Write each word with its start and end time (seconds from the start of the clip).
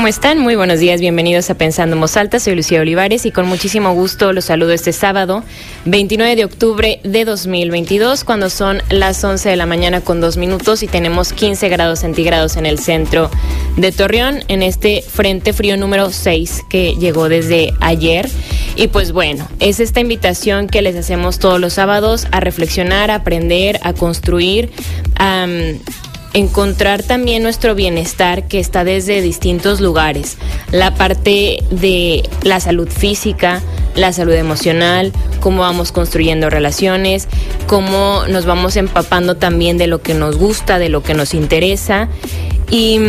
¿Cómo 0.00 0.08
están? 0.08 0.38
Muy 0.38 0.56
buenos 0.56 0.80
días, 0.80 0.98
bienvenidos 1.02 1.50
a 1.50 1.56
Pensando 1.56 1.94
en 1.94 2.02
Alta. 2.16 2.40
Soy 2.40 2.56
Lucía 2.56 2.80
Olivares 2.80 3.26
y 3.26 3.32
con 3.32 3.46
muchísimo 3.46 3.92
gusto 3.92 4.32
los 4.32 4.46
saludo 4.46 4.72
este 4.72 4.94
sábado, 4.94 5.44
29 5.84 6.36
de 6.36 6.46
octubre 6.46 7.00
de 7.04 7.26
2022, 7.26 8.24
cuando 8.24 8.48
son 8.48 8.80
las 8.88 9.22
11 9.22 9.50
de 9.50 9.56
la 9.56 9.66
mañana 9.66 10.00
con 10.00 10.22
dos 10.22 10.38
minutos 10.38 10.82
y 10.82 10.86
tenemos 10.86 11.34
15 11.34 11.68
grados 11.68 11.98
centígrados 11.98 12.56
en 12.56 12.64
el 12.64 12.78
centro 12.78 13.30
de 13.76 13.92
Torreón, 13.92 14.42
en 14.48 14.62
este 14.62 15.02
Frente 15.02 15.52
Frío 15.52 15.76
número 15.76 16.08
6 16.08 16.62
que 16.70 16.94
llegó 16.94 17.28
desde 17.28 17.74
ayer. 17.80 18.26
Y 18.76 18.88
pues 18.88 19.12
bueno, 19.12 19.46
es 19.58 19.80
esta 19.80 20.00
invitación 20.00 20.68
que 20.68 20.80
les 20.80 20.96
hacemos 20.96 21.38
todos 21.38 21.60
los 21.60 21.74
sábados 21.74 22.26
a 22.32 22.40
reflexionar, 22.40 23.10
a 23.10 23.16
aprender, 23.16 23.78
a 23.82 23.92
construir. 23.92 24.70
Encontrar 26.32 27.02
también 27.02 27.42
nuestro 27.42 27.74
bienestar 27.74 28.46
que 28.46 28.60
está 28.60 28.84
desde 28.84 29.20
distintos 29.20 29.80
lugares. 29.80 30.38
La 30.70 30.94
parte 30.94 31.64
de 31.70 32.28
la 32.42 32.60
salud 32.60 32.88
física, 32.88 33.62
la 33.96 34.12
salud 34.12 34.34
emocional, 34.34 35.12
cómo 35.40 35.62
vamos 35.62 35.92
construyendo 35.92 36.48
relaciones, 36.50 37.28
cómo 37.66 38.24
nos 38.28 38.46
vamos 38.46 38.76
empapando 38.76 39.36
también 39.36 39.78
de 39.78 39.86
lo 39.86 40.02
que 40.02 40.14
nos 40.14 40.36
gusta, 40.36 40.78
de 40.78 40.88
lo 40.88 41.02
que 41.02 41.14
nos 41.14 41.34
interesa. 41.34 42.08
Y, 42.70 43.00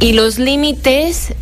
y 0.00 0.12
los 0.12 0.38
límites 0.38 1.32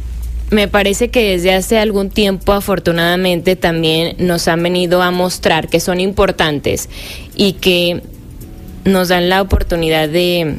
me 0.50 0.68
parece 0.68 1.08
que 1.08 1.30
desde 1.30 1.54
hace 1.54 1.78
algún 1.78 2.10
tiempo 2.10 2.52
afortunadamente 2.52 3.56
también 3.56 4.14
nos 4.18 4.46
han 4.48 4.62
venido 4.62 5.02
a 5.02 5.10
mostrar 5.10 5.68
que 5.68 5.80
son 5.80 5.98
importantes 5.98 6.88
y 7.34 7.54
que 7.54 8.02
nos 8.84 9.08
dan 9.08 9.28
la 9.28 9.40
oportunidad 9.40 10.08
de 10.08 10.58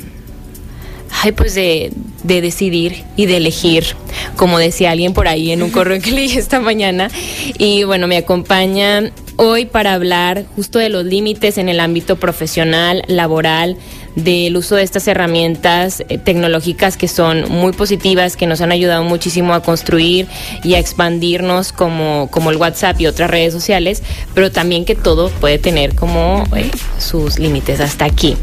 ay, 1.22 1.32
pues 1.32 1.56
de, 1.56 1.92
de, 2.24 2.42
decidir 2.42 3.04
y 3.16 3.26
de 3.26 3.38
elegir, 3.38 3.96
como 4.36 4.60
decía 4.60 4.92
alguien 4.92 5.14
por 5.14 5.28
ahí 5.28 5.52
en 5.52 5.64
un 5.64 5.70
correo 5.70 6.02
que 6.02 6.12
leí 6.12 6.32
esta 6.38 6.60
mañana. 6.60 7.10
Y 7.58 7.84
bueno, 7.84 8.08
me 8.08 8.18
acompaña 8.18 9.12
hoy 9.36 9.66
para 9.66 9.94
hablar 9.94 10.46
justo 10.56 10.80
de 10.80 10.90
los 10.90 11.06
límites 11.06 11.58
en 11.58 11.70
el 11.70 11.80
ámbito 11.80 12.18
profesional, 12.18 13.04
laboral, 13.08 13.78
del 14.16 14.58
uso 14.58 14.76
de 14.76 14.84
estas 14.84 15.08
herramientas 15.08 16.04
eh, 16.10 16.18
tecnológicas 16.18 16.98
que 16.98 17.08
son 17.08 17.50
muy 17.50 17.74
positivas, 17.74 18.36
que 18.36 18.48
nos 18.48 18.62
han 18.62 18.72
ayudado 18.72 19.04
muchísimo 19.04 19.54
a 19.54 19.62
construir 19.62 20.28
y 20.64 20.74
a 20.74 20.80
expandirnos 20.80 21.72
como, 21.72 22.28
como 22.32 22.52
el 22.52 22.58
WhatsApp 22.58 23.00
y 23.00 23.08
otras 23.08 23.30
redes 23.30 23.54
sociales, 23.54 24.02
pero 24.34 24.52
también 24.52 24.86
que 24.86 24.96
todo 24.96 25.30
puede 25.30 25.60
tener 25.60 25.96
como 25.96 26.44
eh, 26.56 26.70
sus 26.98 27.40
límites 27.40 27.80
hasta 27.80 28.06
aquí. 28.06 28.36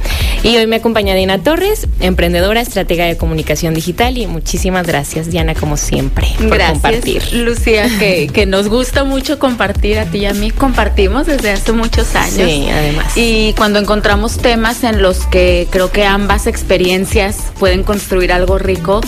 Y 0.43 0.57
hoy 0.57 0.67
me 0.67 0.77
acompaña 0.77 1.15
Diana 1.15 1.43
Torres, 1.43 1.87
emprendedora, 2.01 2.61
estratega 2.61 3.05
de 3.07 3.17
comunicación 3.17 3.75
digital 3.75 4.17
y 4.17 4.27
muchísimas 4.27 4.87
gracias 4.87 5.31
Diana 5.31 5.55
como 5.55 5.77
siempre 5.77 6.27
por 6.39 6.57
gracias, 6.57 6.83
compartir. 6.83 7.33
Lucía, 7.33 7.89
que, 7.99 8.29
que 8.33 8.47
nos 8.47 8.69
gusta 8.69 9.05
mucho 9.05 9.39
compartir 9.39 9.99
a 9.99 10.05
ti 10.07 10.21
y 10.21 10.27
a 10.27 10.35
mí, 10.35 10.51
compartimos 10.51 11.27
desde 11.27 11.51
hace 11.51 11.73
muchos 11.73 12.15
años. 12.15 12.35
Sí, 12.35 12.69
además. 12.71 13.17
Y 13.17 13.55
cuando 13.55 13.79
encontramos 13.79 14.37
temas 14.37 14.85
en 14.85 15.01
los 15.01 15.27
que 15.27 15.60
creo 15.69 15.91
que 15.91 16.05
ambas 16.05 16.47
experiencias 16.47 17.37
pueden 17.59 17.83
construir 17.83 18.33
algo 18.33 18.59
rico. 18.59 19.01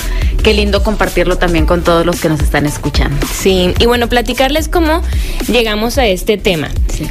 Qué 0.43 0.55
lindo 0.55 0.83
compartirlo 0.83 1.39
también 1.39 1.67
con 1.67 1.83
todos 1.83 2.05
los 2.05 2.21
que 2.21 2.29
nos 2.29 2.41
están 2.41 2.67
escuchando. 2.67 3.27
Sí, 3.33 3.73
y 3.79 3.87
bueno, 3.87 4.09
platicarles 4.09 4.69
cómo 4.69 5.03
llegamos 5.47 5.99
a 5.99 6.07
este 6.07 6.37
tema. 6.37 6.69
Sí. 6.89 7.07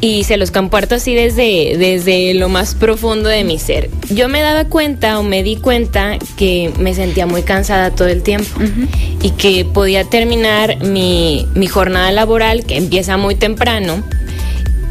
Y 0.00 0.24
se 0.24 0.38
los 0.38 0.50
comparto 0.50 0.94
así 0.94 1.14
desde, 1.14 1.76
desde 1.76 2.32
lo 2.34 2.48
más 2.48 2.74
profundo 2.74 3.28
de 3.28 3.44
mi 3.44 3.58
ser. 3.58 3.90
Yo 4.08 4.28
me 4.28 4.40
daba 4.40 4.64
cuenta 4.64 5.18
o 5.18 5.22
me 5.22 5.42
di 5.42 5.56
cuenta 5.56 6.18
que 6.36 6.72
me 6.78 6.94
sentía 6.94 7.26
muy 7.26 7.42
cansada 7.42 7.90
todo 7.90 8.08
el 8.08 8.22
tiempo 8.22 8.48
uh 8.58 8.62
-huh. 8.62 8.88
y 9.22 9.30
que 9.32 9.66
podía 9.66 10.04
terminar 10.04 10.82
mi, 10.82 11.46
mi 11.54 11.66
jornada 11.66 12.10
laboral, 12.12 12.64
que 12.64 12.78
empieza 12.78 13.18
muy 13.18 13.34
temprano, 13.34 14.02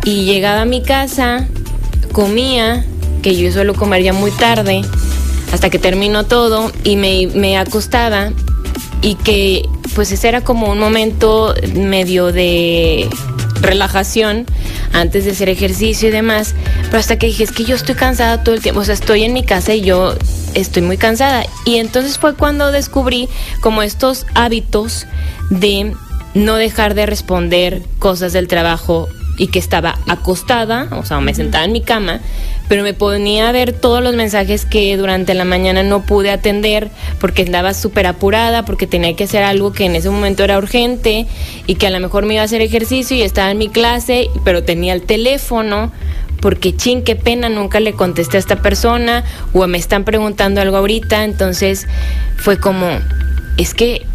y 0.03 0.25
llegaba 0.25 0.61
a 0.61 0.65
mi 0.65 0.81
casa, 0.81 1.47
comía, 2.11 2.85
que 3.21 3.35
yo 3.35 3.51
suelo 3.51 3.73
comer 3.73 4.03
ya 4.03 4.13
muy 4.13 4.31
tarde, 4.31 4.81
hasta 5.51 5.69
que 5.69 5.79
termino 5.79 6.25
todo 6.25 6.71
y 6.83 6.95
me, 6.95 7.27
me 7.27 7.57
acostaba 7.57 8.31
y 9.01 9.15
que 9.15 9.67
pues 9.95 10.11
ese 10.11 10.27
era 10.27 10.41
como 10.41 10.69
un 10.69 10.79
momento 10.79 11.53
medio 11.73 12.31
de 12.31 13.09
relajación 13.61 14.45
antes 14.93 15.25
de 15.25 15.31
hacer 15.31 15.49
ejercicio 15.49 16.09
y 16.09 16.11
demás, 16.11 16.55
pero 16.85 16.97
hasta 16.97 17.17
que 17.17 17.27
dije, 17.27 17.43
es 17.43 17.51
que 17.51 17.65
yo 17.65 17.75
estoy 17.75 17.95
cansada 17.95 18.43
todo 18.43 18.55
el 18.55 18.61
tiempo, 18.61 18.81
o 18.81 18.85
sea, 18.85 18.93
estoy 18.93 19.23
en 19.23 19.33
mi 19.33 19.43
casa 19.43 19.73
y 19.73 19.81
yo 19.81 20.15
estoy 20.53 20.81
muy 20.81 20.97
cansada. 20.97 21.45
Y 21.65 21.77
entonces 21.77 22.17
fue 22.17 22.35
cuando 22.35 22.71
descubrí 22.71 23.29
como 23.61 23.81
estos 23.81 24.25
hábitos 24.33 25.05
de 25.49 25.93
no 26.33 26.55
dejar 26.55 26.93
de 26.93 27.05
responder 27.05 27.83
cosas 27.99 28.33
del 28.33 28.47
trabajo 28.47 29.09
y 29.39 29.47
que 29.47 29.57
estaba 29.57 29.97
acostada, 30.07 30.89
o 30.91 31.05
sea, 31.05 31.19
me 31.21 31.33
sentaba 31.33 31.65
en 31.65 31.71
mi 31.71 31.81
cama, 31.81 32.19
pero 32.67 32.83
me 32.83 32.93
ponía 32.93 33.49
a 33.49 33.51
ver 33.51 33.73
todos 33.73 34.03
los 34.03 34.13
mensajes 34.13 34.65
que 34.65 34.95
durante 34.97 35.33
la 35.33 35.45
mañana 35.45 35.81
no 35.81 36.03
pude 36.03 36.29
atender 36.29 36.91
porque 37.19 37.43
andaba 37.43 37.73
súper 37.73 38.05
apurada, 38.05 38.65
porque 38.65 38.85
tenía 38.85 39.15
que 39.15 39.23
hacer 39.23 39.41
algo 39.41 39.71
que 39.71 39.85
en 39.85 39.95
ese 39.95 40.09
momento 40.09 40.43
era 40.43 40.57
urgente 40.57 41.25
y 41.65 41.75
que 41.75 41.87
a 41.87 41.89
lo 41.89 41.99
mejor 41.99 42.25
me 42.25 42.35
iba 42.35 42.43
a 42.43 42.45
hacer 42.45 42.61
ejercicio 42.61 43.17
y 43.17 43.21
estaba 43.21 43.49
en 43.49 43.57
mi 43.57 43.69
clase, 43.69 44.27
pero 44.43 44.63
tenía 44.63 44.93
el 44.93 45.03
teléfono 45.03 45.91
porque 46.41 46.75
chin, 46.75 47.03
qué 47.03 47.15
pena, 47.15 47.49
nunca 47.49 47.79
le 47.79 47.93
contesté 47.93 48.37
a 48.37 48.39
esta 48.39 48.61
persona 48.61 49.23
o 49.53 49.65
me 49.67 49.77
están 49.77 50.03
preguntando 50.03 50.61
algo 50.61 50.77
ahorita, 50.77 51.23
entonces 51.23 51.87
fue 52.37 52.59
como, 52.59 52.87
es 53.57 53.73
que 53.73 54.05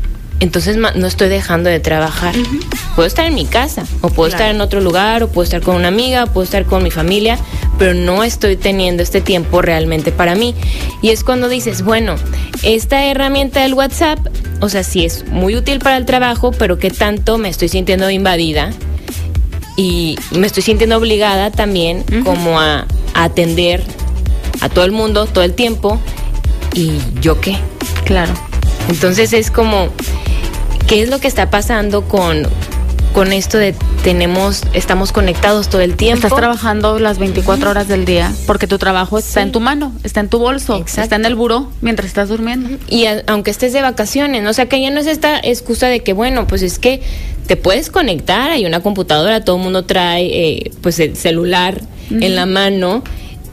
entonces 0.41 0.77
no 0.77 1.06
estoy 1.06 1.28
dejando 1.28 1.71
de 1.71 1.81
trabajar. 1.81 2.37
Uh 2.37 2.43
-huh. 2.43 2.95
Puedo 2.97 3.06
estar 3.06 3.27
en 3.27 3.34
mi 3.34 3.47
casa, 3.47 3.84
o 4.00 4.09
puedo 4.09 4.28
claro. 4.31 4.45
estar 4.45 4.55
en 4.55 4.61
otro 4.61 4.81
lugar, 4.81 5.22
o 5.22 5.28
puedo 5.28 5.45
estar 5.45 5.62
con 5.62 5.77
una 5.77 5.89
amiga, 5.89 6.25
o 6.25 6.27
puedo 6.27 6.45
estar 6.45 6.65
con 6.65 6.83
mi 6.83 6.91
familia, 6.91 7.39
pero 7.78 7.95
no 7.95 8.25
estoy 8.25 8.56
teniendo 8.56 9.03
este 9.03 9.21
tiempo 9.21 9.62
realmente 9.62 10.12
para 10.12 10.34
mí. 10.34 10.55
Y 11.03 11.11
es 11.11 11.25
cuando 11.25 11.49
dices, 11.49 11.83
bueno, 11.83 12.17
esta 12.62 13.05
herramienta 13.05 13.62
del 13.62 13.75
WhatsApp, 13.75 14.19
o 14.61 14.69
sea, 14.69 14.84
sí 14.84 15.05
es 15.05 15.27
muy 15.28 15.56
útil 15.56 15.78
para 15.78 15.97
el 15.97 16.05
trabajo, 16.05 16.53
pero 16.53 16.78
que 16.78 16.91
tanto 16.91 17.39
me 17.39 17.49
estoy 17.49 17.69
sintiendo 17.69 18.11
invadida 18.11 18.72
y 19.77 20.16
me 20.31 20.47
estoy 20.47 20.62
sintiendo 20.62 20.97
obligada 20.97 21.51
también 21.51 22.05
uh 22.09 22.12
-huh. 22.12 22.25
como 22.25 22.61
a, 22.61 22.87
a 23.15 23.25
atender 23.25 23.83
a 24.61 24.69
todo 24.69 24.84
el 24.84 24.93
mundo 24.93 25.27
todo 25.27 25.45
el 25.45 25.55
tiempo. 25.55 26.01
¿Y 26.75 26.99
yo 27.21 27.41
qué? 27.41 27.56
Claro. 28.05 28.34
Entonces 28.89 29.33
es 29.33 29.51
como 29.51 29.89
qué 30.87 31.03
es 31.03 31.09
lo 31.09 31.19
que 31.19 31.28
está 31.28 31.51
pasando 31.51 32.03
con, 32.09 32.47
con 33.13 33.33
esto 33.33 33.59
de 33.59 33.75
tenemos, 34.03 34.63
estamos 34.75 35.13
conectados 35.13 35.71
todo 35.71 35.81
el 35.81 35.97
tiempo. 35.97 36.27
Estás 36.27 36.39
trabajando 36.39 36.98
las 36.98 37.19
24 37.19 37.71
horas 37.71 37.89
del 37.89 38.04
día 38.04 38.31
porque 38.47 38.66
tu 38.66 38.77
trabajo 38.77 39.19
está 39.19 39.41
sí. 39.41 39.47
en 39.47 39.53
tu 39.53 39.60
mano, 39.60 39.95
está 40.03 40.21
en 40.21 40.28
tu 40.28 40.39
bolso, 40.39 40.77
Exacto. 40.77 41.03
está 41.03 41.16
en 41.16 41.25
el 41.25 41.34
buró 41.34 41.71
mientras 41.81 42.09
estás 42.09 42.28
durmiendo. 42.28 42.69
Y 42.86 43.07
a, 43.07 43.22
aunque 43.27 43.51
estés 43.51 43.72
de 43.72 43.81
vacaciones, 43.81 44.47
o 44.47 44.53
sea 44.53 44.66
que 44.66 44.81
ya 44.81 44.91
no 44.91 45.01
es 45.01 45.07
esta 45.07 45.41
excusa 45.42 45.86
de 45.86 46.01
que, 46.01 46.13
bueno, 46.13 46.47
pues 46.47 46.60
es 46.63 46.78
que 46.78 47.01
te 47.47 47.57
puedes 47.57 47.91
conectar, 47.91 48.51
hay 48.51 48.66
una 48.66 48.80
computadora, 48.80 49.42
todo 49.42 49.57
el 49.57 49.63
mundo 49.63 49.84
trae 49.84 50.25
eh, 50.27 50.71
pues 50.83 50.98
el 51.01 51.16
celular 51.16 51.80
uh 52.10 52.15
-huh. 52.15 52.25
en 52.25 52.37
la 52.37 52.47
mano 52.47 53.03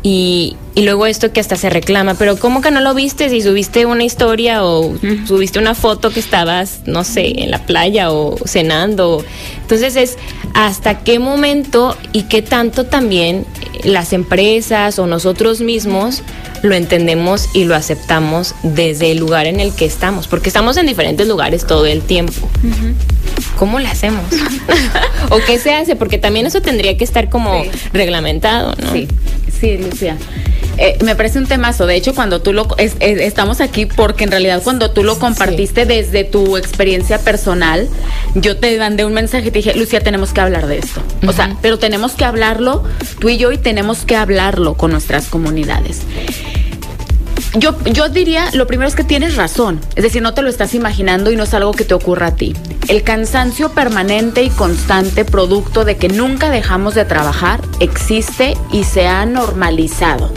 y, 0.04 0.58
y, 0.74 0.84
luego 0.84 1.06
esto 1.06 1.32
que 1.32 1.40
hasta 1.40 1.56
se 1.56 1.70
reclama, 1.70 2.16
pero 2.16 2.38
¿cómo 2.38 2.62
que 2.62 2.72
no 2.72 2.82
lo 2.82 2.96
viste 2.96 3.30
si 3.30 3.42
subiste 3.42 3.86
una 3.86 4.04
historia 4.04 4.66
o 4.66 4.96
subiste 5.28 5.60
una 5.60 5.76
foto 5.76 6.10
que 6.10 6.20
estabas, 6.20 6.82
no 6.88 7.04
sé, 7.04 7.44
en 7.44 7.52
la 7.52 7.66
playa 7.66 8.12
o 8.12 8.36
cenando? 8.46 9.24
Entonces 9.62 9.96
es 9.96 10.18
hasta 10.54 11.04
qué 11.04 11.20
momento 11.20 11.96
y 12.14 12.24
qué 12.24 12.42
tanto 12.42 12.86
también 12.86 13.46
las 13.84 14.14
empresas 14.14 15.00
o 15.00 15.08
nosotros 15.08 15.62
mismos 15.62 16.24
lo 16.62 16.76
entendemos 16.76 17.50
y 17.54 17.66
lo 17.66 17.76
aceptamos 17.76 18.56
desde 18.64 19.12
el 19.12 19.18
lugar 19.18 19.48
en 19.48 19.60
el 19.60 19.74
que 19.74 19.86
estamos, 19.86 20.28
porque 20.28 20.50
estamos 20.50 20.78
en 20.78 20.86
diferentes 20.86 21.28
lugares 21.28 21.66
todo 21.66 21.86
el 21.86 22.02
tiempo. 22.02 22.50
¿Cómo 23.58 23.80
lo 23.80 23.88
hacemos? 23.88 24.24
¿O 25.30 25.40
qué 25.46 25.60
se 25.60 25.74
hace? 25.74 25.96
Porque 25.96 26.18
también 26.18 26.46
eso 26.46 26.62
tendría 26.62 26.98
que 26.98 27.04
estar 27.04 27.30
como 27.30 27.64
reglamentado, 27.94 28.76
¿no? 28.82 28.92
Sí, 28.92 29.08
sí, 29.60 29.78
Lucía. 29.78 30.18
Eh, 30.78 30.98
me 31.04 31.16
parece 31.16 31.38
un 31.38 31.48
temazo. 31.48 31.86
De 31.86 31.96
hecho, 31.96 32.16
cuando 32.16 32.42
tú 32.42 32.54
lo 32.54 32.68
estamos 32.78 33.62
aquí 33.62 33.86
porque 33.86 34.24
en 34.24 34.32
realidad 34.32 34.62
cuando 34.64 34.92
tú 34.92 35.04
lo 35.04 35.20
compartiste 35.20 35.86
desde 35.86 36.24
tu 36.24 36.58
experiencia 36.58 37.20
personal, 37.20 37.88
yo 38.36 38.58
te 38.58 38.78
mandé 38.78 39.06
un 39.06 39.14
mensaje 39.14 39.50
y 39.50 39.52
te 39.52 39.60
dije, 39.60 39.74
Lucía, 39.76 40.02
tenemos 40.02 40.34
que 40.34 40.42
hablar 40.42 40.68
de 40.68 40.80
esto. 40.80 41.02
O 41.28 41.34
sea, 41.34 41.56
pero 41.62 41.78
tenemos 41.78 42.14
que 42.14 42.26
hablarlo 42.26 42.84
tú 43.20 43.30
y 43.30 43.38
yo 43.38 43.52
y 43.52 43.58
tenemos 43.58 44.06
que 44.06 44.16
hablarlo 44.16 44.76
con 44.76 44.92
nuestras 44.92 45.28
comunidades. 45.28 46.02
Yo, 47.54 47.78
yo 47.84 48.08
diría, 48.08 48.50
lo 48.54 48.66
primero 48.66 48.88
es 48.88 48.96
que 48.96 49.04
tienes 49.04 49.36
razón, 49.36 49.82
es 49.96 50.04
decir, 50.04 50.22
no 50.22 50.34
te 50.34 50.42
lo 50.42 50.50
estás 50.50 50.74
imaginando 50.74 51.32
y 51.32 51.36
no 51.36 51.44
es 51.44 51.54
algo 51.54 51.74
que 51.74 51.84
te 51.84 51.94
ocurra 51.94 52.28
a 52.28 52.36
ti. 52.36 52.56
El 52.88 53.04
cansancio 53.04 53.74
permanente 53.74 54.42
y 54.42 54.50
constante 54.50 55.26
producto 55.26 55.84
de 55.84 55.98
que 55.98 56.08
nunca 56.08 56.50
dejamos 56.50 56.96
de 56.96 57.04
trabajar 57.04 57.62
existe 57.82 58.56
y 58.72 58.86
se 58.86 59.08
ha 59.08 59.26
normalizado. 59.26 60.32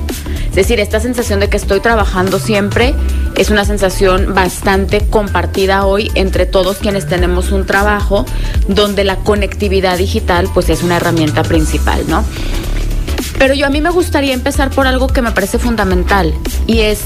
Es 0.49 0.57
decir, 0.57 0.81
esta 0.81 0.99
sensación 0.99 1.39
de 1.39 1.49
que 1.49 1.57
estoy 1.57 1.79
trabajando 1.79 2.41
siempre 2.41 2.95
es 3.37 3.51
una 3.51 3.65
sensación 3.65 4.35
bastante 4.35 5.01
compartida 5.01 5.87
hoy 5.87 6.11
entre 6.17 6.47
todos 6.47 6.79
quienes 6.79 7.07
tenemos 7.07 7.53
un 7.53 7.65
trabajo 7.65 8.25
donde 8.67 9.05
la 9.05 9.17
conectividad 9.17 9.99
digital 9.99 10.49
pues 10.53 10.69
es 10.69 10.83
una 10.83 10.97
herramienta 10.97 11.45
principal, 11.45 12.03
¿no? 12.09 12.25
Pero 13.39 13.55
yo 13.55 13.67
a 13.67 13.71
mí 13.71 13.81
me 13.81 13.91
gustaría 13.91 14.33
empezar 14.33 14.71
por 14.71 14.87
algo 14.87 15.09
que 15.09 15.23
me 15.23 15.33
parece 15.33 15.59
fundamental 15.59 16.35
y 16.67 16.81
es, 16.81 17.03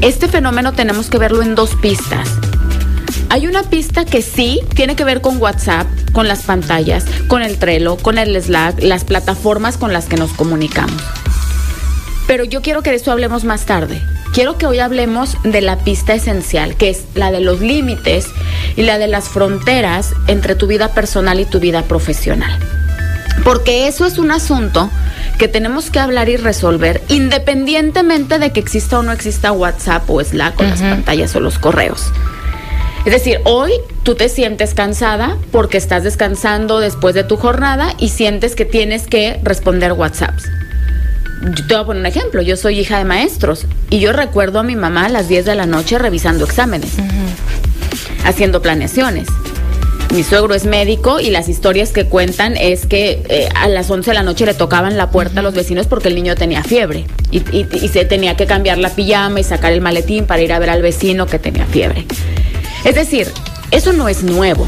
este 0.00 0.28
fenómeno 0.28 0.72
tenemos 0.72 1.10
que 1.10 1.18
verlo 1.18 1.42
en 1.42 1.54
dos 1.54 1.74
pistas. 1.76 2.28
Hay 3.28 3.46
una 3.46 3.62
pista 3.62 4.04
que 4.04 4.22
sí 4.22 4.60
tiene 4.74 4.96
que 4.96 5.04
ver 5.04 5.20
con 5.20 5.40
WhatsApp, 5.40 5.86
con 6.12 6.26
las 6.26 6.42
pantallas, 6.42 7.04
con 7.28 7.42
el 7.42 7.58
Trello, 7.58 7.96
con 7.96 8.18
el 8.18 8.40
Slack, 8.42 8.82
las 8.82 9.04
plataformas 9.04 9.76
con 9.76 9.92
las 9.92 10.06
que 10.06 10.16
nos 10.16 10.32
comunicamos. 10.32 11.00
Pero 12.26 12.44
yo 12.44 12.60
quiero 12.60 12.82
que 12.82 12.90
de 12.90 12.96
eso 12.96 13.12
hablemos 13.12 13.44
más 13.44 13.66
tarde. 13.66 14.02
Quiero 14.32 14.58
que 14.58 14.66
hoy 14.66 14.78
hablemos 14.78 15.36
de 15.42 15.60
la 15.60 15.78
pista 15.78 16.14
esencial, 16.14 16.76
que 16.76 16.90
es 16.90 17.04
la 17.14 17.32
de 17.32 17.40
los 17.40 17.60
límites 17.60 18.26
y 18.76 18.82
la 18.82 18.98
de 18.98 19.08
las 19.08 19.28
fronteras 19.28 20.12
entre 20.28 20.54
tu 20.54 20.66
vida 20.66 20.94
personal 20.94 21.40
y 21.40 21.44
tu 21.44 21.58
vida 21.60 21.82
profesional. 21.82 22.58
Porque 23.44 23.88
eso 23.88 24.06
es 24.06 24.18
un 24.18 24.30
asunto 24.30 24.90
que 25.40 25.48
tenemos 25.48 25.90
que 25.90 25.98
hablar 25.98 26.28
y 26.28 26.36
resolver 26.36 27.00
independientemente 27.08 28.38
de 28.38 28.52
que 28.52 28.60
exista 28.60 28.98
o 28.98 29.02
no 29.02 29.10
exista 29.10 29.52
WhatsApp 29.52 30.08
o 30.10 30.22
Slack 30.22 30.60
o 30.60 30.64
las 30.64 30.82
pantallas 30.82 31.34
o 31.34 31.40
los 31.40 31.58
correos. 31.58 32.12
Es 33.06 33.12
decir, 33.14 33.40
hoy 33.44 33.72
tú 34.02 34.14
te 34.14 34.28
sientes 34.28 34.74
cansada 34.74 35.38
porque 35.50 35.78
estás 35.78 36.04
descansando 36.04 36.78
después 36.78 37.14
de 37.14 37.24
tu 37.24 37.38
jornada 37.38 37.94
y 37.98 38.10
sientes 38.10 38.54
que 38.54 38.66
tienes 38.66 39.06
que 39.06 39.40
responder 39.42 39.94
WhatsApps. 39.94 40.44
Yo 41.42 41.66
te 41.66 41.72
voy 41.72 41.84
a 41.84 41.86
poner 41.86 42.00
un 42.00 42.06
ejemplo, 42.06 42.42
yo 42.42 42.58
soy 42.58 42.78
hija 42.78 42.98
de 42.98 43.06
maestros 43.06 43.64
y 43.88 43.98
yo 43.98 44.12
recuerdo 44.12 44.58
a 44.58 44.62
mi 44.62 44.76
mamá 44.76 45.06
a 45.06 45.08
las 45.08 45.28
10 45.28 45.46
de 45.46 45.54
la 45.54 45.64
noche 45.64 45.98
revisando 45.98 46.44
exámenes, 46.44 46.96
haciendo 48.26 48.60
planeaciones 48.60 49.26
mi 50.12 50.24
suegro 50.24 50.54
es 50.54 50.64
médico 50.64 51.20
y 51.20 51.30
las 51.30 51.48
historias 51.48 51.92
que 51.92 52.06
cuentan 52.06 52.56
es 52.56 52.86
que 52.86 53.22
eh, 53.28 53.48
a 53.54 53.68
las 53.68 53.90
11 53.90 54.10
de 54.10 54.14
la 54.14 54.22
noche 54.22 54.44
le 54.44 54.54
tocaban 54.54 54.96
la 54.96 55.10
puerta 55.10 55.40
a 55.40 55.42
los 55.42 55.54
vecinos 55.54 55.86
porque 55.86 56.08
el 56.08 56.16
niño 56.16 56.34
tenía 56.34 56.64
fiebre 56.64 57.06
y, 57.30 57.40
se 57.88 58.04
tenía 58.04 58.36
que 58.36 58.46
cambiar 58.46 58.78
la 58.78 58.90
pijama 58.90 59.40
y 59.40 59.44
sacar 59.44 59.72
el 59.72 59.80
maletín 59.80 60.26
para 60.26 60.42
ir 60.42 60.52
a 60.52 60.58
ver 60.58 60.70
al 60.70 60.82
vecino 60.82 61.26
que 61.26 61.38
tenía 61.38 61.64
fiebre. 61.66 62.06
Es 62.84 62.96
decir, 62.96 63.28
eso 63.70 63.92
no 63.92 64.08
es 64.08 64.24
nuevo. 64.24 64.66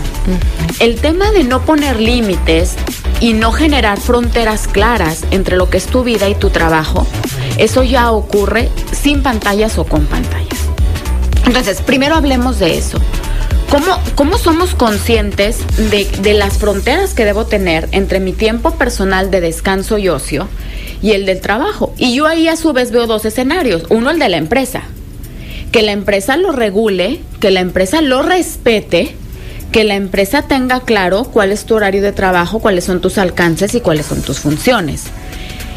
El 0.78 1.00
tema 1.00 1.32
de 1.32 1.42
no 1.42 1.62
poner 1.64 1.98
límites 1.98 2.74
y 3.20 3.32
no 3.32 3.52
generar 3.52 4.00
fronteras 4.00 4.68
claras 4.68 5.24
entre 5.32 5.56
lo 5.56 5.68
que 5.70 5.78
es 5.78 5.86
tu 5.86 6.04
vida 6.04 6.28
y 6.28 6.34
tu 6.36 6.50
trabajo, 6.50 7.06
eso 7.58 7.82
ya 7.82 8.12
ocurre 8.12 8.68
sin 8.92 9.22
pantallas 9.22 9.76
o 9.78 9.84
con 9.84 10.06
pantallas. 10.06 10.58
Entonces, 11.46 11.82
primero 11.82 12.14
hablemos 12.14 12.60
de 12.60 12.78
eso. 12.78 13.00
¿Cómo, 13.72 14.36
somos 14.36 14.74
conscientes 14.74 15.60
de, 15.90 16.34
las 16.34 16.58
fronteras 16.58 17.14
que 17.14 17.24
debo 17.24 17.46
tener 17.46 17.88
entre 17.92 18.20
mi 18.20 18.34
tiempo 18.34 18.72
personal 18.72 19.30
de 19.30 19.40
descanso 19.40 19.96
y 19.96 20.10
ocio 20.10 20.46
y 21.00 21.12
el 21.12 21.24
del 21.24 21.40
trabajo? 21.40 21.94
Y 21.96 22.14
yo 22.14 22.26
ahí 22.26 22.48
a 22.48 22.56
su 22.56 22.74
vez 22.74 22.90
veo 22.90 23.06
dos 23.06 23.24
escenarios. 23.24 23.84
Uno, 23.88 24.10
el 24.10 24.18
de 24.18 24.28
la 24.28 24.36
empresa. 24.36 24.82
Que 25.70 25.80
la 25.80 25.92
empresa 25.92 26.36
lo 26.36 26.52
regule, 26.52 27.22
que 27.40 27.50
la 27.50 27.60
empresa 27.60 28.02
lo 28.02 28.20
respete, 28.20 29.14
que 29.72 29.84
la 29.84 29.94
empresa 29.94 30.42
tenga 30.42 30.80
claro 30.80 31.24
cuál 31.24 31.50
es 31.50 31.64
tu 31.64 31.74
horario 31.74 32.02
de 32.02 32.12
trabajo, 32.12 32.58
cuáles 32.58 32.84
son 32.84 33.00
tus 33.00 33.16
alcances 33.16 33.74
y 33.74 33.80
cuáles 33.80 34.04
son 34.04 34.20
tus 34.20 34.40
funciones. 34.40 35.04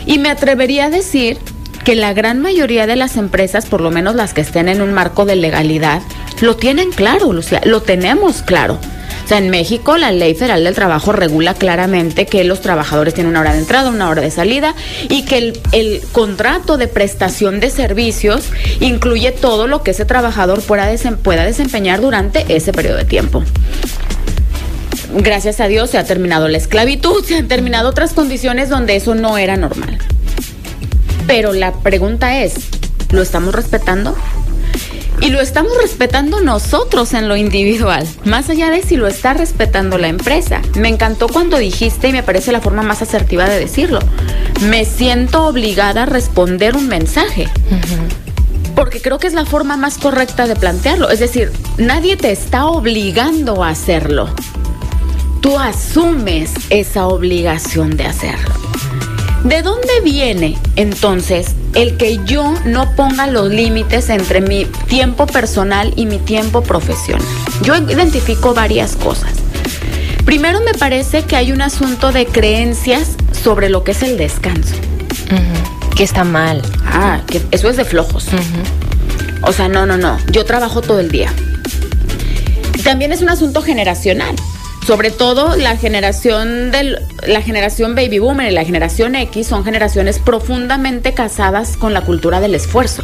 Y 0.05 0.19
me 0.19 0.29
atrevería 0.29 0.87
a 0.87 0.89
decir 0.89 1.37
que 1.85 1.95
la 1.95 2.11
gran 2.11 2.41
mayoría 2.41 2.87
de 2.87 2.97
las 2.97 3.15
empresas, 3.15 3.67
por 3.67 3.79
lo 3.79 3.89
menos 3.89 4.15
las 4.15 4.33
que 4.33 4.41
estén 4.41 4.67
en 4.67 4.81
un 4.81 4.91
marco 4.91 5.23
de 5.23 5.37
legalidad, 5.37 6.01
lo 6.41 6.55
tienen 6.55 6.91
claro, 6.91 7.33
Lucía, 7.33 7.61
lo 7.65 7.81
tenemos 7.81 8.41
claro. 8.41 8.79
O 9.23 9.27
sea, 9.27 9.39
en 9.39 9.49
México 9.49 9.97
la 9.97 10.11
ley 10.11 10.35
federal 10.35 10.63
del 10.63 10.75
trabajo 10.75 11.11
regula 11.11 11.55
claramente 11.55 12.27
que 12.27 12.43
los 12.43 12.61
trabajadores 12.61 13.15
tienen 13.15 13.31
una 13.31 13.39
hora 13.39 13.53
de 13.53 13.59
entrada, 13.59 13.89
una 13.89 14.07
hora 14.07 14.21
de 14.21 14.29
salida 14.29 14.75
y 15.09 15.25
que 15.25 15.53
el, 15.71 16.01
contrato 16.11 16.77
de 16.77 16.87
prestación 16.87 17.59
de 17.59 17.71
servicios 17.71 18.45
incluye 18.81 19.31
todo 19.31 19.65
lo 19.65 19.81
que 19.81 19.91
ese 19.91 20.05
trabajador 20.05 20.61
pueda, 20.61 20.87
pueda 21.23 21.43
desempeñar 21.43 22.01
durante 22.01 22.45
ese 22.55 22.71
periodo 22.71 22.97
de 22.97 23.05
tiempo 23.05 23.43
gracias 25.17 25.59
a 25.59 25.67
Dios 25.67 25.91
se 25.91 25.97
ha 25.97 26.03
terminado 26.03 26.47
la 26.47 26.57
esclavitud, 26.57 27.23
se 27.23 27.37
han 27.37 27.47
terminado 27.47 27.89
otras 27.89 28.13
condiciones 28.13 28.69
donde 28.69 28.95
eso 28.95 29.15
no 29.15 29.37
era 29.37 29.55
normal. 29.55 29.97
Pero 31.25 31.53
la 31.53 31.71
pregunta 31.71 32.43
es, 32.43 32.55
¿lo 33.11 33.21
estamos 33.21 33.55
respetando? 33.55 34.15
Y 35.21 35.29
lo 35.29 35.41
estamos 35.41 35.71
respetando 35.81 36.41
nosotros 36.41 37.13
en 37.13 37.27
lo 37.27 37.35
individual, 37.35 38.07
más 38.25 38.49
allá 38.49 38.69
de 38.69 38.81
si 38.83 38.97
lo 38.97 39.07
está 39.07 39.33
respetando 39.33 39.97
la 39.97 40.07
empresa. 40.07 40.61
Me 40.75 40.89
encantó 40.89 41.27
cuando 41.27 41.57
dijiste, 41.57 42.09
y 42.09 42.13
me 42.13 42.23
parece 42.23 42.51
la 42.51 42.61
forma 42.61 42.83
más 42.83 43.01
asertiva 43.01 43.47
de 43.47 43.59
decirlo, 43.59 43.99
me 44.69 44.85
siento 44.85 45.47
obligada 45.47 46.03
a 46.03 46.05
responder 46.05 46.75
un 46.75 46.87
mensaje. 46.87 47.47
Porque 48.75 49.01
creo 49.01 49.19
que 49.19 49.27
es 49.27 49.33
la 49.33 49.45
forma 49.45 49.77
más 49.77 49.97
correcta 49.97 50.47
de 50.47 50.55
plantearlo. 50.55 51.09
Es 51.09 51.19
decir, 51.19 51.51
nadie 51.77 52.17
te 52.17 52.31
está 52.31 52.65
obligando 52.65 53.63
a 53.63 53.69
hacerlo. 53.69 54.29
Tú 55.41 55.57
asumes 55.57 56.51
esa 56.69 57.07
obligación 57.07 57.95
de 57.95 58.05
hacerlo. 58.05 58.53
¿De 59.43 59.61
dónde 59.61 60.01
viene 60.03 60.57
entonces 60.75 61.55
el 61.75 61.97
que 61.97 62.19
yo 62.25 62.53
no 62.65 62.95
ponga 62.95 63.27
los 63.27 63.49
límites 63.49 64.09
entre 64.09 64.41
mi 64.41 64.65
tiempo 64.87 65.27
personal 65.27 65.93
y 65.95 66.05
mi 66.05 66.17
tiempo 66.17 66.61
profesional? 66.61 67.25
Yo 67.61 67.75
identifico 67.75 68.53
varias 68.53 68.95
cosas. 68.95 69.33
Primero 70.25 70.61
me 70.61 70.73
parece 70.73 71.23
que 71.23 71.35
hay 71.35 71.51
un 71.51 71.61
asunto 71.61 72.11
de 72.11 72.25
creencias 72.25 73.09
sobre 73.31 73.69
lo 73.69 73.83
que 73.83 73.91
es 73.91 74.01
el 74.01 74.17
descanso. 74.17 74.75
Que 75.95 76.03
está 76.03 76.23
mal. 76.23 76.61
Ah, 76.85 77.21
que 77.27 77.41
eso 77.51 77.69
es 77.69 77.77
de 77.77 77.85
flojos. 77.85 78.27
O 79.43 79.53
sea, 79.53 79.67
no, 79.67 79.85
no, 79.85 79.97
no. 79.97 80.17
Yo 80.31 80.43
trabajo 80.43 80.81
todo 80.81 80.99
el 80.99 81.11
día. 81.11 81.31
También 82.83 83.11
es 83.11 83.21
un 83.21 83.29
asunto 83.29 83.61
generacional 83.61 84.35
sobre 84.85 85.09
todo 85.09 85.55
la 85.55 85.77
generación 85.77 86.71
del 86.71 86.99
la 87.25 87.41
generación 87.41 87.95
baby 87.95 88.19
boomer 88.19 88.51
y 88.51 88.53
la 88.53 88.63
generación 88.63 89.15
X 89.15 89.47
son 89.47 89.63
generaciones 89.63 90.19
profundamente 90.19 91.13
casadas 91.13 91.75
con 91.75 91.93
la 91.93 92.01
cultura 92.01 92.39
del 92.39 92.53
esfuerzo. 92.53 93.03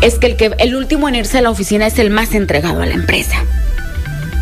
Es 0.00 0.18
que 0.18 0.26
el 0.28 0.36
que 0.36 0.54
el 0.58 0.76
último 0.76 1.08
en 1.08 1.16
irse 1.16 1.38
a 1.38 1.42
la 1.42 1.50
oficina 1.50 1.86
es 1.86 1.98
el 1.98 2.10
más 2.10 2.34
entregado 2.34 2.82
a 2.82 2.86
la 2.86 2.94
empresa. 2.94 3.44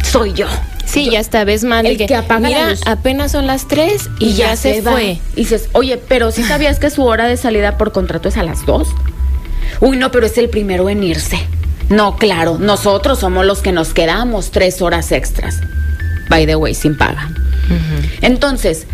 Soy 0.02 0.32
yo. 0.32 0.46
Sí, 0.84 1.08
ya 1.10 1.20
está, 1.20 1.44
ves 1.44 1.64
mal. 1.64 1.86
El 1.86 1.96
que, 1.96 2.14
apaga 2.14 2.48
mira, 2.48 2.74
apenas 2.84 3.32
son 3.32 3.46
las 3.46 3.68
3 3.68 4.10
y, 4.18 4.34
ya, 4.34 4.56
se, 4.56 4.82
fue. 4.82 5.20
Y 5.36 5.42
dices, 5.42 5.68
oye, 5.72 5.98
pero 5.98 6.32
si 6.32 6.42
sabías 6.42 6.78
que 6.80 6.90
su 6.90 7.04
hora 7.04 7.28
de 7.28 7.36
salida 7.36 7.78
por 7.78 7.92
contrato 7.92 8.28
es 8.28 8.36
a 8.36 8.42
las 8.42 8.66
2. 8.66 8.88
Uy, 9.80 9.96
no, 9.96 10.10
pero 10.10 10.26
es 10.26 10.36
el 10.36 10.48
primero 10.48 10.88
en 10.88 11.04
irse. 11.04 11.38
No, 11.88 12.16
claro, 12.16 12.58
nosotros 12.58 13.20
somos 13.20 13.46
los 13.46 13.60
que 13.60 13.72
nos 13.72 13.94
quedamos 13.94 14.50
tres 14.50 14.82
horas 14.82 15.12
extras 15.12 15.60
by 16.30 16.46
the 16.46 16.56
way, 16.56 16.74
sin 16.74 16.96
paga. 16.96 17.28
Entonces, 18.22 18.86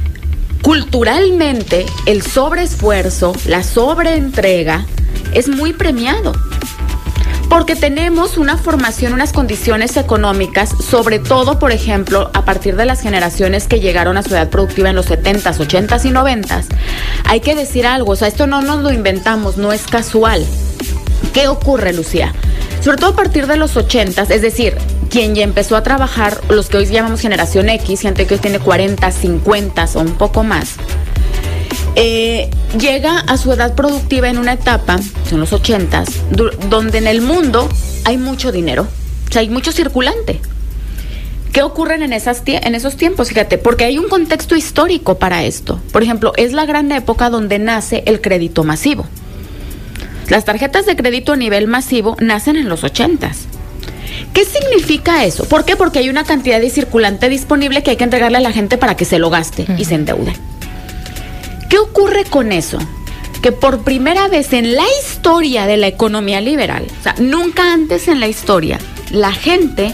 culturalmente, 0.62 1.86
el 2.06 2.22
sobreesfuerzo, 2.22 3.36
la 3.46 3.62
sobreentrega, 3.62 4.84
es 5.32 5.48
muy 5.48 5.72
premiado. 5.72 6.32
Porque 7.48 7.76
tenemos 7.76 8.38
una 8.38 8.58
formación, 8.58 9.12
unas 9.12 9.32
condiciones 9.32 9.96
económicas, 9.96 10.70
sobre 10.90 11.20
todo, 11.20 11.60
por 11.60 11.70
ejemplo, 11.70 12.30
a 12.34 12.44
partir 12.44 12.74
de 12.74 12.86
las 12.86 13.00
generaciones 13.00 13.68
que 13.68 13.78
llegaron 13.78 14.16
a 14.16 14.24
su 14.24 14.30
edad 14.30 14.50
productiva 14.50 14.90
en 14.90 14.96
los 14.96 15.08
70s, 15.08 15.58
80s 15.58 16.04
y 16.04 16.10
90s. 16.10 16.64
Hay 17.24 17.40
que 17.40 17.54
decir 17.54 17.86
algo, 17.86 18.12
o 18.12 18.16
sea, 18.16 18.26
esto 18.26 18.48
no 18.48 18.62
nos 18.62 18.82
lo 18.82 18.92
inventamos, 18.92 19.58
no 19.58 19.72
es 19.72 19.82
casual. 19.82 20.44
¿Qué 21.32 21.46
ocurre, 21.46 21.92
Lucía? 21.92 22.34
Sobre 22.80 22.98
todo 22.98 23.10
a 23.10 23.16
partir 23.16 23.46
de 23.46 23.56
los 23.56 23.76
80s, 23.76 24.30
es 24.30 24.42
decir, 24.42 24.76
quien 25.10 25.34
ya 25.34 25.42
empezó 25.42 25.76
a 25.76 25.82
trabajar, 25.82 26.40
los 26.48 26.68
que 26.68 26.78
hoy 26.78 26.86
llamamos 26.86 27.20
generación 27.20 27.68
X, 27.68 28.00
gente 28.00 28.26
que 28.26 28.34
hoy 28.34 28.40
tiene 28.40 28.58
40, 28.58 29.10
50 29.10 29.88
o 29.94 30.00
un 30.00 30.14
poco 30.14 30.42
más, 30.42 30.76
eh, 31.94 32.50
llega 32.78 33.20
a 33.20 33.36
su 33.38 33.52
edad 33.52 33.74
productiva 33.74 34.28
en 34.28 34.38
una 34.38 34.52
etapa, 34.52 34.98
son 35.28 35.40
los 35.40 35.52
80, 35.52 36.04
donde 36.68 36.98
en 36.98 37.06
el 37.06 37.22
mundo 37.22 37.68
hay 38.04 38.18
mucho 38.18 38.52
dinero, 38.52 38.86
o 39.28 39.32
sea, 39.32 39.40
hay 39.40 39.48
mucho 39.48 39.72
circulante. 39.72 40.40
¿Qué 41.52 41.62
ocurren 41.62 42.02
en, 42.02 42.12
esas 42.12 42.42
en 42.44 42.74
esos 42.74 42.96
tiempos? 42.96 43.30
Fíjate, 43.30 43.56
porque 43.56 43.84
hay 43.84 43.96
un 43.96 44.10
contexto 44.10 44.56
histórico 44.56 45.18
para 45.18 45.42
esto. 45.44 45.80
Por 45.90 46.02
ejemplo, 46.02 46.34
es 46.36 46.52
la 46.52 46.66
gran 46.66 46.92
época 46.92 47.30
donde 47.30 47.58
nace 47.58 48.02
el 48.04 48.20
crédito 48.20 48.62
masivo. 48.62 49.06
Las 50.28 50.44
tarjetas 50.44 50.84
de 50.84 50.96
crédito 50.96 51.32
a 51.32 51.36
nivel 51.36 51.66
masivo 51.66 52.14
nacen 52.20 52.56
en 52.56 52.68
los 52.68 52.84
80. 52.84 53.32
¿Qué 54.32 54.44
significa 54.44 55.24
eso? 55.24 55.44
¿Por 55.44 55.64
qué? 55.64 55.76
Porque 55.76 55.98
hay 55.98 56.08
una 56.08 56.24
cantidad 56.24 56.60
de 56.60 56.70
circulante 56.70 57.28
disponible 57.28 57.82
que 57.82 57.90
hay 57.90 57.96
que 57.96 58.04
entregarle 58.04 58.38
a 58.38 58.40
la 58.40 58.52
gente 58.52 58.78
para 58.78 58.96
que 58.96 59.04
se 59.04 59.18
lo 59.18 59.30
gaste 59.30 59.66
y 59.78 59.84
se 59.84 59.94
endeude. 59.94 60.34
¿Qué 61.68 61.78
ocurre 61.78 62.24
con 62.24 62.52
eso? 62.52 62.78
Que 63.42 63.52
por 63.52 63.82
primera 63.82 64.28
vez 64.28 64.52
en 64.52 64.74
la 64.74 64.84
historia 65.00 65.66
de 65.66 65.76
la 65.76 65.86
economía 65.86 66.40
liberal, 66.40 66.86
o 67.00 67.02
sea, 67.02 67.14
nunca 67.18 67.72
antes 67.72 68.08
en 68.08 68.20
la 68.20 68.28
historia, 68.28 68.78
la 69.10 69.32
gente 69.32 69.92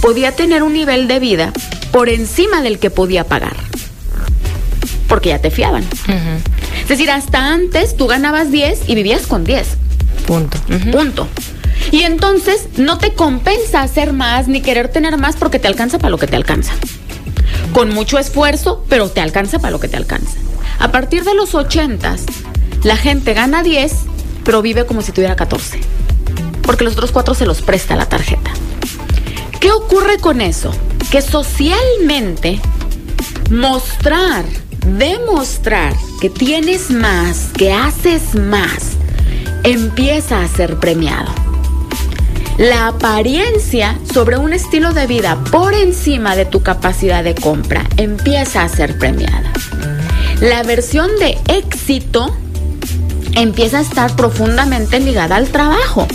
podía 0.00 0.32
tener 0.32 0.62
un 0.62 0.72
nivel 0.72 1.08
de 1.08 1.18
vida 1.18 1.52
por 1.92 2.08
encima 2.08 2.60
del 2.60 2.78
que 2.78 2.90
podía 2.90 3.24
pagar. 3.24 3.56
Porque 5.08 5.30
ya 5.30 5.38
te 5.38 5.50
fiaban. 5.50 5.84
Es 6.82 6.88
decir, 6.88 7.10
hasta 7.10 7.52
antes 7.52 7.96
tú 7.96 8.06
ganabas 8.06 8.50
10 8.50 8.88
y 8.88 8.94
vivías 8.94 9.26
con 9.26 9.44
10. 9.44 9.66
Punto. 10.26 10.58
Punto. 10.92 11.28
Y 11.94 12.02
entonces 12.02 12.66
no 12.76 12.98
te 12.98 13.12
compensa 13.14 13.80
hacer 13.80 14.12
más 14.12 14.48
ni 14.48 14.60
querer 14.62 14.88
tener 14.88 15.16
más 15.16 15.36
porque 15.36 15.60
te 15.60 15.68
alcanza 15.68 16.00
para 16.00 16.10
lo 16.10 16.18
que 16.18 16.26
te 16.26 16.34
alcanza. 16.34 16.72
Con 17.72 17.94
mucho 17.94 18.18
esfuerzo, 18.18 18.84
pero 18.88 19.10
te 19.10 19.20
alcanza 19.20 19.60
para 19.60 19.70
lo 19.70 19.78
que 19.78 19.86
te 19.86 19.96
alcanza. 19.96 20.36
A 20.80 20.90
partir 20.90 21.22
de 21.22 21.34
los 21.34 21.54
80, 21.54 22.16
la 22.82 22.96
gente 22.96 23.32
gana 23.32 23.62
10, 23.62 23.92
pero 24.42 24.60
vive 24.60 24.86
como 24.86 25.02
si 25.02 25.12
tuviera 25.12 25.36
14. 25.36 25.78
Porque 26.62 26.82
los 26.82 26.94
otros 26.94 27.12
cuatro 27.12 27.32
se 27.32 27.46
los 27.46 27.62
presta 27.62 27.94
la 27.94 28.06
tarjeta. 28.06 28.50
¿Qué 29.60 29.70
ocurre 29.70 30.18
con 30.18 30.40
eso? 30.40 30.74
Que 31.12 31.22
socialmente 31.22 32.60
mostrar, 33.52 34.44
demostrar 34.84 35.94
que 36.20 36.28
tienes 36.28 36.90
más, 36.90 37.50
que 37.56 37.72
haces 37.72 38.34
más, 38.34 38.96
empieza 39.62 40.42
a 40.42 40.48
ser 40.48 40.80
premiado. 40.80 41.43
La 42.58 42.86
apariencia 42.86 43.98
sobre 44.12 44.36
un 44.36 44.52
estilo 44.52 44.92
de 44.92 45.08
vida 45.08 45.42
por 45.50 45.74
encima 45.74 46.36
de 46.36 46.44
tu 46.44 46.62
capacidad 46.62 47.24
de 47.24 47.34
compra 47.34 47.84
empieza 47.96 48.62
a 48.62 48.68
ser 48.68 48.96
premiada. 48.96 49.52
La 50.40 50.62
versión 50.62 51.10
de 51.18 51.36
éxito 51.48 52.32
empieza 53.34 53.78
a 53.78 53.82
estar 53.82 54.14
profundamente 54.14 55.00
ligada 55.00 55.34
al 55.34 55.48
trabajo 55.48 56.06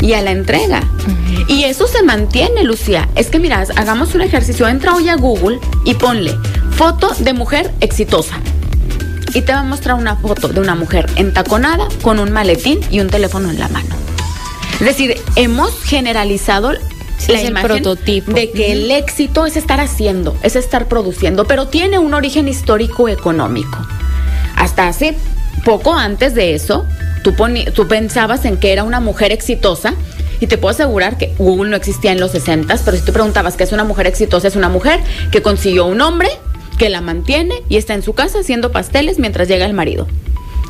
y 0.00 0.12
a 0.12 0.22
la 0.22 0.30
entrega. 0.30 0.84
Y 1.48 1.64
eso 1.64 1.88
se 1.88 2.04
mantiene, 2.04 2.62
Lucía. 2.62 3.08
Es 3.16 3.26
que 3.26 3.40
mira, 3.40 3.64
hagamos 3.74 4.14
un 4.14 4.22
ejercicio. 4.22 4.68
Entra 4.68 4.94
hoy 4.94 5.08
a 5.08 5.16
Google 5.16 5.58
y 5.84 5.94
ponle 5.94 6.38
foto 6.70 7.10
de 7.18 7.32
mujer 7.32 7.72
exitosa. 7.80 8.36
Y 9.34 9.42
te 9.42 9.52
va 9.52 9.60
a 9.60 9.64
mostrar 9.64 9.96
una 9.96 10.14
foto 10.14 10.46
de 10.46 10.60
una 10.60 10.76
mujer 10.76 11.10
entaconada 11.16 11.88
con 12.02 12.20
un 12.20 12.30
maletín 12.30 12.78
y 12.92 13.00
un 13.00 13.08
teléfono 13.08 13.50
en 13.50 13.58
la 13.58 13.68
mano. 13.68 14.09
Es 14.80 14.86
decir, 14.86 15.20
hemos 15.36 15.78
generalizado 15.82 16.72
la 16.72 17.42
imagen 17.42 17.82
prototipo. 17.82 18.32
de 18.32 18.50
que 18.50 18.72
el 18.72 18.90
éxito 18.90 19.44
es 19.44 19.58
estar 19.58 19.78
haciendo, 19.78 20.34
es 20.42 20.56
estar 20.56 20.88
produciendo, 20.88 21.44
pero 21.44 21.68
tiene 21.68 21.98
un 21.98 22.14
origen 22.14 22.48
histórico 22.48 23.08
económico. 23.08 23.78
Hasta 24.56 24.88
hace 24.88 25.16
poco 25.66 25.94
antes 25.94 26.34
de 26.34 26.54
eso, 26.54 26.86
tú, 27.22 27.34
tú 27.74 27.88
pensabas 27.88 28.46
en 28.46 28.56
que 28.56 28.72
era 28.72 28.84
una 28.84 29.00
mujer 29.00 29.32
exitosa 29.32 29.94
y 30.40 30.46
te 30.46 30.56
puedo 30.56 30.72
asegurar 30.72 31.18
que 31.18 31.34
Google 31.38 31.70
no 31.70 31.76
existía 31.76 32.12
en 32.12 32.20
los 32.20 32.30
60, 32.30 32.74
pero 32.82 32.96
si 32.96 33.04
tú 33.04 33.12
preguntabas 33.12 33.56
qué 33.56 33.64
es 33.64 33.72
una 33.72 33.84
mujer 33.84 34.06
exitosa, 34.06 34.48
es 34.48 34.56
una 34.56 34.70
mujer 34.70 35.00
que 35.30 35.42
consiguió 35.42 35.84
un 35.84 36.00
hombre, 36.00 36.30
que 36.78 36.88
la 36.88 37.02
mantiene 37.02 37.62
y 37.68 37.76
está 37.76 37.92
en 37.92 38.02
su 38.02 38.14
casa 38.14 38.40
haciendo 38.40 38.72
pasteles 38.72 39.18
mientras 39.18 39.46
llega 39.46 39.66
el 39.66 39.74
marido. 39.74 40.06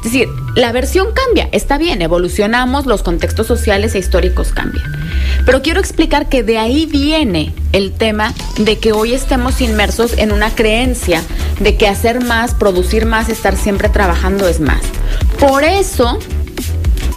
Es 0.01 0.05
decir, 0.05 0.29
la 0.57 0.73
versión 0.73 1.09
cambia, 1.13 1.51
está 1.53 1.77
bien, 1.77 2.01
evolucionamos, 2.01 2.87
los 2.87 3.03
contextos 3.03 3.47
sociales 3.47 3.95
e 3.95 3.99
históricos 3.99 4.49
cambian. 4.49 4.85
Pero 5.45 5.61
quiero 5.61 5.79
explicar 5.79 6.31
que 6.31 6.43
de 6.43 6.57
ahí 6.57 6.87
viene 6.87 7.53
el 7.73 7.93
tema 7.93 8.33
de 8.57 8.79
que 8.79 8.93
hoy 8.93 9.13
estemos 9.13 9.61
inmersos 9.61 10.17
en 10.17 10.33
una 10.33 10.55
creencia 10.55 11.23
de 11.61 11.77
que 11.77 11.87
hacer 11.87 12.25
más, 12.25 12.55
producir 12.55 13.05
más, 13.05 13.29
estar 13.29 13.57
siempre 13.57 13.91
trabajando 13.91 14.49
es 14.49 14.59
más. 14.59 14.81
Por 15.39 15.65
eso 15.65 16.19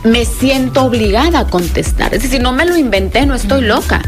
me 0.03 0.25
siento 0.25 0.83
obligada 0.83 1.39
a 1.39 1.47
contestar. 1.47 2.13
Es 2.13 2.23
decir, 2.23 2.41
no 2.41 2.51
me 2.51 2.65
lo 2.65 2.75
inventé, 2.75 3.25
no 3.25 3.35
estoy 3.35 3.61
loca 3.61 4.01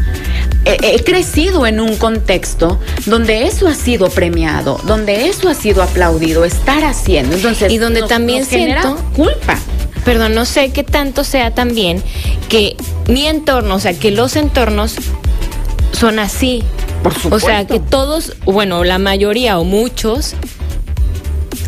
he, 0.66 1.02
crecido 1.04 1.66
en 1.66 1.80
un 1.80 1.96
contexto 1.96 2.78
donde 3.06 3.46
eso 3.46 3.68
ha 3.68 3.74
sido 3.74 4.10
premiado, 4.10 4.80
donde 4.84 5.28
eso 5.28 5.48
ha 5.48 5.54
sido 5.54 5.82
aplaudido, 5.82 6.44
estar 6.44 6.84
haciendo. 6.84 7.36
Entonces, 7.36 7.72
y 7.72 7.78
donde 7.78 8.02
también 8.02 8.44
siento 8.44 8.96
culpa. 9.14 9.58
Perdón, 10.04 10.34
no 10.34 10.44
sé 10.44 10.70
qué 10.70 10.84
tanto 10.84 11.24
sea 11.24 11.52
también 11.52 12.02
que 12.48 12.76
mi 13.08 13.26
entorno, 13.26 13.76
o 13.76 13.80
sea, 13.80 13.94
que 13.94 14.10
los 14.10 14.36
entornos 14.36 14.96
son 15.92 16.18
así. 16.18 16.62
Por 17.02 17.14
supuesto. 17.14 17.36
O 17.36 17.40
sea, 17.40 17.66
que 17.66 17.80
todos, 17.80 18.36
bueno, 18.44 18.84
la 18.84 18.98
mayoría 18.98 19.58
o 19.58 19.64
muchos 19.64 20.34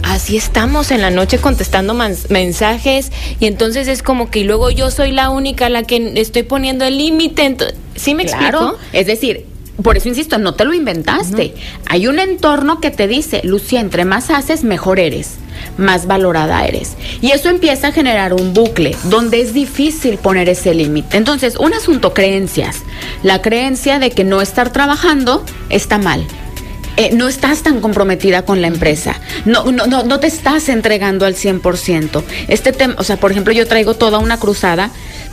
así 0.02 0.37
estamos 0.37 0.90
en 0.90 1.00
la 1.00 1.11
noche 1.11 1.38
contestando 1.38 1.95
mensajes 2.28 3.12
y 3.40 3.47
entonces 3.47 3.88
es 3.88 4.02
como 4.02 4.31
que 4.31 4.45
luego 4.45 4.71
yo 4.71 4.90
soy 4.90 5.12
la 5.12 5.31
única 5.31 5.67
a 5.67 5.69
la 5.69 5.83
que 5.83 6.12
estoy 6.17 6.43
poniendo 6.43 6.85
el 6.85 6.99
límite. 6.99 7.57
¿Sí 7.99 8.14
me 8.14 8.23
explico? 8.23 8.76
Es 8.93 9.07
decir, 9.07 9.47
por 9.83 9.97
eso 9.97 10.09
insisto, 10.09 10.38
no 10.38 10.55
te 10.55 10.64
lo 10.64 10.75
inventaste. 10.75 11.55
Hay 11.87 12.09
un 12.09 12.19
entorno 12.19 12.81
que 12.81 12.90
te 12.90 13.07
dice, 13.07 13.40
Lucía, 13.45 13.81
entre 13.81 14.05
más 14.05 14.31
haces, 14.31 14.64
mejor 14.64 14.99
eres, 14.99 15.35
más 15.76 16.07
valorada 16.07 16.67
eres. 16.67 16.97
Y 17.21 17.31
eso 17.31 17.49
empieza 17.49 17.88
a 17.88 17.93
generar 17.93 18.33
un 18.33 18.55
bucle 18.55 18.97
donde 19.05 19.40
es 19.40 19.55
difícil 19.55 20.19
poner 20.19 20.49
ese 20.49 20.75
límite. 20.75 21.17
Entonces, 21.17 21.57
un 21.57 21.75
asunto, 21.75 22.12
creencias. 22.12 22.78
La 23.23 23.40
creencia 23.40 24.00
de 24.00 24.11
que 24.11 24.25
no 24.25 24.40
estar 24.40 24.73
trabajando 24.73 25.45
está 25.71 25.99
mal 25.99 26.26
eh, 26.97 27.11
no 27.14 27.28
estás 27.28 27.62
tan 27.62 27.81
comprometida 27.81 28.43
con 28.43 28.61
la 28.61 28.67
empresa, 28.67 29.14
no, 29.45 29.71
no, 29.71 29.87
no, 29.87 30.02
no 30.02 30.19
te 30.19 30.26
estás 30.26 30.69
entregando 30.69 31.26
al 31.26 31.37
100%. 31.37 32.25
Este 32.49 32.73
tema, 32.73 32.97
o 32.99 33.05
sea, 33.05 33.17
por 33.19 33.31
ejemplo, 33.31 33.52
yo 33.52 33.69
traigo 33.69 33.95
toda 33.95 34.19
una 34.19 34.40
cruzada 34.40 34.90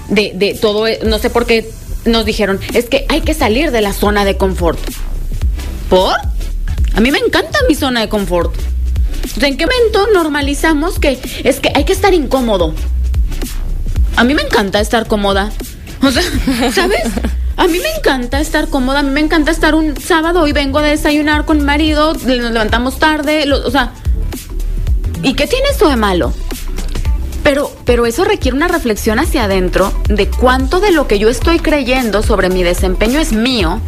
de, 0.07 0.33
de 0.35 0.53
todo, 0.53 0.85
no 1.03 1.17
sé 1.17 1.31
por 1.31 1.47
qué 1.47 1.67
nos 2.05 2.25
dijeron, 2.25 2.59
es 2.73 2.85
que 2.85 3.05
hay 3.09 3.21
que 3.21 3.33
salir 3.33 3.71
de 3.71 3.81
la 3.81 3.93
zona 3.93 4.25
de 4.25 4.37
confort. 4.37 4.79
¿Por? 5.89 6.15
A 6.93 7.01
mí 7.01 7.11
me 7.11 7.19
encanta 7.19 7.59
mi 7.67 7.75
zona 7.75 8.01
de 8.01 8.09
confort. 8.09 8.55
¿En 9.41 9.57
qué 9.57 9.65
momento 9.65 10.07
normalizamos 10.13 10.99
que 10.99 11.19
es 11.43 11.59
que 11.59 11.71
hay 11.75 11.83
que 11.83 11.93
estar 11.93 12.13
incómodo? 12.13 12.73
A 14.15 14.23
mí 14.23 14.33
me 14.33 14.43
encanta 14.43 14.79
estar 14.79 15.07
cómoda. 15.07 15.51
O 16.01 16.11
sea, 16.11 16.23
¿sabes? 16.73 17.03
A 17.57 17.67
mí 17.67 17.79
me 17.79 17.89
encanta 17.97 18.39
estar 18.39 18.67
cómoda, 18.69 18.99
a 18.99 19.03
mí 19.03 19.09
me 19.09 19.21
encanta 19.21 19.51
estar 19.51 19.75
un 19.75 19.99
sábado 19.99 20.45
y 20.47 20.51
vengo 20.51 20.79
a 20.79 20.83
desayunar 20.83 21.45
con 21.45 21.57
mi 21.57 21.63
marido, 21.63 22.13
nos 22.13 22.25
levantamos 22.25 22.99
tarde, 22.99 23.49
o 23.51 23.71
sea, 23.71 23.93
¿y 25.23 25.35
qué 25.35 25.47
tiene 25.47 25.69
esto 25.69 25.87
de 25.87 25.95
malo? 25.95 26.33
Pero, 27.45 27.71
pero 27.85 28.07
eso 28.07 28.23
requiere 28.23 28.57
una 28.57 28.67
reflexión 28.67 29.19
hacia 29.19 29.43
adentro 29.43 29.93
de 30.09 30.27
cuánto 30.27 30.79
de 30.79 30.91
lo 30.91 31.07
que 31.07 31.19
yo 31.19 31.29
estoy 31.29 31.59
creyendo 31.59 32.23
sobre 32.23 32.49
mi 32.49 32.63
desempeño 32.63 33.19
es 33.19 33.33
mío 33.33 33.79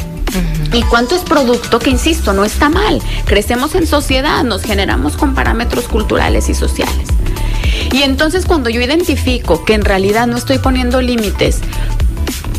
y 0.72 0.82
cuánto 0.84 1.16
es 1.16 1.22
producto 1.22 1.80
que, 1.80 1.90
insisto, 1.90 2.32
no 2.32 2.44
está 2.44 2.68
mal. 2.68 3.02
Crecemos 3.24 3.74
en 3.74 3.88
sociedad, 3.88 4.44
nos 4.44 4.62
generamos 4.62 5.16
con 5.16 5.34
parámetros 5.34 5.88
culturales 5.88 6.48
y 6.48 6.54
sociales. 6.54 7.08
Y 7.92 8.02
entonces 8.02 8.46
cuando 8.46 8.70
yo 8.70 8.80
identifico 8.80 9.64
que 9.64 9.74
en 9.74 9.84
realidad 9.84 10.28
no 10.28 10.36
estoy 10.36 10.58
poniendo 10.58 11.02
límites 11.02 11.58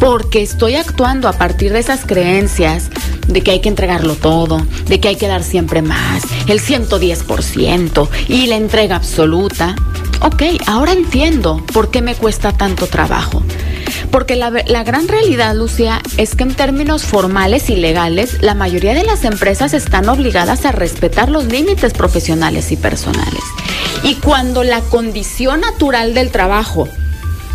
porque 0.01 0.41
estoy 0.41 0.75
actuando 0.75 1.29
a 1.29 1.33
partir 1.33 1.71
de 1.71 1.79
esas 1.79 2.05
creencias 2.05 2.89
de 3.29 3.41
que 3.41 3.51
hay 3.51 3.59
que 3.61 3.69
entregarlo 3.69 4.15
todo, 4.15 4.61
de 4.87 4.99
que 4.99 5.07
hay 5.07 5.15
que 5.15 5.27
dar 5.27 5.43
siempre 5.43 5.81
más, 5.81 6.23
el 6.47 6.59
110% 6.59 8.09
y 8.27 8.47
la 8.47 8.57
entrega 8.57 8.95
absoluta. 8.95 9.75
Ok, 10.21 10.43
ahora 10.67 10.91
entiendo 10.91 11.63
por 11.73 11.91
qué 11.91 12.01
me 12.01 12.15
cuesta 12.15 12.51
tanto 12.51 12.87
trabajo. 12.87 13.41
Porque 14.11 14.35
la, 14.35 14.49
la, 14.49 14.83
gran 14.83 15.07
realidad, 15.07 15.55
Lucía, 15.55 16.01
es 16.17 16.35
que 16.35 16.43
en 16.43 16.55
términos 16.55 17.03
formales 17.03 17.69
y 17.69 17.75
legales, 17.75 18.41
la 18.41 18.55
mayoría 18.55 18.93
de 18.93 19.03
las 19.03 19.23
empresas 19.23 19.73
están 19.73 20.09
obligadas 20.09 20.65
a 20.65 20.71
respetar 20.71 21.29
los 21.29 21.45
límites 21.45 21.93
profesionales 21.93 22.71
y 22.71 22.77
personales. 22.77 23.43
Y 24.03 24.15
cuando 24.15 24.63
la 24.63 24.81
condición 24.81 25.61
natural 25.61 26.13
del 26.13 26.31
trabajo, 26.31 26.87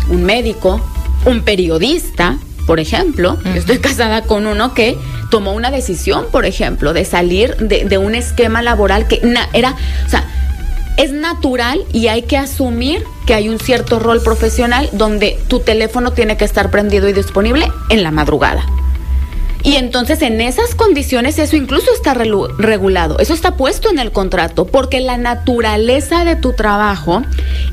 un 0.09 0.23
médico, 0.23 0.81
un 1.25 1.41
periodista, 1.41 2.37
por 2.65 2.79
ejemplo, 2.79 3.37
estoy 3.55 3.77
casada 3.79 4.23
con 4.23 4.47
uno 4.47 4.73
que 4.73 4.97
tomó 5.29 5.53
una 5.53 5.71
decisión, 5.71 6.27
por 6.31 6.45
ejemplo, 6.45 6.93
de 6.93 7.05
salir 7.05 7.55
de, 7.57 7.97
un 7.97 8.15
esquema 8.15 8.61
laboral 8.61 9.07
que 9.07 9.21
era, 9.53 9.75
o 10.05 10.09
sea, 10.09 10.25
es 10.97 11.11
natural 11.11 11.81
y 11.91 12.07
hay 12.07 12.23
que 12.23 12.37
asumir 12.37 13.03
que 13.25 13.33
hay 13.33 13.49
un 13.49 13.59
cierto 13.59 13.99
rol 13.99 14.21
profesional 14.21 14.89
donde 14.93 15.37
tu 15.47 15.59
teléfono 15.59 16.13
tiene 16.13 16.37
que 16.37 16.45
estar 16.45 16.71
prendido 16.71 17.09
y 17.09 17.13
disponible 17.13 17.71
en 17.89 18.03
la 18.03 18.11
madrugada. 18.11 18.65
Y 19.63 19.77
entonces 19.77 20.21
en 20.21 20.41
esas 20.41 20.75
condiciones 20.75 21.39
eso 21.39 21.55
incluso 21.55 21.91
está 21.91 22.13
regulado, 22.13 23.17
eso 23.17 23.33
está 23.33 23.57
puesto 23.57 23.89
en 23.89 23.97
el 23.97 24.11
contrato, 24.11 24.67
porque 24.67 24.99
la 24.99 25.17
naturaleza 25.17 26.23
de 26.23 26.35
tu 26.35 26.53
trabajo 26.53 27.23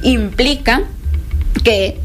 implica 0.02 0.84
que 1.64 2.00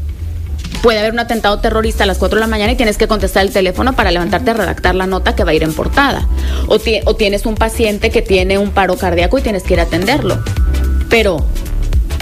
puede 0.82 0.98
haber 0.98 1.12
un 1.12 1.18
atentado 1.18 1.58
terrorista 1.58 2.04
a 2.04 2.06
las 2.06 2.18
4 2.18 2.36
de 2.36 2.40
la 2.40 2.46
mañana 2.46 2.72
y 2.72 2.76
tienes 2.76 2.96
que 2.96 3.08
contestar 3.08 3.44
el 3.44 3.52
teléfono 3.52 3.94
para 3.94 4.10
levantarte 4.10 4.50
a 4.50 4.54
redactar 4.54 4.94
la 4.94 5.06
nota 5.06 5.34
que 5.34 5.44
va 5.44 5.50
a 5.50 5.54
ir 5.54 5.62
en 5.62 5.74
portada. 5.74 6.26
O, 6.66 6.78
o 7.04 7.16
tienes 7.16 7.46
un 7.46 7.54
paciente 7.54 8.10
que 8.10 8.22
tiene 8.22 8.58
un 8.58 8.70
paro 8.70 8.96
cardíaco 8.96 9.38
y 9.38 9.42
tienes 9.42 9.62
que 9.62 9.74
ir 9.74 9.80
a 9.80 9.84
atenderlo. 9.84 10.42
Pero 11.08 11.44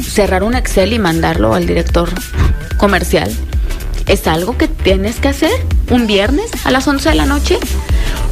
cerrar 0.02 0.42
un 0.42 0.54
Excel 0.54 0.92
y 0.92 0.98
mandarlo 0.98 1.54
al 1.54 1.66
director 1.66 2.08
comercial 2.78 3.30
es 4.06 4.26
algo 4.26 4.56
que 4.56 4.68
tienes 4.68 5.16
que 5.16 5.28
hacer 5.28 5.50
un 5.90 6.06
viernes 6.06 6.50
a 6.64 6.70
las 6.70 6.86
11 6.86 7.08
de 7.08 7.14
la 7.14 7.26
noche 7.26 7.58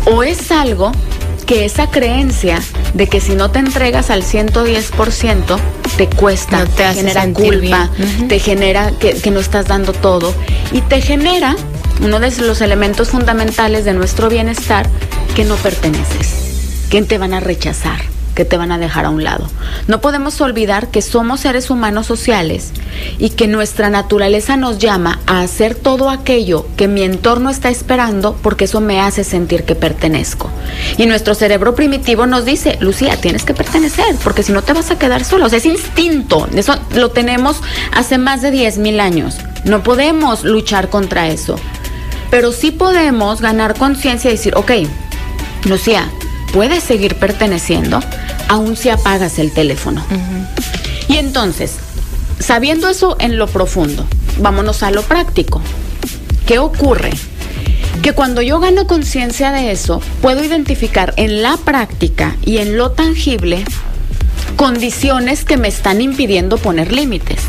o 0.07 0.23
es 0.23 0.51
algo 0.53 0.93
que 1.47 1.65
esa 1.65 1.91
creencia 1.91 2.63
de 2.95 3.07
que 3.09 3.21
si 3.21 3.35
no 3.35 3.51
te 3.51 3.59
entregas 3.59 4.11
al 4.11 4.23
110% 4.23 5.59
te 5.97 6.09
cuesta, 6.09 6.65
te, 6.67 6.95
genera 6.95 7.33
culpa, 7.33 7.91
te 8.29 8.39
genera 8.39 8.91
que, 8.93 9.15
que 9.15 9.31
no 9.31 9.41
estás 9.41 9.67
dando 9.67 9.93
todo 9.93 10.35
y 10.73 10.81
te 10.81 11.01
genera 11.01 11.57
uno 12.01 12.21
de 12.21 12.31
los 12.43 12.61
elementos 12.61 13.11
fundamentales 13.11 13.85
de 13.85 13.95
nuestro 13.95 14.29
bienestar 14.29 14.89
que 15.37 15.45
no 15.45 15.57
perteneces, 15.57 16.87
que 16.91 17.03
te 17.03 17.19
van 17.19 17.35
a 17.35 17.41
rechazar 17.41 18.14
que 18.35 18.45
te 18.45 18.57
van 18.57 18.73
a 18.73 18.79
dejar 18.79 19.05
a 19.05 19.11
un 19.11 19.25
lado. 19.25 19.49
No 19.87 20.01
podemos 20.01 20.41
olvidar 20.41 20.89
que 20.89 21.03
somos 21.03 21.41
seres 21.41 21.71
humanos 21.71 22.07
sociales 22.07 22.73
y 23.19 23.31
que 23.31 23.47
nuestra 23.47 23.91
naturaleza 23.91 24.57
nos 24.57 24.79
llama 24.79 25.21
a 25.27 25.41
hacer 25.41 25.75
todo 25.75 26.11
aquello 26.11 26.67
que 26.77 26.89
mi 26.89 27.03
entorno 27.03 27.51
está 27.51 27.71
esperando 27.71 28.37
porque 28.43 28.65
eso 28.65 28.81
me 28.81 29.01
hace 29.01 29.25
sentir 29.25 29.65
que 29.65 29.75
pertenezco. 29.75 30.51
Y 30.97 31.07
nuestro 31.07 31.35
cerebro 31.35 31.75
primitivo 31.75 32.27
nos 32.27 32.45
dice, 32.45 32.77
Lucía, 32.81 33.21
tienes 33.21 33.45
que 33.45 33.55
pertenecer 33.55 34.17
porque 34.23 34.43
si 34.43 34.53
no 34.53 34.63
te 34.63 34.73
vas 34.73 34.91
a 34.91 34.99
quedar 34.99 35.25
solo. 35.25 35.47
O 35.47 35.49
sea, 35.49 35.59
es 35.59 35.67
instinto. 35.67 36.49
Eso 36.55 36.75
lo 36.95 37.11
tenemos 37.11 37.61
hace 37.93 38.19
más 38.19 38.43
de 38.43 38.51
10 38.51 38.79
mil 38.79 39.01
años. 39.01 39.37
No 39.65 39.83
podemos 39.83 40.45
luchar 40.45 40.91
contra 40.91 41.29
eso. 41.29 41.57
Pero 42.31 42.53
sí 42.53 42.73
podemos 42.73 43.41
ganar 43.41 43.77
conciencia 43.77 44.31
y 44.31 44.35
decir, 44.35 44.55
ok, 44.57 44.73
Lucía, 45.67 46.11
puedes 46.55 46.85
seguir 46.85 47.17
perteneciendo 47.17 48.01
aún 48.49 48.77
si 48.77 48.89
apagas 48.89 49.41
el 49.41 49.53
teléfono. 49.53 50.07
Y 51.09 51.17
entonces, 51.17 51.75
sabiendo 52.39 52.89
eso 52.89 53.17
en 53.19 53.37
lo 53.37 53.49
profundo, 53.49 54.07
vámonos 54.39 54.85
a 54.85 54.93
lo 54.93 55.03
práctico. 55.03 55.61
¿Qué 56.47 56.61
ocurre? 56.61 57.11
Que 58.03 58.13
cuando 58.13 58.41
yo 58.41 58.61
gano 58.61 58.87
conciencia 58.87 59.51
de 59.51 59.73
eso, 59.73 60.01
puedo 60.23 60.45
identificar 60.45 61.13
en 61.17 61.43
la 61.43 61.57
práctica 61.57 62.37
y 62.45 62.59
en 62.59 62.77
lo 62.77 62.93
tangible 62.93 63.65
condiciones 64.57 65.45
que 65.45 65.57
me 65.57 65.67
están 65.67 66.01
impidiendo 66.01 66.57
poner 66.57 66.93
límites. 66.93 67.41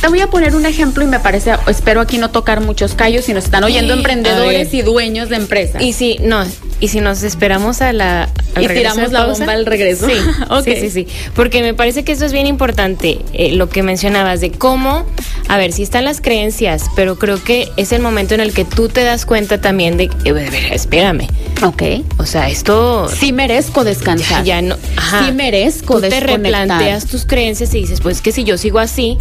Te 0.00 0.08
voy 0.08 0.20
a 0.20 0.26
poner 0.26 0.56
un 0.56 0.66
ejemplo 0.66 1.04
y 1.04 1.06
me 1.06 1.20
parece, 1.20 1.52
espero 1.68 2.00
aquí 2.00 2.18
no 2.18 2.30
tocar 2.30 2.60
muchos 2.60 2.94
callos 2.94 3.26
si 3.26 3.34
nos 3.34 3.44
están 3.44 3.62
oyendo 3.62 3.92
emprendedores 3.94 4.74
y 4.74 4.82
dueños 4.82 5.28
de 5.28 5.36
empresas. 5.36 5.80
Y 5.80 5.92
si, 5.92 6.18
no, 6.18 6.44
y 6.82 6.88
si 6.88 7.00
nos 7.00 7.22
esperamos 7.22 7.80
a 7.80 7.92
la... 7.92 8.28
y 8.60 8.66
tiramos 8.66 9.12
la 9.12 9.26
bomba 9.26 9.52
al 9.52 9.66
regreso. 9.66 10.08
Sí, 10.08 10.14
okay. 10.50 10.74
sí, 10.74 10.90
sí, 10.90 11.04
sí. 11.06 11.30
Porque 11.32 11.62
me 11.62 11.74
parece 11.74 12.02
que 12.02 12.10
eso 12.10 12.26
es 12.26 12.32
bien 12.32 12.48
importante, 12.48 13.20
eh, 13.32 13.52
lo 13.52 13.68
que 13.68 13.84
mencionabas, 13.84 14.40
de 14.40 14.50
cómo, 14.50 15.06
a 15.46 15.58
ver, 15.58 15.72
si 15.72 15.84
están 15.84 16.04
las 16.04 16.20
creencias, 16.20 16.86
pero 16.96 17.20
creo 17.20 17.40
que 17.42 17.68
es 17.76 17.92
el 17.92 18.02
momento 18.02 18.34
en 18.34 18.40
el 18.40 18.52
que 18.52 18.64
tú 18.64 18.88
te 18.88 19.04
das 19.04 19.26
cuenta 19.26 19.60
también 19.60 19.96
de, 19.96 20.10
eh, 20.24 20.70
espérame. 20.72 21.28
Ok. 21.64 21.82
O 22.18 22.26
sea, 22.26 22.48
esto... 22.48 23.08
Sí 23.08 23.32
merezco 23.32 23.84
descansar. 23.84 24.42
Ya, 24.42 24.60
no... 24.60 24.76
Ajá. 24.96 25.24
Sí 25.24 25.32
merezco 25.32 26.00
tú 26.00 26.08
te 26.08 26.18
replanteas 26.18 27.06
tus 27.06 27.26
creencias 27.26 27.72
y 27.74 27.82
dices, 27.82 28.00
pues 28.00 28.20
que 28.20 28.32
si 28.32 28.42
yo 28.42 28.58
sigo 28.58 28.80
así, 28.80 29.18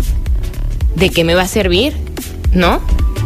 ¿de 0.96 1.12
qué 1.12 1.24
me 1.24 1.36
va 1.36 1.44
a 1.44 1.48
servir? 1.48 1.94
¿No? 2.54 2.82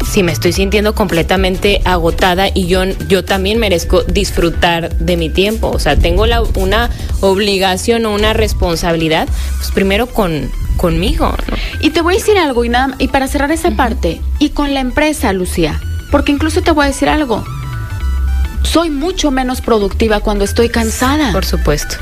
Si 0.09 0.23
me 0.23 0.31
estoy 0.31 0.53
sintiendo 0.53 0.95
completamente 0.95 1.81
agotada 1.83 2.47
y 2.53 2.67
yo, 2.67 2.85
yo 3.07 3.25
también 3.25 3.59
merezco 3.59 4.03
disfrutar 4.03 4.95
de 4.97 5.17
mi 5.17 5.29
tiempo. 5.29 5.69
O 5.69 5.79
sea, 5.79 5.97
tengo 5.97 6.25
la, 6.25 6.41
una 6.41 6.89
obligación 7.21 8.05
o 8.05 8.13
una 8.13 8.33
responsabilidad, 8.33 9.27
pues 9.57 9.71
primero 9.71 10.07
con, 10.07 10.49
conmigo. 10.77 11.35
¿no? 11.49 11.57
Y 11.81 11.89
te 11.89 12.01
voy 12.01 12.15
a 12.15 12.17
decir 12.17 12.37
algo, 12.37 12.63
y, 12.63 12.69
nada, 12.69 12.95
y 12.99 13.07
para 13.09 13.27
cerrar 13.27 13.51
esa 13.51 13.71
parte, 13.71 14.21
y 14.39 14.49
con 14.49 14.73
la 14.73 14.79
empresa, 14.79 15.33
Lucía, 15.33 15.81
porque 16.11 16.31
incluso 16.31 16.61
te 16.61 16.71
voy 16.71 16.85
a 16.85 16.87
decir 16.87 17.09
algo. 17.09 17.43
Soy 18.63 18.89
mucho 18.89 19.31
menos 19.31 19.61
productiva 19.61 20.19
cuando 20.19 20.45
estoy 20.45 20.69
cansada. 20.69 21.31
Por 21.31 21.45
supuesto. 21.45 21.95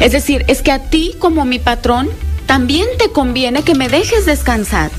Es 0.00 0.12
decir, 0.12 0.44
es 0.48 0.62
que 0.62 0.72
a 0.72 0.78
ti 0.78 1.14
como 1.18 1.44
mi 1.44 1.58
patrón 1.58 2.08
también 2.46 2.86
te 2.98 3.10
conviene 3.10 3.62
que 3.62 3.74
me 3.74 3.88
dejes 3.88 4.26
descansar. 4.26 4.90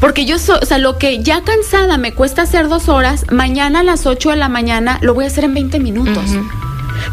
Porque 0.00 0.24
yo, 0.24 0.36
o 0.36 0.66
sea, 0.66 0.78
lo 0.78 0.98
que 0.98 1.22
ya 1.22 1.42
cansada 1.42 1.98
me 1.98 2.12
cuesta 2.12 2.42
hacer 2.42 2.68
dos 2.68 2.88
horas, 2.88 3.24
mañana 3.30 3.80
a 3.80 3.84
las 3.84 4.06
8 4.06 4.30
de 4.30 4.36
la 4.36 4.48
mañana 4.48 4.98
lo 5.02 5.14
voy 5.14 5.24
a 5.24 5.28
hacer 5.28 5.44
en 5.44 5.54
20 5.54 5.78
minutos. 5.80 6.24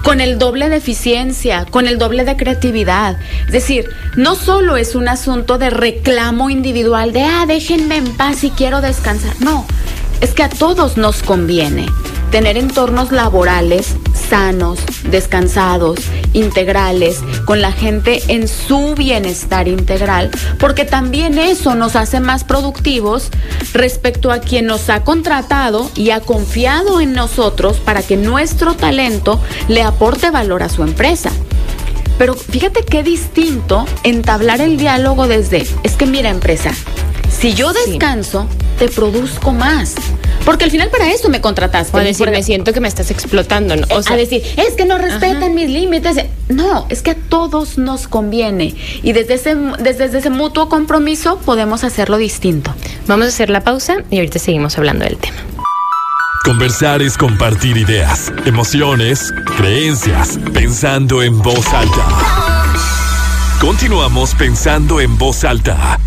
Con 0.04 0.22
el 0.22 0.40
doble 0.40 0.70
de 0.70 0.78
eficiencia, 0.78 1.66
con 1.70 1.88
el 1.88 1.98
doble 1.98 2.24
de 2.24 2.38
creatividad. 2.38 3.18
Es 3.46 3.52
decir, 3.52 3.90
no 4.16 4.36
solo 4.36 4.78
es 4.78 4.96
un 4.96 5.08
asunto 5.08 5.58
de 5.58 5.70
reclamo 5.70 6.50
individual 6.50 7.14
de, 7.14 7.24
ah, 7.24 7.46
déjenme 7.48 7.98
en 7.98 8.16
paz 8.16 8.44
y 8.44 8.50
quiero 8.50 8.82
descansar. 8.82 9.36
No, 9.40 9.66
es 10.22 10.34
que 10.34 10.44
a 10.44 10.50
todos 10.50 10.98
nos 10.98 11.22
conviene 11.22 11.86
tener 12.32 12.58
entornos 12.58 13.12
laborales 13.12 13.96
sanos, 14.34 14.80
descansados, 15.12 16.00
integrales, 16.34 17.20
con 17.46 17.62
la 17.62 17.72
gente 17.72 18.24
en 18.30 18.48
su 18.48 18.96
bienestar 18.96 19.68
integral, 19.68 20.32
porque 20.58 20.86
también 20.86 21.38
eso 21.38 21.76
nos 21.76 21.96
hace 21.96 22.20
más 22.20 22.44
productivos 22.44 23.30
respecto 23.74 24.32
a 24.32 24.40
quien 24.40 24.66
nos 24.66 24.90
ha 24.90 25.04
contratado 25.04 25.88
y 25.94 26.10
ha 26.10 26.20
confiado 26.20 27.00
en 27.00 27.14
nosotros 27.14 27.78
para 27.78 28.02
que 28.02 28.18
nuestro 28.18 28.74
talento 28.74 29.40
le 29.68 29.84
aporte 29.84 30.32
valor 30.32 30.64
a 30.64 30.70
su 30.70 30.82
empresa. 30.82 31.30
Pero 32.18 32.34
fíjate 32.34 32.84
qué 32.84 33.04
distinto 33.04 33.86
entablar 34.04 34.62
el 34.62 34.78
diálogo 34.78 35.28
desde, 35.28 35.68
es 35.84 35.96
que 35.96 36.08
mira 36.08 36.32
empresa, 36.32 36.72
si 37.30 37.54
yo 37.54 37.72
descanso, 37.72 38.48
te 38.78 38.90
produzco 38.90 39.52
más. 39.52 39.96
Porque 40.46 40.66
al 40.66 40.72
final 40.72 40.90
para 40.90 41.12
eso 41.12 41.30
me 41.30 41.42
contrataste. 41.42 41.96
O 41.96 42.00
decir, 42.00 42.30
me 42.30 42.44
siento 42.44 42.74
que 42.74 42.80
me 42.80 42.88
estás 42.88 43.12
explotando. 43.12 43.76
O 43.96 44.04
sea, 44.04 44.16
a 44.16 44.18
decir, 44.18 44.44
es 44.58 44.76
que 44.76 44.86
no 44.86 44.98
respetan 44.98 45.56
mis 45.56 45.70
límites. 45.70 46.18
No, 46.50 46.86
es 46.90 47.02
que 47.02 47.12
a 47.12 47.16
todos 47.16 47.78
nos 47.78 48.08
conviene. 48.08 48.76
Y 49.02 49.14
desde 49.14 49.36
ese, 49.36 49.56
desde 49.80 50.18
ese 50.18 50.30
mutuo 50.30 50.70
compromiso 50.70 51.38
podemos 51.38 51.84
hacerlo 51.84 52.18
distinto. 52.18 52.74
Vamos 53.08 53.28
a 53.28 53.30
hacer 53.30 53.50
la 53.50 53.62
pausa 53.62 53.98
y 54.10 54.18
ahorita 54.18 54.40
seguimos 54.40 54.78
hablando 54.78 55.06
del 55.06 55.18
tema. 55.18 55.38
Conversar 56.44 57.02
es 57.02 57.18
compartir 57.18 57.78
ideas, 57.78 58.34
emociones, 58.46 59.34
creencias, 59.56 60.38
pensando 60.54 61.24
en 61.24 61.42
voz 61.42 61.74
alta. 61.74 62.06
Continuamos 63.62 64.36
pensando 64.36 65.00
en 65.00 65.18
voz 65.18 65.46
alta 65.46 65.98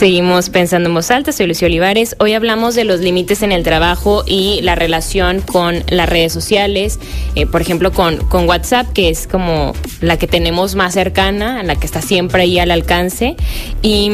Seguimos 0.00 0.48
pensando 0.48 0.88
en 0.88 0.94
voz 0.94 1.10
alta, 1.10 1.30
soy 1.30 1.46
Lucio 1.46 1.66
Olivares. 1.66 2.16
Hoy 2.20 2.32
hablamos 2.32 2.74
de 2.74 2.84
los 2.84 3.00
límites 3.00 3.42
en 3.42 3.52
el 3.52 3.62
trabajo 3.62 4.24
y 4.26 4.62
la 4.62 4.74
relación 4.74 5.42
con 5.42 5.84
las 5.90 6.08
redes 6.08 6.32
sociales, 6.32 6.98
eh, 7.34 7.44
por 7.44 7.60
ejemplo 7.60 7.92
con, 7.92 8.16
con 8.16 8.48
WhatsApp, 8.48 8.90
que 8.94 9.10
es 9.10 9.26
como 9.26 9.74
la 10.00 10.18
que 10.18 10.26
tenemos 10.26 10.74
más 10.74 10.94
cercana, 10.94 11.62
la 11.64 11.76
que 11.76 11.84
está 11.84 12.00
siempre 12.00 12.44
ahí 12.44 12.58
al 12.58 12.70
alcance. 12.70 13.36
Y, 13.82 14.10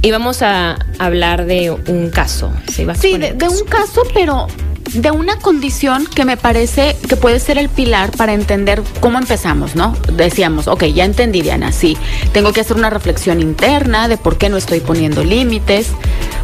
y 0.00 0.10
vamos 0.10 0.40
a 0.40 0.78
hablar 0.98 1.44
de 1.44 1.70
un 1.70 2.08
caso. 2.08 2.50
Sí, 2.66 2.86
de, 3.18 3.34
de 3.34 3.46
un 3.46 3.64
caso, 3.66 4.00
pero 4.14 4.46
de 4.94 5.10
una 5.10 5.36
condición 5.36 6.06
que 6.06 6.24
me 6.24 6.36
parece 6.36 6.96
que 7.08 7.16
puede 7.16 7.38
ser 7.38 7.58
el 7.58 7.68
pilar 7.68 8.10
para 8.16 8.32
entender 8.32 8.82
cómo 9.00 9.18
empezamos, 9.18 9.76
¿no? 9.76 9.96
Decíamos, 10.12 10.66
ok, 10.68 10.84
ya 10.84 11.04
entendí, 11.04 11.42
Diana, 11.42 11.72
sí, 11.72 11.96
tengo 12.32 12.52
que 12.52 12.60
hacer 12.60 12.76
una 12.76 12.90
reflexión 12.90 13.40
interna 13.40 14.08
de 14.08 14.16
por 14.16 14.38
qué 14.38 14.48
no 14.48 14.56
estoy 14.56 14.80
poniendo 14.80 15.24
límites, 15.24 15.88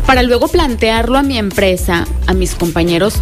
para 0.07 0.23
luego 0.23 0.49
plantearlo 0.49 1.19
a 1.19 1.23
mi 1.23 1.39
empresa, 1.39 2.07
a 2.27 2.35
mis 2.35 2.55
compañeros, 2.55 3.15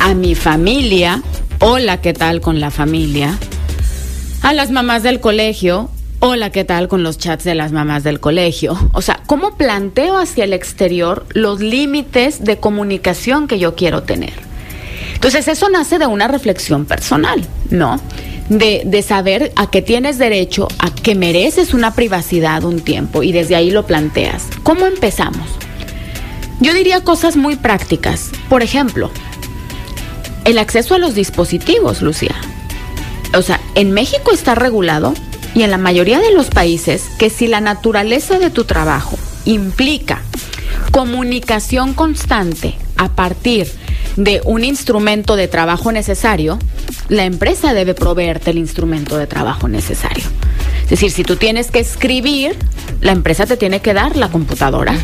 a 0.00 0.14
mi 0.14 0.34
familia, 0.34 1.22
hola, 1.60 2.00
¿qué 2.00 2.12
tal 2.12 2.40
con 2.40 2.60
la 2.60 2.70
familia? 2.70 3.38
A 4.42 4.52
las 4.52 4.70
mamás 4.70 5.02
del 5.02 5.20
colegio, 5.20 5.90
Hola, 6.26 6.48
¿qué 6.48 6.64
tal 6.64 6.88
con 6.88 7.02
los 7.02 7.18
chats 7.18 7.44
de 7.44 7.54
las 7.54 7.72
mamás 7.72 8.02
del 8.02 8.18
colegio? 8.18 8.78
O 8.94 9.02
sea, 9.02 9.20
¿cómo 9.26 9.58
planteo 9.58 10.16
hacia 10.16 10.44
el 10.44 10.54
exterior 10.54 11.26
los 11.34 11.60
límites 11.60 12.42
de 12.42 12.56
comunicación 12.56 13.46
que 13.46 13.58
yo 13.58 13.74
quiero 13.74 14.04
tener? 14.04 14.53
Entonces 15.24 15.48
eso 15.48 15.70
nace 15.70 15.98
de 15.98 16.06
una 16.06 16.28
reflexión 16.28 16.84
personal, 16.84 17.42
¿no? 17.70 17.98
De, 18.50 18.82
de, 18.84 19.00
saber 19.00 19.52
a 19.56 19.70
qué 19.70 19.80
tienes 19.80 20.18
derecho, 20.18 20.68
a 20.78 20.94
que 20.94 21.14
mereces 21.14 21.72
una 21.72 21.94
privacidad 21.94 22.62
un 22.62 22.80
tiempo 22.80 23.22
y 23.22 23.32
desde 23.32 23.56
ahí 23.56 23.70
lo 23.70 23.86
planteas. 23.86 24.48
¿Cómo 24.62 24.84
empezamos? 24.84 25.48
Yo 26.60 26.74
diría 26.74 27.00
cosas 27.00 27.36
muy 27.36 27.56
prácticas. 27.56 28.32
Por 28.50 28.62
ejemplo, 28.62 29.10
el 30.44 30.58
acceso 30.58 30.94
a 30.94 30.98
los 30.98 31.14
dispositivos, 31.14 32.02
Lucía. 32.02 32.34
O 33.34 33.40
sea, 33.40 33.62
en 33.76 33.92
México 33.92 34.30
está 34.30 34.54
regulado 34.54 35.14
y 35.54 35.62
en 35.62 35.70
la 35.70 35.78
mayoría 35.78 36.18
de 36.18 36.32
los 36.32 36.50
países 36.50 37.04
que 37.18 37.30
si 37.30 37.46
la 37.46 37.62
naturaleza 37.62 38.38
de 38.38 38.50
tu 38.50 38.64
trabajo 38.64 39.16
implica 39.46 40.20
comunicación 40.90 41.94
constante 41.94 42.76
a 42.98 43.08
partir 43.08 43.66
de 43.66 43.83
un 44.44 44.64
instrumento 44.64 45.36
de 45.36 45.48
trabajo 45.48 45.92
necesario, 45.92 46.58
la 47.08 47.24
empresa 47.24 47.74
debe 47.74 47.94
proveerte 47.94 48.50
el 48.50 48.58
instrumento 48.58 49.16
de 49.16 49.26
trabajo 49.26 49.68
necesario. 49.68 50.24
Es 50.84 50.90
decir, 50.90 51.10
si 51.10 51.24
tú 51.24 51.36
tienes 51.36 51.70
que 51.70 51.80
escribir, 51.80 52.56
la 53.00 53.12
empresa 53.12 53.46
te 53.46 53.56
tiene 53.56 53.80
que 53.80 53.94
dar 53.94 54.16
la 54.16 54.28
computadora. 54.28 54.94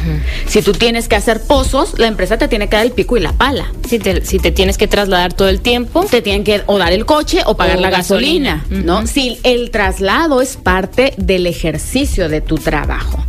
Si 0.47 0.63
tú 0.63 0.73
tienes 0.73 1.09
que 1.09 1.17
hacer 1.17 1.43
pozos, 1.43 1.99
la 1.99 2.07
empresa 2.07 2.37
te 2.37 2.49
tiene 2.49 2.69
que 2.69 2.77
dar 2.77 2.85
el 2.85 2.93
pico 2.93 3.17
y 3.17 3.21
la 3.21 3.33
pala. 3.33 3.73
Si 3.89 3.99
te, 3.99 4.25
si 4.25 4.39
te 4.39 4.53
tienes 4.53 4.77
que 4.77 4.89
trasladar 4.89 5.33
todo 5.33 5.49
el 5.49 5.61
tiempo, 5.61 6.05
te 6.05 6.21
tienen 6.21 6.45
que 6.45 6.63
o 6.67 6.79
dar 6.79 6.93
el 6.93 7.07
coche 7.07 7.43
o 7.47 7.57
pagar 7.57 7.81
la 7.81 7.91
gasolina, 7.91 8.65
¿no? 8.69 9.07
Si 9.07 9.39
el 9.43 9.71
traslado 9.71 10.43
es 10.43 10.57
parte 10.57 11.15
del 11.17 11.47
ejercicio 11.47 12.29
de 12.29 12.41
tu 12.43 12.57
trabajo. 12.57 13.25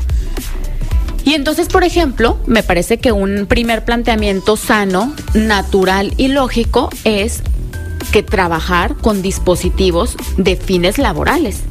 Y 1.23 1.34
entonces, 1.34 1.67
por 1.67 1.84
ejemplo, 1.84 2.38
me 2.45 2.63
parece 2.63 2.97
que 2.97 3.12
un 3.12 3.45
primer 3.47 3.86
planteamiento 3.86 4.57
sano, 4.57 5.13
natural 5.34 6.13
y 6.17 6.29
lógico 6.29 6.89
es 7.03 7.43
que 8.12 8.23
trabajar 8.23 8.95
con 8.95 9.21
dispositivos 9.21 10.17
de 10.38 10.55
fines 10.55 10.97
laborales. 10.97 11.62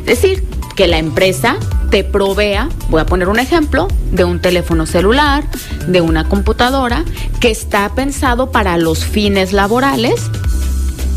Es 0.00 0.20
decir, 0.20 0.44
que 0.76 0.86
la 0.86 0.98
empresa 0.98 1.56
te 1.90 2.04
provea, 2.04 2.68
voy 2.88 3.00
a 3.00 3.06
poner 3.06 3.28
un 3.28 3.38
ejemplo, 3.38 3.88
de 4.12 4.24
un 4.24 4.40
teléfono 4.40 4.86
celular, 4.86 5.44
de 5.86 6.00
una 6.00 6.28
computadora, 6.28 7.04
que 7.40 7.50
está 7.50 7.88
pensado 7.94 8.50
para 8.50 8.78
los 8.78 9.04
fines 9.04 9.52
laborales, 9.52 10.30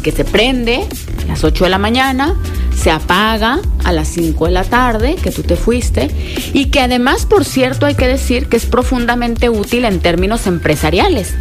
que 0.04 0.12
se 0.12 0.26
prende 0.26 0.86
a 1.24 1.28
las 1.28 1.44
8 1.44 1.64
de 1.64 1.70
la 1.70 1.78
mañana, 1.78 2.36
se 2.76 2.92
apaga 2.92 3.60
a 3.84 3.92
las 3.92 4.08
5 4.10 4.46
de 4.46 4.52
la 4.52 4.64
tarde, 4.64 5.16
que 5.16 5.32
tú 5.32 5.44
te 5.44 5.56
fuiste, 5.56 6.10
y 6.54 6.66
que 6.66 6.82
además, 6.82 7.26
por 7.26 7.46
cierto, 7.46 7.86
hay 7.86 7.96
que 7.96 8.08
decir 8.08 8.48
que 8.48 8.58
es 8.58 8.66
profundamente 8.66 9.50
útil 9.50 9.86
en 9.86 10.00
términos 10.00 10.48
empresariales, 10.48 11.34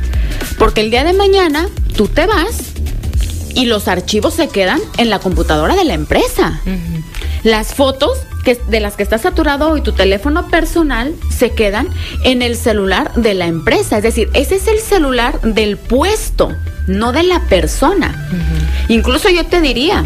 porque 0.59 0.81
el 0.81 0.91
día 0.91 1.05
de 1.05 1.13
mañana 1.13 1.69
tú 1.97 2.09
te 2.09 2.27
vas 2.27 2.75
y 3.55 3.67
los 3.67 3.89
archivos 3.89 4.35
se 4.35 4.49
quedan 4.49 4.81
en 4.99 5.11
la 5.11 5.19
computadora 5.19 5.75
de 5.77 5.85
la 5.85 5.95
empresa. 5.95 6.61
Las 7.43 7.75
fotos 7.75 8.19
que, 8.45 8.57
de 8.69 8.81
las 8.81 8.97
que 8.97 9.03
estás 9.03 9.23
saturado 9.23 9.77
y 9.77 9.81
tu 9.81 9.93
teléfono 9.93 10.49
personal 10.49 11.15
se 11.31 11.51
quedan 11.51 11.89
en 12.25 12.43
el 12.43 12.57
celular 12.57 13.13
de 13.15 13.35
la 13.35 13.47
empresa. 13.47 13.99
Es 13.99 14.03
decir, 14.03 14.29
ese 14.35 14.57
es 14.57 14.67
el 14.67 14.79
celular 14.79 15.41
del 15.43 15.77
puesto, 15.77 16.53
no 16.87 17.13
de 17.13 17.23
la 17.23 17.41
persona. 17.49 18.29
Incluso 18.89 19.29
yo 19.29 19.47
te 19.47 19.61
diría, 19.61 20.05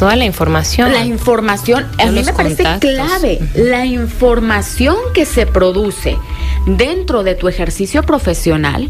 toda 0.00 0.16
la 0.16 0.24
información. 0.24 0.92
La 0.92 1.04
información, 1.04 1.86
a 1.98 2.06
mí 2.06 2.22
me 2.22 2.32
parece 2.32 2.64
clave, 2.80 3.38
la 3.54 3.84
información 3.84 4.96
que 5.12 5.26
se 5.26 5.44
produce 5.44 6.16
dentro 6.64 7.22
de 7.22 7.34
tu 7.34 7.48
ejercicio 7.48 8.02
profesional 8.02 8.88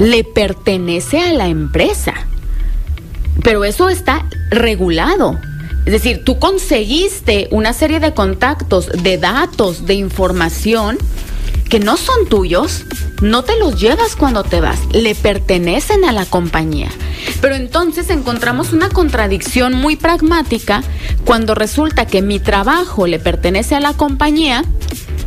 le 0.00 0.24
pertenece 0.24 1.20
a 1.20 1.32
la 1.32 1.46
empresa. 1.46 2.12
Pero 3.44 3.64
eso 3.64 3.88
está 3.88 4.26
regulado. 4.50 5.38
Es 5.86 5.92
decir, 5.92 6.24
tú 6.24 6.40
conseguiste 6.40 7.46
una 7.52 7.72
serie 7.72 8.00
de 8.00 8.12
contactos, 8.12 8.88
de 8.88 9.16
datos, 9.16 9.86
de 9.86 9.94
información 9.94 10.98
que 11.70 11.78
no 11.78 11.96
son 11.96 12.28
tuyos, 12.28 12.84
no 13.22 13.44
te 13.44 13.56
los 13.60 13.80
llevas 13.80 14.16
cuando 14.16 14.42
te 14.42 14.60
vas, 14.60 14.80
le 14.92 15.14
pertenecen 15.14 16.04
a 16.04 16.10
la 16.10 16.26
compañía. 16.26 16.88
Pero 17.40 17.54
entonces 17.54 18.10
encontramos 18.10 18.72
una 18.72 18.88
contradicción 18.88 19.74
muy 19.74 19.96
pragmática 19.96 20.82
cuando 21.24 21.54
resulta 21.54 22.06
que 22.06 22.22
mi 22.22 22.40
trabajo 22.40 23.06
le 23.06 23.18
pertenece 23.18 23.74
a 23.74 23.80
la 23.80 23.92
compañía, 23.92 24.64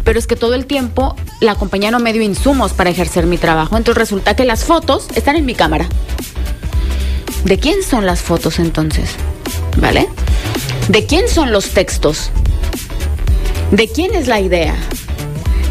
pero 0.04 0.20
es 0.20 0.28
que 0.28 0.36
todo 0.36 0.56
el 0.56 0.66
tiempo 0.66 1.16
la 1.40 1.56
compañía 1.56 1.92
no 1.92 2.00
me 2.00 2.12
dio 2.12 2.22
insumos 2.22 2.74
para 2.74 2.90
ejercer 2.90 3.28
mi 3.28 3.38
trabajo. 3.38 3.78
Entonces 3.78 4.00
resulta 4.00 4.36
que 4.36 4.46
las 4.46 4.66
fotos 4.66 5.08
están 5.16 5.36
en 5.36 5.46
mi 5.46 5.56
cámara. 5.56 5.88
¿De 7.46 7.58
quién 7.58 7.82
son 7.84 8.06
las 8.06 8.22
fotos 8.22 8.60
entonces? 8.60 9.12
¿Vale? 9.78 10.08
¿De 10.90 11.06
quién 11.06 11.30
son 11.30 11.52
los 11.52 11.70
textos? 11.70 12.30
¿De 13.72 13.88
quién 13.88 14.14
es 14.14 14.28
la 14.28 14.42
idea? 14.42 14.76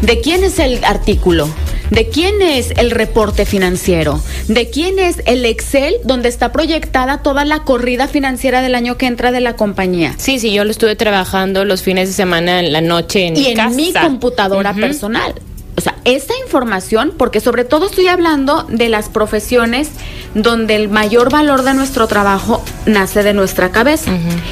¿De 0.01 0.21
quién 0.21 0.43
es 0.43 0.57
el 0.59 0.83
artículo? 0.83 1.47
¿De 1.91 2.07
quién 2.07 2.41
es 2.41 2.71
el 2.77 2.89
reporte 2.89 3.45
financiero? 3.45 4.21
¿De 4.47 4.69
quién 4.69 4.97
es 4.97 5.21
el 5.25 5.45
Excel 5.45 5.95
donde 6.05 6.29
está 6.29 6.53
proyectada 6.53 7.21
toda 7.21 7.43
la 7.43 7.63
corrida 7.63 8.07
financiera 8.07 8.61
del 8.61 8.75
año 8.75 8.97
que 8.97 9.07
entra 9.07 9.33
de 9.33 9.41
la 9.41 9.57
compañía? 9.57 10.15
Sí, 10.17 10.39
sí, 10.39 10.53
yo 10.53 10.63
lo 10.63 10.71
estuve 10.71 10.95
trabajando 10.95 11.65
los 11.65 11.83
fines 11.83 12.07
de 12.07 12.13
semana 12.13 12.61
en 12.61 12.71
la 12.71 12.79
noche 12.79 13.27
en 13.27 13.35
y 13.35 13.41
mi 13.41 13.47
en 13.47 13.75
mi 13.75 13.91
computadora 13.91 14.73
personal. 14.73 15.35
O 15.75 15.81
sea, 15.81 15.95
esta 16.05 16.33
información, 16.45 17.13
porque 17.17 17.41
sobre 17.41 17.65
todo 17.65 17.87
estoy 17.87 18.07
hablando 18.07 18.63
de 18.69 18.87
las 18.87 19.09
profesiones 19.09 19.89
donde 20.33 20.77
el 20.77 20.87
mayor 20.87 21.29
valor 21.29 21.63
de 21.63 21.73
nuestro 21.73 22.07
trabajo 22.07 22.63
nace 22.85 23.21
de 23.21 23.33
nuestra 23.33 23.71
cabeza 23.71 24.11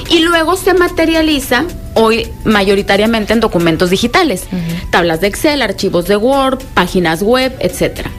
y 0.10 0.20
luego 0.20 0.58
se 0.58 0.74
materializa 0.74 1.64
hoy 2.00 2.28
mayoritariamente 2.46 3.34
en 3.34 3.40
documentos 3.40 3.90
digitales, 3.90 4.44
tablas 4.90 5.22
de 5.22 5.28
Excel, 5.28 5.62
archivos 5.62 6.06
de 6.08 6.18
Word, 6.18 6.60
páginas 6.74 7.22
web, 7.22 7.56
etcétera. 7.60 8.12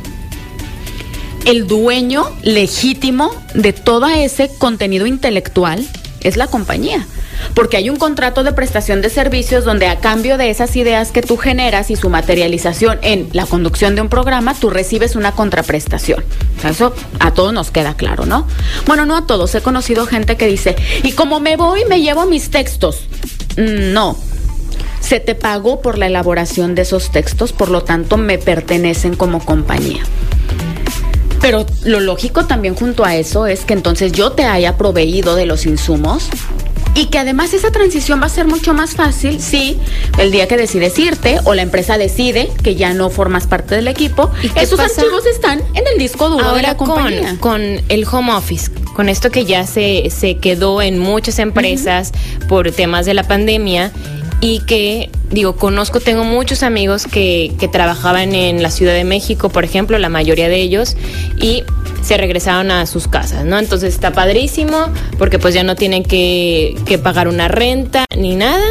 El 1.46 1.66
dueño 1.66 2.30
legítimo 2.42 3.34
de 3.54 3.72
todo 3.72 4.08
ese 4.08 4.50
contenido 4.58 5.06
intelectual 5.06 5.86
es 6.22 6.36
la 6.36 6.46
compañía 6.46 7.06
porque 7.54 7.76
hay 7.76 7.90
un 7.90 7.96
contrato 7.96 8.42
de 8.42 8.52
prestación 8.52 9.02
de 9.02 9.10
servicios 9.10 9.64
donde 9.64 9.86
a 9.88 10.00
cambio 10.00 10.38
de 10.38 10.50
esas 10.50 10.76
ideas 10.76 11.10
que 11.10 11.22
tú 11.22 11.36
generas 11.36 11.90
y 11.90 11.96
su 11.96 12.08
materialización 12.08 12.98
en 13.02 13.28
la 13.32 13.46
conducción 13.46 13.94
de 13.94 14.02
un 14.02 14.08
programa, 14.08 14.54
tú 14.54 14.70
recibes 14.70 15.16
una 15.16 15.32
contraprestación. 15.32 16.24
eso 16.64 16.94
a 17.18 17.32
todos 17.32 17.52
nos 17.52 17.70
queda 17.70 17.94
claro, 17.94 18.26
¿no? 18.26 18.46
Bueno, 18.86 19.06
no 19.06 19.16
a 19.16 19.26
todos. 19.26 19.54
He 19.54 19.60
conocido 19.60 20.06
gente 20.06 20.36
que 20.36 20.46
dice, 20.46 20.76
y 21.02 21.12
como 21.12 21.40
me 21.40 21.56
voy, 21.56 21.84
me 21.86 22.00
llevo 22.00 22.26
mis 22.26 22.50
textos. 22.50 23.04
Mm, 23.56 23.92
no, 23.92 24.16
se 25.00 25.20
te 25.20 25.34
pagó 25.34 25.80
por 25.80 25.98
la 25.98 26.06
elaboración 26.06 26.74
de 26.74 26.82
esos 26.82 27.10
textos, 27.10 27.52
por 27.52 27.70
lo 27.70 27.82
tanto 27.82 28.16
me 28.16 28.38
pertenecen 28.38 29.16
como 29.16 29.44
compañía. 29.44 30.02
Pero 31.40 31.66
lo 31.84 32.00
lógico 32.00 32.46
también 32.46 32.74
junto 32.74 33.04
a 33.04 33.16
eso 33.16 33.46
es 33.46 33.64
que 33.64 33.72
entonces 33.72 34.12
yo 34.12 34.32
te 34.32 34.44
haya 34.44 34.76
proveído 34.76 35.36
de 35.36 35.46
los 35.46 35.66
insumos 35.66 36.28
y 36.94 37.06
que 37.06 37.18
además 37.18 37.54
esa 37.54 37.70
transición 37.70 38.20
va 38.20 38.26
a 38.26 38.30
ser 38.30 38.46
mucho 38.46 38.74
más 38.74 38.94
fácil 38.94 39.40
si 39.40 39.78
el 40.18 40.32
día 40.32 40.48
que 40.48 40.56
decides 40.56 40.98
irte 40.98 41.38
o 41.44 41.54
la 41.54 41.62
empresa 41.62 41.98
decide 41.98 42.50
que 42.62 42.74
ya 42.74 42.92
no 42.92 43.10
formas 43.10 43.46
parte 43.46 43.76
del 43.76 43.88
equipo, 43.88 44.30
¿Y 44.42 44.58
esos 44.58 44.80
archivos 44.80 45.24
están 45.26 45.62
en 45.74 45.84
el 45.92 45.98
disco 45.98 46.28
duro 46.28 46.52
de 46.52 46.62
la 46.62 46.76
compañía. 46.76 47.36
Con, 47.40 47.62
el 47.88 48.06
home 48.10 48.32
office, 48.32 48.70
con 48.94 49.08
esto 49.08 49.30
que 49.30 49.44
ya 49.44 49.66
se, 49.66 50.10
se 50.10 50.36
quedó 50.38 50.82
en 50.82 50.98
muchas 50.98 51.38
empresas 51.38 52.12
por 52.48 52.70
temas 52.72 53.06
de 53.06 53.14
la 53.14 53.22
pandemia 53.22 53.92
y 54.40 54.60
que 54.60 55.10
digo, 55.30 55.56
conozco, 55.56 56.00
tengo 56.00 56.24
muchos 56.24 56.62
amigos 56.62 57.06
que, 57.06 57.52
que 57.58 57.68
trabajaban 57.68 58.34
en 58.34 58.62
la 58.62 58.70
Ciudad 58.70 58.94
de 58.94 59.04
México, 59.04 59.48
por 59.48 59.64
ejemplo, 59.64 59.98
la 59.98 60.08
mayoría 60.08 60.48
de 60.48 60.56
ellos, 60.56 60.96
y 61.40 61.62
se 62.02 62.16
regresaron 62.16 62.70
a 62.70 62.86
sus 62.86 63.08
casas, 63.08 63.44
¿no? 63.44 63.58
Entonces 63.58 63.94
está 63.94 64.12
padrísimo 64.12 64.86
porque 65.18 65.38
pues 65.38 65.54
ya 65.54 65.62
no 65.62 65.76
tienen 65.76 66.02
que, 66.02 66.76
que, 66.86 66.98
pagar 66.98 67.28
una 67.28 67.48
renta 67.48 68.04
ni 68.16 68.36
nada, 68.36 68.64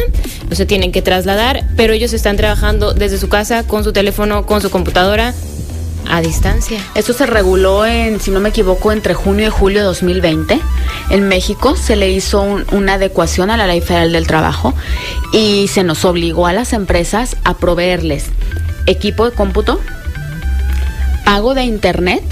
no 0.50 0.56
se 0.56 0.66
tienen 0.66 0.92
que 0.92 1.02
trasladar, 1.02 1.66
pero 1.76 1.94
ellos 1.94 2.14
están 2.14 2.38
trabajando 2.38 2.94
desde 2.94 3.18
su 3.18 3.30
casa 3.30 3.64
con 3.64 3.84
su 3.84 3.94
teléfono, 3.94 4.46
con 4.46 4.62
su 4.62 4.70
computadora. 4.70 5.34
A 6.10 6.22
distancia. 6.22 6.84
Eso 6.96 7.14
se 7.14 7.26
reguló 7.26 7.86
en, 7.86 8.20
si 8.20 8.32
no 8.32 8.40
me 8.40 8.50
equivoco, 8.50 8.92
entre 8.92 9.14
junio 9.14 9.48
y 9.48 9.52
julio 9.52 9.80
de 9.80 9.86
2020. 9.86 10.60
En 11.12 11.28
México 11.28 11.76
se 11.76 11.96
le 11.96 12.10
hizo 12.10 12.42
un, 12.42 12.66
una 12.72 12.96
adecuación 12.96 13.52
a 13.52 13.58
la 13.58 13.68
Ley 13.68 13.82
Federal 13.82 14.12
del 14.12 14.26
Trabajo 14.26 14.74
y 15.32 15.68
se 15.68 15.84
nos 15.84 16.06
obligó 16.06 16.48
a 16.48 16.54
las 16.54 16.74
empresas 16.74 17.38
a 17.44 17.58
proveerles 17.58 18.26
equipo 18.88 19.30
de 19.30 19.36
cómputo, 19.36 19.80
pago 21.26 21.54
de 21.54 21.64
internet, 21.64 22.24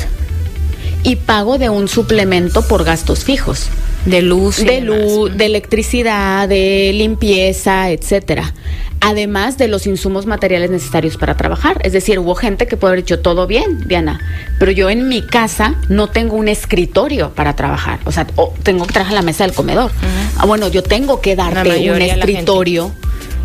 y 1.08 1.16
pago 1.16 1.58
de 1.58 1.70
un 1.70 1.88
suplemento 1.88 2.62
por 2.64 2.84
gastos 2.84 3.24
fijos. 3.24 3.70
De 4.08 4.22
luz. 4.22 4.64
De 4.64 4.80
luz, 4.80 5.36
de 5.36 5.46
electricidad, 5.46 6.48
de 6.48 6.92
limpieza, 6.94 7.92
etcétera. 7.92 8.54
Además 9.02 9.58
de 9.58 9.68
los 9.68 9.86
insumos 9.86 10.26
materiales 10.26 10.72
necesarios 10.72 11.18
para 11.18 11.36
trabajar. 11.36 11.82
Es 11.84 11.92
decir, 11.92 12.18
hubo 12.18 12.34
gente 12.34 12.68
que 12.68 12.78
puede 12.78 12.94
haber 12.94 13.04
hecho 13.04 13.20
todo 13.20 13.48
bien, 13.48 13.86
Diana, 13.86 14.22
pero 14.60 14.72
yo 14.72 14.90
en 14.90 15.10
mi 15.10 15.22
casa 15.22 15.76
no 15.90 16.08
tengo 16.08 16.38
un 16.38 16.48
escritorio 16.48 17.32
para 17.36 17.56
trabajar. 17.56 18.00
O 18.06 18.14
sea, 18.14 18.26
tengo 18.64 18.88
que 18.88 18.94
trabajar 18.94 19.14
la 19.14 19.22
mesa 19.22 19.44
del 19.44 19.54
comedor. 19.54 19.92
Uh 19.92 19.94
-huh. 19.94 20.38
Ah, 20.38 20.46
bueno, 20.46 20.70
yo 20.70 20.84
tengo 20.84 21.20
que 21.20 21.36
darte 21.36 21.92
un 21.92 22.02
escritorio 22.02 22.94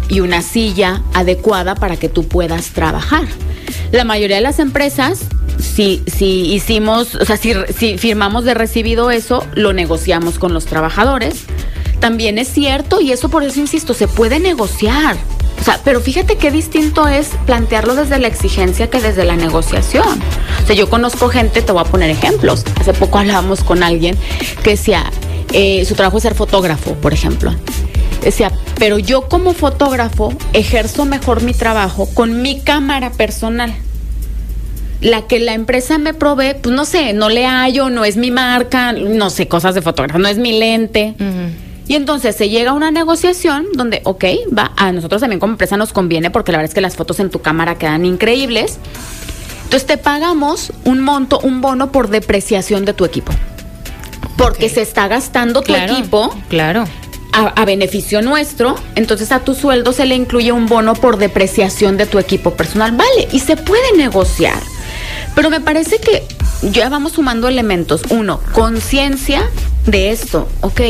y 0.09 0.21
una 0.21 0.43
silla 0.43 1.03
adecuada 1.13 1.75
para 1.75 1.97
que 1.97 2.09
tú 2.09 2.29
puedas 2.29 2.69
trabajar. 2.69 3.25
La 3.91 4.05
mayoría 4.05 4.37
de 4.37 4.43
las 4.43 4.59
empresas 4.61 5.25
si, 5.73 6.03
si 6.07 6.53
hicimos, 6.53 7.15
o 7.15 7.25
sea, 7.25 7.37
si, 7.37 7.55
si, 7.77 7.97
firmamos 7.97 8.45
de 8.45 8.55
recibido 8.55 9.11
eso, 9.11 9.47
lo 9.55 9.73
negociamos 9.73 10.39
con 10.39 10.53
los 10.53 10.67
trabajadores. 10.67 11.45
También 11.99 12.39
es 12.39 12.49
cierto, 12.49 13.01
y 13.01 13.13
eso 13.13 13.29
por 13.29 13.43
eso 13.43 13.61
insisto, 13.61 13.95
se 13.95 14.09
puede 14.09 14.39
negociar. 14.39 15.17
O 15.61 15.65
sea, 15.65 15.81
pero 15.85 16.01
fíjate 16.01 16.37
qué 16.37 16.51
distinto 16.51 17.07
es 17.07 17.31
plantearlo 17.47 17.95
desde 17.95 18.19
la 18.19 18.27
exigencia 18.27 18.91
que 18.91 19.01
desde 19.01 19.25
la 19.25 19.37
negociación. 19.37 20.21
O 20.63 20.67
sea, 20.67 20.75
yo 20.75 20.91
conozco 20.91 21.29
gente, 21.29 21.63
te 21.63 21.73
voy 21.73 21.83
a 21.83 21.85
poner 21.85 22.11
ejemplos. 22.11 22.65
Hace 22.81 22.93
poco 22.93 23.19
hablábamos 23.19 23.63
con 23.63 23.83
alguien 23.83 24.19
que 24.65 24.71
decía, 24.71 25.05
eh, 25.53 25.85
su 25.85 25.95
trabajo 25.95 26.17
es 26.17 26.25
ser 26.25 26.35
fotógrafo, 26.35 26.95
por 26.95 27.13
ejemplo. 27.13 27.55
Decía, 28.23 28.53
pero 28.79 28.99
yo 28.99 29.29
como 29.29 29.55
fotógrafo 29.55 30.33
ejerzo 30.53 31.05
mejor 31.05 31.43
mi 31.43 31.55
trabajo 31.55 32.09
con 32.13 32.43
mi 32.43 32.61
cámara 32.61 33.11
personal 33.11 33.75
la 35.03 35.27
que 35.27 35.41
la 35.41 35.53
empresa 35.53 35.99
me 35.99 36.15
provee, 36.15 36.55
pues 36.63 36.75
no 36.75 36.85
sé, 36.85 37.13
no 37.13 37.29
le 37.29 37.45
hallo, 37.45 37.91
no 37.91 38.05
es 38.05 38.17
mi 38.17 38.31
marca, 38.31 38.93
no 38.93 39.31
sé, 39.31 39.49
cosas 39.49 39.75
de 39.75 39.83
fotógrafo, 39.83 40.19
no 40.19 40.29
es 40.29 40.39
mi 40.39 40.59
lente. 40.59 41.15
Uh 41.19 41.23
-huh. 41.23 41.73
Y 41.89 41.95
entonces 41.95 42.37
se 42.37 42.49
llega 42.49 42.71
a 42.71 42.75
una 42.75 42.91
negociación 42.91 43.67
donde, 43.75 44.01
ok, 44.05 44.25
va, 44.57 44.73
a 44.77 44.93
nosotros 44.93 45.21
también 45.21 45.41
como 45.41 45.55
empresa 45.55 45.77
nos 45.77 45.93
conviene 45.93 46.31
porque 46.31 46.53
la 46.53 46.59
verdad 46.59 46.71
es 46.71 46.75
que 46.75 46.81
las 46.81 46.97
fotos 46.97 47.19
en 47.19 47.31
tu 47.31 47.41
cámara 47.41 47.75
quedan 47.77 48.07
increíbles. 48.07 48.79
Entonces 49.65 49.87
te 49.87 49.99
pagamos 49.99 50.73
un 50.85 51.01
monto, 51.01 51.41
un 51.43 51.61
bono 51.61 51.91
por 51.91 52.09
depreciación 52.09 52.85
de 52.85 52.95
tu 52.95 53.05
equipo. 53.05 53.33
Porque 54.37 54.67
okay. 54.67 54.69
se 54.71 54.83
está 54.83 55.09
gastando 55.09 55.63
tu 55.63 55.73
claro, 55.73 55.93
equipo. 55.93 56.35
Claro. 56.49 56.85
A, 57.33 57.49
a, 57.49 57.65
beneficio 57.65 58.21
nuestro, 58.21 58.75
entonces 58.95 59.33
a 59.33 59.41
tu 59.41 59.55
sueldo 59.55 59.93
se 59.93 60.05
le 60.05 60.15
incluye 60.15 60.53
un 60.53 60.67
bono 60.67 60.95
por 60.95 61.17
depreciación 61.17 61.97
de 61.97 62.07
tu 62.07 62.19
equipo 62.19 62.53
personal. 62.53 62.93
Vale, 62.93 63.29
y 63.33 63.41
se 63.41 63.57
puede 63.57 63.97
negociar. 63.97 64.72
Pero 65.35 65.51
me 65.51 65.61
parece 65.61 65.99
que 65.99 66.27
ya 66.63 66.89
vamos 66.89 67.13
sumando 67.13 67.49
elementos. 67.49 68.03
Uno, 68.11 68.41
conciencia 68.53 69.51
de 69.87 70.11
esto, 70.11 70.49
ok. 70.61 70.81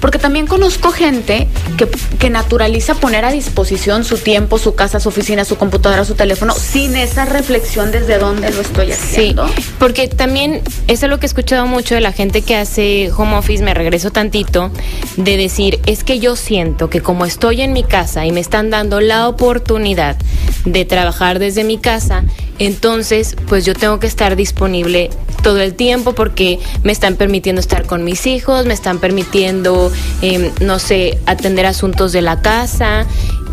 Porque 0.00 0.18
también 0.18 0.46
conozco 0.46 0.90
gente 0.90 1.48
que, 1.76 1.88
que, 2.18 2.30
naturaliza 2.30 2.94
poner 2.94 3.24
a 3.24 3.32
disposición 3.32 4.04
su 4.04 4.18
tiempo, 4.18 4.58
su 4.58 4.74
casa, 4.74 5.00
su 5.00 5.08
oficina, 5.08 5.44
su 5.44 5.56
computadora, 5.56 6.04
su 6.04 6.14
teléfono, 6.14 6.54
sin 6.54 6.96
esa 6.96 7.24
reflexión 7.24 7.92
desde 7.92 8.18
dónde 8.18 8.50
lo 8.50 8.60
estoy 8.60 8.92
haciendo. 8.92 9.48
Sí, 9.48 9.54
porque 9.78 10.08
también 10.08 10.62
eso 10.86 11.06
es 11.06 11.10
lo 11.10 11.18
que 11.18 11.26
he 11.26 11.28
escuchado 11.28 11.66
mucho 11.66 11.94
de 11.94 12.00
la 12.00 12.12
gente 12.12 12.42
que 12.42 12.56
hace 12.56 13.10
home 13.16 13.36
office, 13.36 13.62
me 13.62 13.74
regreso 13.74 14.10
tantito, 14.10 14.70
de 15.16 15.36
decir, 15.36 15.80
es 15.86 16.04
que 16.04 16.18
yo 16.18 16.36
siento 16.36 16.90
que 16.90 17.00
como 17.00 17.24
estoy 17.24 17.62
en 17.62 17.72
mi 17.72 17.84
casa 17.84 18.26
y 18.26 18.32
me 18.32 18.40
están 18.40 18.70
dando 18.70 19.00
la 19.00 19.28
oportunidad 19.28 20.16
de 20.64 20.84
trabajar 20.84 21.38
desde 21.38 21.64
mi 21.64 21.78
casa, 21.78 22.24
entonces 22.58 23.36
pues 23.48 23.64
yo 23.64 23.74
tengo 23.74 24.00
que 24.00 24.06
estar 24.06 24.36
disponible 24.36 25.10
todo 25.42 25.60
el 25.60 25.74
tiempo 25.74 26.12
porque 26.12 26.58
me 26.82 26.92
están 26.92 27.16
permitiendo 27.16 27.60
estar 27.60 27.86
con 27.86 28.02
mis 28.02 28.26
hijos, 28.26 28.66
me 28.66 28.74
están 28.74 28.98
permitiendo, 28.98 29.85
eh, 30.22 30.52
no 30.60 30.78
sé, 30.78 31.18
atender 31.26 31.66
asuntos 31.66 32.12
de 32.12 32.22
la 32.22 32.40
casa. 32.40 33.06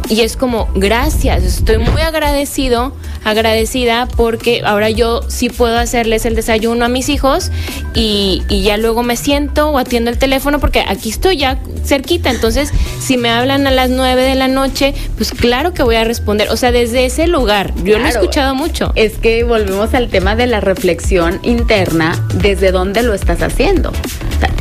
Y 0.10 0.22
es 0.22 0.36
como, 0.36 0.67
gracias, 0.76 1.43
estoy 1.43 1.78
muy 1.78 2.02
agradecido, 2.02 2.93
agradecida 3.24 4.06
porque 4.17 4.62
ahora 4.65 4.89
yo 4.89 5.22
sí 5.30 5.50
puedo 5.50 5.78
hacerles 5.78 6.26
el 6.26 6.36
desayuno 6.36 6.84
a 6.84 6.89
mis 6.89 7.08
hijos 7.08 7.52
y, 7.93 8.43
y 8.50 8.63
ya 8.63 8.76
luego 8.76 9.02
me 9.02 9.15
siento 9.15 9.69
o 9.69 9.78
atiendo 9.78 10.12
el 10.12 10.17
teléfono 10.17 10.60
porque 10.60 10.84
aquí 10.86 11.10
estoy 11.10 11.38
ya 11.38 11.58
cerquita. 11.86 12.32
Entonces, 12.32 12.72
si 13.00 13.17
me 13.17 13.30
hablan 13.30 13.65
a 13.65 13.72
las 13.72 13.89
9 13.89 14.22
de 14.24 14.36
la 14.36 14.48
noche, 14.50 14.93
pues 15.15 15.32
claro 15.32 15.74
que 15.74 15.84
voy 15.84 15.96
a 15.96 16.04
responder. 16.04 16.50
O 16.50 16.58
sea, 16.58 16.72
desde 16.72 17.06
ese 17.06 17.28
lugar, 17.28 17.74
yo 17.78 17.96
claro, 17.96 18.00
lo 18.00 18.06
he 18.06 18.10
escuchado 18.10 18.56
mucho. 18.56 18.91
Es 18.96 19.13
que 19.17 19.43
volvemos 19.43 19.93
al 19.93 20.10
tema 20.10 20.36
de 20.36 20.48
la 20.48 20.60
reflexión 20.60 21.39
interna, 21.43 22.22
desde 22.36 22.72
dónde 22.72 23.04
lo 23.04 23.13
estás 23.13 23.41
haciendo. 23.41 23.89
O 23.89 24.39
sea, 24.39 24.52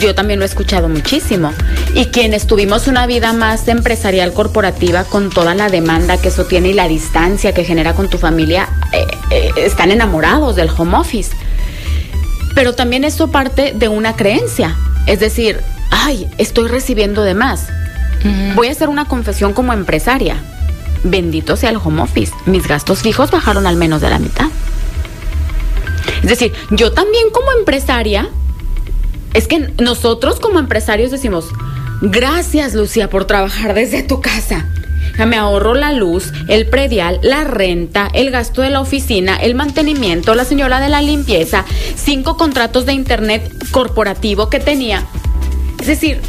yo 0.00 0.14
también 0.14 0.38
lo 0.38 0.44
he 0.44 0.48
escuchado 0.48 0.88
muchísimo. 0.88 1.52
Y 1.94 2.06
quienes 2.06 2.46
tuvimos 2.46 2.88
una 2.88 3.06
vida 3.06 3.32
más 3.32 3.68
empresarial 3.68 4.32
corporativa 4.32 5.04
con 5.04 5.30
toda 5.30 5.54
la 5.54 5.68
demanda 5.68 6.18
que 6.18 6.28
eso 6.28 6.44
tiene 6.44 6.68
y 6.68 6.72
la 6.72 6.88
distancia 6.88 7.52
que 7.52 7.64
genera 7.64 7.94
con 7.94 8.08
tu 8.08 8.18
familia, 8.18 8.68
eh, 8.92 9.06
eh, 9.30 9.50
están 9.58 9.90
enamorados 9.90 10.56
del 10.56 10.70
home 10.76 10.96
office. 10.96 11.34
Pero 12.54 12.74
también 12.74 13.04
esto 13.04 13.28
parte 13.28 13.72
de 13.74 13.88
una 13.88 14.16
creencia. 14.16 14.76
Es 15.06 15.20
decir, 15.20 15.60
ay, 15.90 16.26
estoy 16.38 16.68
recibiendo 16.68 17.22
de 17.22 17.34
más. 17.34 17.68
Uh 18.24 18.28
-huh. 18.28 18.54
Voy 18.54 18.68
a 18.68 18.72
hacer 18.72 18.88
una 18.88 19.06
confesión 19.06 19.52
como 19.52 19.72
empresaria. 19.72 20.36
Bendito 21.04 21.56
sea 21.56 21.70
el 21.70 21.76
home 21.76 22.02
office. 22.02 22.32
Mis 22.46 22.66
gastos 22.66 23.02
fijos 23.02 23.30
bajaron 23.30 23.66
al 23.66 23.76
menos 23.76 24.00
de 24.00 24.10
la 24.10 24.18
mitad. 24.18 24.46
Es 26.22 26.30
decir, 26.30 26.52
yo 26.70 26.92
también 26.92 27.30
como 27.30 27.52
empresaria 27.58 28.28
es 29.34 29.48
que 29.48 29.70
nosotros 29.78 30.40
como 30.40 30.58
empresarios 30.58 31.10
decimos, 31.10 31.46
gracias 32.00 32.74
Lucía 32.74 33.10
por 33.10 33.26
trabajar 33.26 33.74
desde 33.74 34.02
tu 34.02 34.20
casa. 34.20 34.66
Me 35.24 35.36
ahorro 35.36 35.74
la 35.74 35.92
luz, 35.92 36.32
el 36.46 36.68
predial, 36.68 37.18
la 37.22 37.42
renta, 37.44 38.08
el 38.12 38.30
gasto 38.30 38.60
de 38.60 38.70
la 38.70 38.80
oficina, 38.80 39.36
el 39.36 39.54
mantenimiento, 39.54 40.34
la 40.34 40.44
señora 40.44 40.78
de 40.78 40.88
la 40.90 41.00
limpieza, 41.00 41.64
cinco 41.96 42.36
contratos 42.36 42.84
de 42.84 42.92
internet 42.92 43.50
corporativo 43.70 44.50
que 44.50 44.60
tenía. 44.60 45.06
Es 45.80 45.86
decir, 45.86 46.20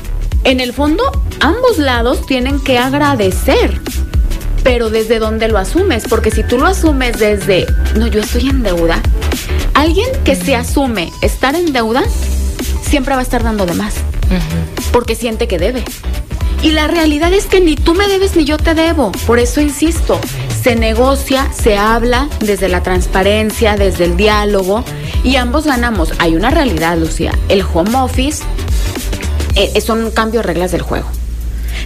en 0.46 0.62
el 0.62 0.72
fondo, 0.72 1.04
ambos 1.42 1.78
lados 1.78 2.26
tienen 2.26 2.60
que 2.62 2.78
agradecer. 2.78 3.82
Pero 4.64 4.90
desde 4.90 5.20
dónde 5.20 5.48
lo 5.48 5.58
asumes, 5.58 6.06
porque 6.10 6.32
si 6.32 6.44
tú 6.44 6.58
lo 6.58 6.66
asumes 6.66 7.20
desde, 7.20 7.66
no, 7.96 8.08
yo 8.08 8.22
estoy 8.22 8.50
en 8.50 8.64
deuda, 8.64 9.02
alguien 9.74 10.08
que 10.24 10.36
se 10.36 10.56
asume 10.56 11.12
estar 11.22 11.56
en 11.56 11.72
deuda 11.74 12.04
siempre 12.88 13.14
va 13.14 13.20
a 13.20 13.24
estar 13.24 13.44
dando 13.44 13.66
de 13.66 13.74
más, 13.74 13.96
uh 13.96 14.34
-huh. 14.34 14.92
porque 14.92 15.16
siente 15.16 15.48
que 15.48 15.58
debe. 15.58 15.84
Y 16.64 16.72
la 16.72 16.88
realidad 16.88 17.32
es 17.34 17.46
que 17.46 17.62
ni 17.62 17.76
tú 17.76 17.94
me 17.94 18.08
debes 18.08 18.36
ni 18.36 18.44
yo 18.44 18.58
te 18.58 18.74
debo. 18.74 19.12
Por 19.28 19.38
eso 19.40 19.62
insisto, 19.62 20.20
se 20.62 20.76
negocia, 20.76 21.48
se 21.54 21.78
habla 21.78 22.30
desde 22.40 22.68
la 22.68 22.82
transparencia, 22.82 23.76
desde 23.76 24.06
el 24.06 24.18
diálogo 24.18 24.84
y 25.24 25.36
ambos 25.36 25.66
ganamos. 25.66 26.14
Hay 26.18 26.36
una 26.36 26.50
realidad, 26.50 26.98
Lucía. 26.98 27.32
El 27.48 27.62
home 27.62 27.96
office 27.96 28.44
eh, 29.56 29.80
son 29.82 30.10
cambios 30.12 30.44
de 30.44 30.48
reglas 30.48 30.72
del 30.72 30.82
juego. 30.82 31.08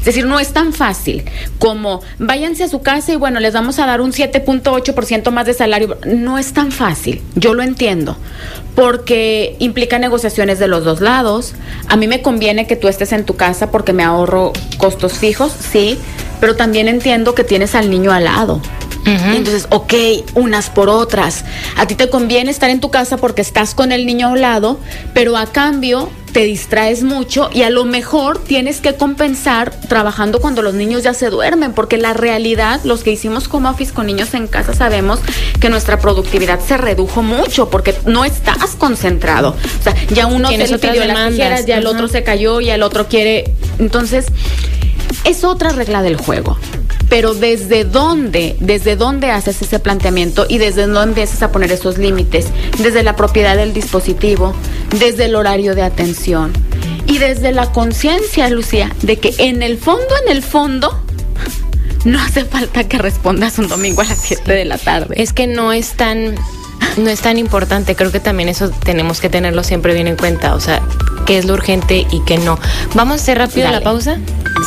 Es 0.02 0.06
decir, 0.06 0.26
no 0.26 0.40
es 0.40 0.52
tan 0.52 0.74
fácil 0.74 1.24
como 1.60 2.02
váyanse 2.18 2.64
a 2.64 2.68
su 2.68 2.82
casa 2.82 3.14
y 3.14 3.18
bueno, 3.18 3.40
les 3.40 3.54
vamos 3.54 3.78
a 3.78 3.86
dar 3.86 4.02
un 4.02 4.14
7.8% 4.14 5.30
más 5.30 5.46
de 5.46 5.54
salario. 5.54 5.96
No 6.08 6.40
es 6.40 6.54
tan 6.54 6.72
fácil, 6.72 7.22
yo 7.36 7.54
lo 7.54 7.62
entiendo, 7.62 8.18
porque 8.74 9.56
implica 9.60 10.00
negociaciones 10.00 10.58
de 10.58 10.68
los 10.68 10.84
dos 10.86 11.02
lados. 11.02 11.54
A 11.88 11.98
mí 11.98 12.08
me 12.08 12.24
conviene 12.24 12.66
que 12.66 12.76
tú 12.76 12.88
estés 12.88 13.12
en 13.12 13.26
tu 13.26 13.36
casa 13.36 13.70
porque 13.70 13.94
me 13.94 14.02
ahorro 14.04 14.54
costos 14.80 15.14
fijos, 15.20 15.54
sí, 15.72 16.00
pero 16.40 16.56
también 16.56 16.88
entiendo 16.88 17.36
que 17.36 17.44
tienes 17.44 17.76
al 17.76 17.92
niño 17.92 18.12
al 18.12 18.24
lado. 18.24 18.60
Uh 19.06 19.10
-huh. 19.10 19.36
Entonces, 19.36 19.68
ok, 19.70 19.94
unas 20.34 20.72
por 20.72 20.90
otras. 20.90 21.46
A 21.78 21.86
ti 21.86 21.94
te 21.94 22.10
conviene 22.10 22.50
estar 22.50 22.72
en 22.72 22.80
tu 22.80 22.90
casa 22.90 23.18
porque 23.18 23.44
estás 23.44 23.76
con 23.76 23.92
el 23.92 24.08
niño 24.08 24.28
a 24.28 24.30
un 24.32 24.42
lado, 24.42 24.80
pero 25.14 25.38
a 25.38 25.46
cambio 25.46 26.10
te 26.32 26.44
distraes 26.44 27.04
mucho 27.04 27.50
y 27.54 27.64
a 27.64 27.70
lo 27.70 27.86
mejor 27.86 28.40
tienes 28.40 28.82
que 28.82 28.96
compensar 28.96 29.72
trabajando 29.88 30.40
cuando 30.40 30.62
los 30.62 30.74
niños 30.74 31.04
ya 31.04 31.14
se 31.14 31.30
duermen, 31.30 31.74
porque 31.74 31.98
la 31.98 32.14
realidad, 32.14 32.82
los 32.84 33.04
que 33.04 33.12
hicimos 33.12 33.48
como 33.48 33.70
office 33.70 33.94
con 33.94 34.08
niños 34.08 34.34
en 34.34 34.48
casa 34.48 34.74
sabemos 34.74 35.20
que 35.60 35.70
nuestra 35.70 36.00
productividad 36.00 36.60
se 36.60 36.78
redujo 36.78 37.22
mucho 37.24 37.70
porque 37.70 37.96
no 38.06 38.26
estás 38.26 38.76
concentrado. 38.78 39.56
O 39.80 39.84
sea, 39.84 39.96
ya 40.10 40.28
uno 40.28 40.50
se 40.50 40.58
le 40.58 40.80
pidió 40.80 41.06
las 41.06 41.30
tijeras, 41.30 41.66
ya 41.66 41.78
el 41.78 41.88
otro 41.88 42.08
se 42.08 42.24
cayó, 42.24 42.62
y 42.62 42.70
el 42.70 42.84
otro 42.84 43.08
quiere. 43.08 43.54
Entonces, 43.80 44.26
es 45.26 45.44
otra 45.44 45.70
regla 45.70 46.02
del 46.02 46.18
juego 46.18 46.58
pero 47.12 47.34
desde 47.34 47.84
dónde, 47.84 48.56
desde 48.62 48.96
dónde 48.96 49.32
haces 49.32 49.62
ese 49.62 49.80
planteamiento 49.80 50.46
y 50.48 50.60
desde 50.60 50.88
dónde 50.88 51.10
empiezas 51.10 51.44
a 51.44 51.52
poner 51.52 51.70
esos 51.70 51.98
límites, 51.98 52.48
desde 52.78 53.04
la 53.04 53.18
propiedad 53.18 53.58
del 53.58 53.74
dispositivo, 53.74 54.56
desde 54.98 55.26
el 55.26 55.36
horario 55.36 55.76
de 55.76 55.82
atención 55.82 56.54
y 57.08 57.18
desde 57.18 57.52
la 57.52 57.70
conciencia, 57.74 58.50
Lucía, 58.50 58.96
de 59.02 59.20
que 59.20 59.36
en 59.40 59.62
el 59.62 59.78
fondo, 59.78 60.08
en 60.26 60.32
el 60.32 60.42
fondo, 60.42 61.04
no 62.06 62.18
hace 62.18 62.46
falta 62.46 62.86
que 62.86 62.98
respondas 62.98 63.60
un 63.60 63.68
domingo 63.68 64.04
a 64.04 64.06
las 64.06 64.20
7 64.20 64.50
de 64.50 64.64
la 64.64 64.78
tarde. 64.78 65.22
Es 65.22 65.34
que 65.34 65.48
no 65.48 65.74
es 65.74 65.92
tan 65.98 66.36
no 66.96 67.10
es 67.10 67.20
tan 67.20 67.38
importante. 67.38 67.94
Creo 67.94 68.14
que 68.14 68.22
también 68.22 68.48
eso 68.48 68.70
tenemos 68.70 69.20
que 69.20 69.28
tenerlo 69.28 69.64
siempre 69.64 69.94
bien 69.94 70.08
en 70.08 70.16
cuenta. 70.16 70.56
O 70.56 70.62
sea, 70.62 70.82
qué 71.26 71.38
es 71.38 71.44
lo 71.44 71.56
urgente 71.56 72.08
y 72.10 72.22
qué 72.26 72.38
no. 72.38 72.58
Vamos 72.96 73.14
a 73.14 73.16
hacer 73.16 73.38
rápido 73.38 73.70
la 73.70 73.82
pausa. 73.82 74.18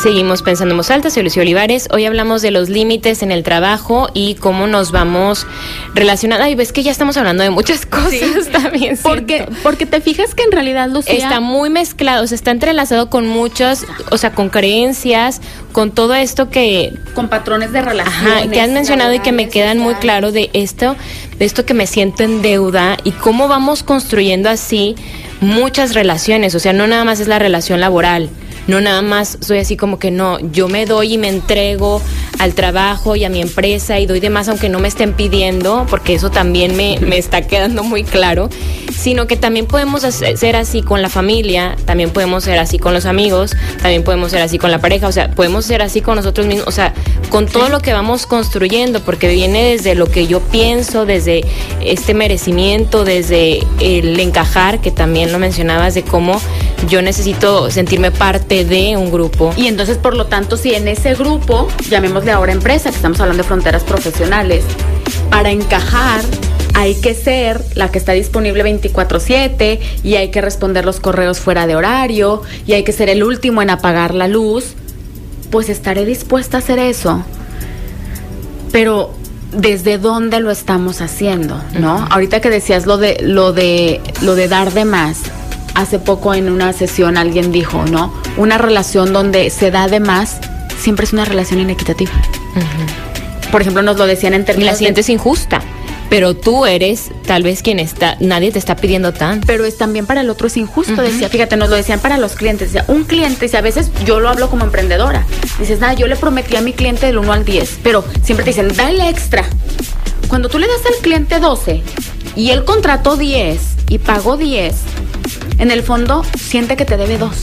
Seguimos 0.01 0.41
pensando 0.41 0.73
en 0.73 0.77
voz 0.77 0.91
alta, 0.91 1.09
soy 1.09 1.23
Lucio 1.23 1.41
Olivares. 1.41 1.87
Hoy 1.91 2.05
hablamos 2.05 2.41
de 2.41 2.51
los 2.51 2.67
límites 2.67 3.23
en 3.23 3.31
el 3.31 3.43
trabajo 3.43 4.09
y 4.13 4.35
cómo 4.35 4.67
nos 4.67 4.91
vamos 4.91 5.47
relacionando. 5.93 6.45
Y 6.47 6.55
ves 6.55 6.73
que 6.73 6.83
ya 6.83 6.91
estamos 6.91 7.15
hablando 7.15 7.43
de 7.43 7.49
muchas 7.49 7.85
cosas 7.85 8.47
también. 8.51 8.99
Porque, 9.01 9.47
porque 9.63 9.85
te 9.85 10.01
fijas 10.01 10.35
que 10.35 10.43
en 10.43 10.51
realidad, 10.51 10.89
Lucía... 10.89 11.13
Está 11.13 11.39
muy 11.39 11.69
mezclado, 11.69 12.25
o 12.25 12.27
sea, 12.27 12.35
está 12.35 12.51
entrelazado 12.51 13.09
con 13.09 13.25
muchas, 13.25 13.85
o 14.11 14.17
sea, 14.17 14.33
con 14.33 14.49
creencias, 14.49 15.41
con 15.71 15.91
todo 15.91 16.13
esto 16.13 16.49
que... 16.49 16.93
Con 17.13 17.29
patrones 17.29 17.71
de 17.71 17.81
relación. 17.81 18.27
Ajá, 18.27 18.49
que 18.49 18.59
han 18.59 18.73
mencionado 18.73 19.13
y 19.13 19.19
que 19.19 19.31
me 19.31 19.47
quedan 19.47 19.79
muy 19.79 19.95
claro 19.95 20.33
de 20.33 20.49
esto, 20.53 20.97
de 21.39 21.45
esto 21.45 21.65
que 21.65 21.73
me 21.73 21.87
siento 21.87 22.23
en 22.23 22.41
deuda 22.41 22.97
y 23.05 23.11
cómo 23.11 23.47
vamos 23.47 23.83
construyendo 23.83 24.49
así 24.49 24.95
muchas 25.39 25.93
relaciones, 25.93 26.53
o 26.53 26.59
sea, 26.59 26.73
no 26.73 26.85
nada 26.85 27.05
más 27.05 27.19
es 27.21 27.27
la 27.27 27.39
relación 27.39 27.79
laboral, 27.79 28.29
no 28.67 28.81
nada 28.81 29.01
más 29.01 29.37
soy 29.41 29.59
así 29.59 29.77
como 29.77 29.99
que 29.99 30.11
no, 30.11 30.39
yo 30.39 30.67
me 30.67 30.85
doy 30.85 31.13
y 31.13 31.17
me 31.17 31.29
entrego 31.29 32.01
al 32.39 32.53
trabajo 32.53 33.15
y 33.15 33.23
a 33.23 33.29
mi 33.29 33.41
empresa 33.41 33.99
y 33.99 34.05
doy 34.05 34.19
de 34.19 34.29
más 34.29 34.49
aunque 34.49 34.69
no 34.69 34.79
me 34.79 34.87
estén 34.87 35.13
pidiendo, 35.13 35.85
porque 35.89 36.15
eso 36.15 36.31
también 36.31 36.75
me, 36.75 36.99
me 36.99 37.17
está 37.17 37.41
quedando 37.41 37.83
muy 37.83 38.03
claro, 38.03 38.49
sino 38.95 39.27
que 39.27 39.37
también 39.37 39.65
podemos 39.65 40.01
ser 40.01 40.55
así 40.55 40.81
con 40.81 41.01
la 41.01 41.09
familia, 41.09 41.75
también 41.85 42.09
podemos 42.09 42.43
ser 42.43 42.59
así 42.59 42.79
con 42.79 42.93
los 42.93 43.05
amigos, 43.05 43.55
también 43.81 44.03
podemos 44.03 44.31
ser 44.31 44.41
así 44.41 44.57
con 44.57 44.71
la 44.71 44.79
pareja, 44.79 45.07
o 45.07 45.11
sea, 45.11 45.31
podemos 45.31 45.65
ser 45.65 45.81
así 45.81 46.01
con 46.01 46.15
nosotros 46.15 46.47
mismos, 46.47 46.67
o 46.67 46.71
sea, 46.71 46.93
con 47.29 47.45
todo 47.47 47.69
lo 47.69 47.79
que 47.79 47.93
vamos 47.93 48.25
construyendo, 48.25 49.01
porque 49.01 49.27
viene 49.27 49.63
desde 49.63 49.95
lo 49.95 50.07
que 50.07 50.27
yo 50.27 50.39
pienso, 50.39 51.05
desde 51.05 51.45
este 51.81 52.13
merecimiento, 52.13 53.05
desde 53.05 53.59
el 53.79 54.19
encajar, 54.19 54.81
que 54.81 54.91
también 54.91 55.31
lo 55.31 55.39
mencionabas, 55.39 55.93
de 55.93 56.03
cómo 56.03 56.41
yo 56.87 57.01
necesito 57.01 57.71
sentirme 57.71 58.11
parte 58.11 58.54
de 58.63 58.95
un 58.95 59.11
grupo. 59.11 59.53
Y 59.57 59.67
entonces, 59.67 59.97
por 59.97 60.15
lo 60.15 60.27
tanto, 60.27 60.55
si 60.55 60.73
en 60.73 60.87
ese 60.87 61.15
grupo, 61.15 61.67
llamémosle 61.89 62.31
ahora 62.31 62.53
empresa, 62.53 62.89
que 62.89 62.95
estamos 62.95 63.19
hablando 63.19 63.43
de 63.43 63.47
fronteras 63.47 63.83
profesionales, 63.83 64.63
para 65.29 65.51
encajar 65.51 66.21
hay 66.75 66.95
que 66.95 67.13
ser 67.13 67.63
la 67.73 67.89
que 67.89 67.97
está 67.97 68.11
disponible 68.11 68.63
24/7 68.63 69.79
y 70.03 70.15
hay 70.15 70.29
que 70.29 70.41
responder 70.41 70.85
los 70.85 70.99
correos 70.99 71.39
fuera 71.39 71.67
de 71.67 71.75
horario 71.75 72.41
y 72.67 72.73
hay 72.73 72.83
que 72.83 72.91
ser 72.91 73.09
el 73.09 73.23
último 73.23 73.61
en 73.61 73.69
apagar 73.69 74.13
la 74.13 74.27
luz, 74.27 74.75
pues 75.51 75.69
estaré 75.69 76.05
dispuesta 76.05 76.57
a 76.57 76.59
hacer 76.59 76.79
eso. 76.79 77.23
Pero 78.71 79.13
desde 79.53 79.97
dónde 79.97 80.41
lo 80.41 80.51
estamos 80.51 80.99
haciendo, 80.99 81.61
¿no? 81.79 82.07
Ahorita 82.09 82.41
que 82.41 82.49
decías 82.49 82.85
lo 82.85 82.97
de 82.97 83.19
lo 83.21 83.53
de 83.53 84.01
lo 84.21 84.35
de 84.35 84.49
dar 84.49 84.73
de 84.73 84.83
más, 84.83 85.19
hace 85.75 85.97
poco 85.97 86.33
en 86.33 86.49
una 86.49 86.73
sesión 86.73 87.15
alguien 87.15 87.53
dijo, 87.53 87.85
¿no? 87.85 88.11
Una 88.37 88.57
relación 88.57 89.13
donde 89.13 89.49
se 89.49 89.71
da 89.71 89.87
de 89.87 89.99
más 89.99 90.37
siempre 90.79 91.05
es 91.05 91.13
una 91.13 91.25
relación 91.25 91.59
inequitativa. 91.59 92.11
Por 93.51 93.61
ejemplo, 93.61 93.81
nos 93.81 93.97
lo 93.97 94.05
decían 94.05 94.33
en 94.33 94.45
términos. 94.45 94.71
Y 94.71 94.71
la 94.71 94.77
sientes 94.77 95.09
injusta. 95.09 95.61
Pero 96.09 96.35
tú 96.35 96.65
eres 96.65 97.09
tal 97.25 97.43
vez 97.43 97.63
quien 97.63 97.79
está, 97.79 98.15
nadie 98.19 98.51
te 98.51 98.59
está 98.59 98.75
pidiendo 98.75 99.11
tan. 99.11 99.41
Pero 99.41 99.65
es 99.65 99.77
también 99.77 100.05
para 100.05 100.21
el 100.21 100.29
otro 100.29 100.47
es 100.47 100.57
injusto, 100.57 101.01
decía, 101.01 101.29
fíjate, 101.29 101.57
nos 101.57 101.69
lo 101.69 101.75
decían 101.75 101.99
para 101.99 102.17
los 102.17 102.35
clientes, 102.35 102.71
decía, 102.71 102.85
un 102.87 103.05
cliente, 103.05 103.49
y 103.51 103.55
a 103.55 103.61
veces 103.61 103.89
yo 104.05 104.19
lo 104.19 104.29
hablo 104.29 104.49
como 104.49 104.65
emprendedora, 104.65 105.25
dices, 105.59 105.79
nada, 105.79 105.93
yo 105.93 106.07
le 106.07 106.15
prometí 106.15 106.55
a 106.55 106.61
mi 106.61 106.73
cliente 106.73 107.07
del 107.07 107.17
1 107.17 107.33
al 107.33 107.43
10, 107.43 107.79
pero 107.81 108.05
siempre 108.23 108.43
te 108.43 108.51
dicen, 108.51 108.75
dale 108.75 109.09
extra. 109.09 109.45
Cuando 110.27 110.47
tú 110.47 110.59
le 110.59 110.67
das 110.67 110.85
al 110.85 111.01
cliente 111.01 111.39
12 111.39 111.81
y 112.35 112.51
él 112.51 112.65
contrató 112.65 113.17
10 113.17 113.59
y 113.89 113.97
pagó 113.97 114.37
10, 114.37 114.75
en 115.57 115.71
el 115.71 115.81
fondo 115.81 116.23
siente 116.39 116.77
que 116.77 116.85
te 116.85 116.97
debe 116.97 117.17
dos. 117.17 117.37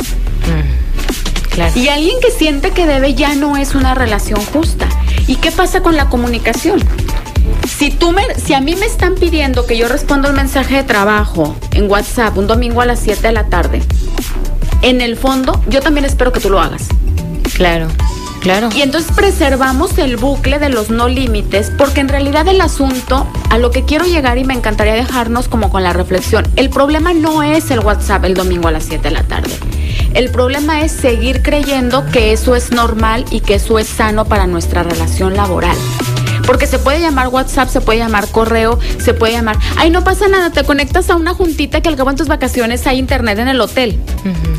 Y 1.75 1.89
alguien 1.89 2.19
que 2.21 2.31
siente 2.31 2.71
que 2.71 2.87
debe 2.87 3.15
ya 3.15 3.35
no 3.35 3.57
es 3.57 3.75
una 3.75 3.95
relación 3.95 4.41
justa. 4.53 4.89
¿Y 5.27 5.37
qué 5.37 5.51
pasa 5.51 5.83
con 5.83 5.97
la 5.97 6.09
comunicación? 6.09 6.81
Si 7.69 7.91
tú 7.91 8.13
me, 8.13 8.23
si 8.37 8.55
a 8.55 8.61
mí 8.61 8.75
me 8.77 8.87
están 8.87 9.15
pidiendo 9.17 9.67
que 9.67 9.77
yo 9.77 9.89
responda 9.89 10.31
un 10.31 10.37
mensaje 10.37 10.77
de 10.77 10.85
trabajo 10.85 11.57
en 11.73 11.91
WhatsApp 11.91 12.37
un 12.39 12.47
domingo 12.47 12.81
a 12.81 12.87
las 12.87 13.01
7 13.01 13.27
de 13.27 13.33
la 13.33 13.47
tarde, 13.47 13.83
en 14.83 15.01
el 15.01 15.17
fondo 15.17 15.61
yo 15.69 15.81
también 15.81 16.07
espero 16.07 16.33
que 16.33 16.41
tú 16.41 16.51
lo 16.51 16.61
hagas. 16.61 16.89
Claro. 17.55 17.89
Claro. 18.41 18.71
Y 18.75 18.83
entonces 18.83 19.13
preservamos 19.15 19.99
el 19.99 20.17
bucle 20.17 20.59
de 20.59 20.69
los 20.69 20.91
no 20.91 21.07
límites, 21.07 21.71
porque 21.79 22.01
en 22.01 22.09
realidad 22.09 22.49
el 22.49 22.61
asunto, 22.61 23.25
a 23.51 23.59
lo 23.59 23.71
que 23.71 23.85
quiero 23.85 24.05
llegar 24.05 24.37
y 24.37 24.43
me 24.45 24.53
encantaría 24.53 24.95
dejarnos 24.95 25.47
como 25.47 25.71
con 25.71 25.85
la 25.85 25.93
reflexión, 25.93 26.49
el 26.57 26.69
problema 26.69 27.13
no 27.13 27.45
es 27.45 27.71
el 27.71 27.79
WhatsApp 27.79 28.25
el 28.25 28.35
domingo 28.35 28.67
a 28.67 28.73
las 28.73 28.85
7 28.85 29.09
de 29.09 29.15
la 29.15 29.23
tarde. 29.23 29.53
El 30.15 30.31
problema 30.31 30.83
es 30.83 30.93
seguir 30.93 31.43
creyendo 31.43 32.05
que 32.07 32.33
eso 32.33 32.55
es 32.55 32.71
normal 32.71 33.25
y 33.31 33.41
que 33.41 33.55
eso 33.55 33.79
es 33.79 33.89
sano 33.89 34.27
para 34.27 34.47
nuestra 34.47 34.83
relación 34.83 35.35
laboral. 35.35 35.77
Porque 36.47 36.67
se 36.67 36.79
puede 36.79 37.01
llamar 37.01 37.29
WhatsApp, 37.29 37.69
se 37.69 37.81
puede 37.81 37.99
llamar 38.01 38.29
correo, 38.29 38.79
se 38.99 39.15
puede 39.15 39.33
llamar. 39.33 39.57
Ay, 39.77 39.91
no 39.91 40.05
pasa 40.05 40.29
nada, 40.29 40.51
te 40.51 40.65
conectas 40.65 41.09
a 41.09 41.17
una 41.17 41.35
juntita 41.35 41.81
que 41.81 41.89
al 41.89 41.97
cabo 41.97 42.11
en 42.11 42.17
tus 42.17 42.29
vacaciones 42.29 42.87
hay 42.87 42.99
internet 42.99 43.39
en 43.39 43.49
el 43.49 43.61
hotel. 43.61 43.99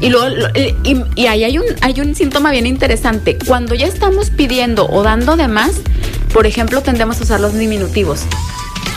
Y 0.02 0.10
luego, 0.10 0.48
y, 0.84 1.26
ahí 1.28 1.44
hay 1.44 1.58
un, 1.58 1.66
hay 1.82 2.00
un 2.00 2.16
síntoma 2.16 2.52
bien 2.52 2.66
interesante. 2.66 3.38
Cuando 3.46 3.76
ya 3.76 3.88
estamos 3.88 4.30
pidiendo 4.30 4.88
o 4.90 5.04
dando 5.04 5.36
de 5.36 5.48
más, 5.48 5.74
por 6.34 6.48
ejemplo, 6.48 6.82
tendemos 6.82 7.20
a 7.20 7.24
usar 7.24 7.40
los 7.40 7.54
diminutivos. 7.54 8.22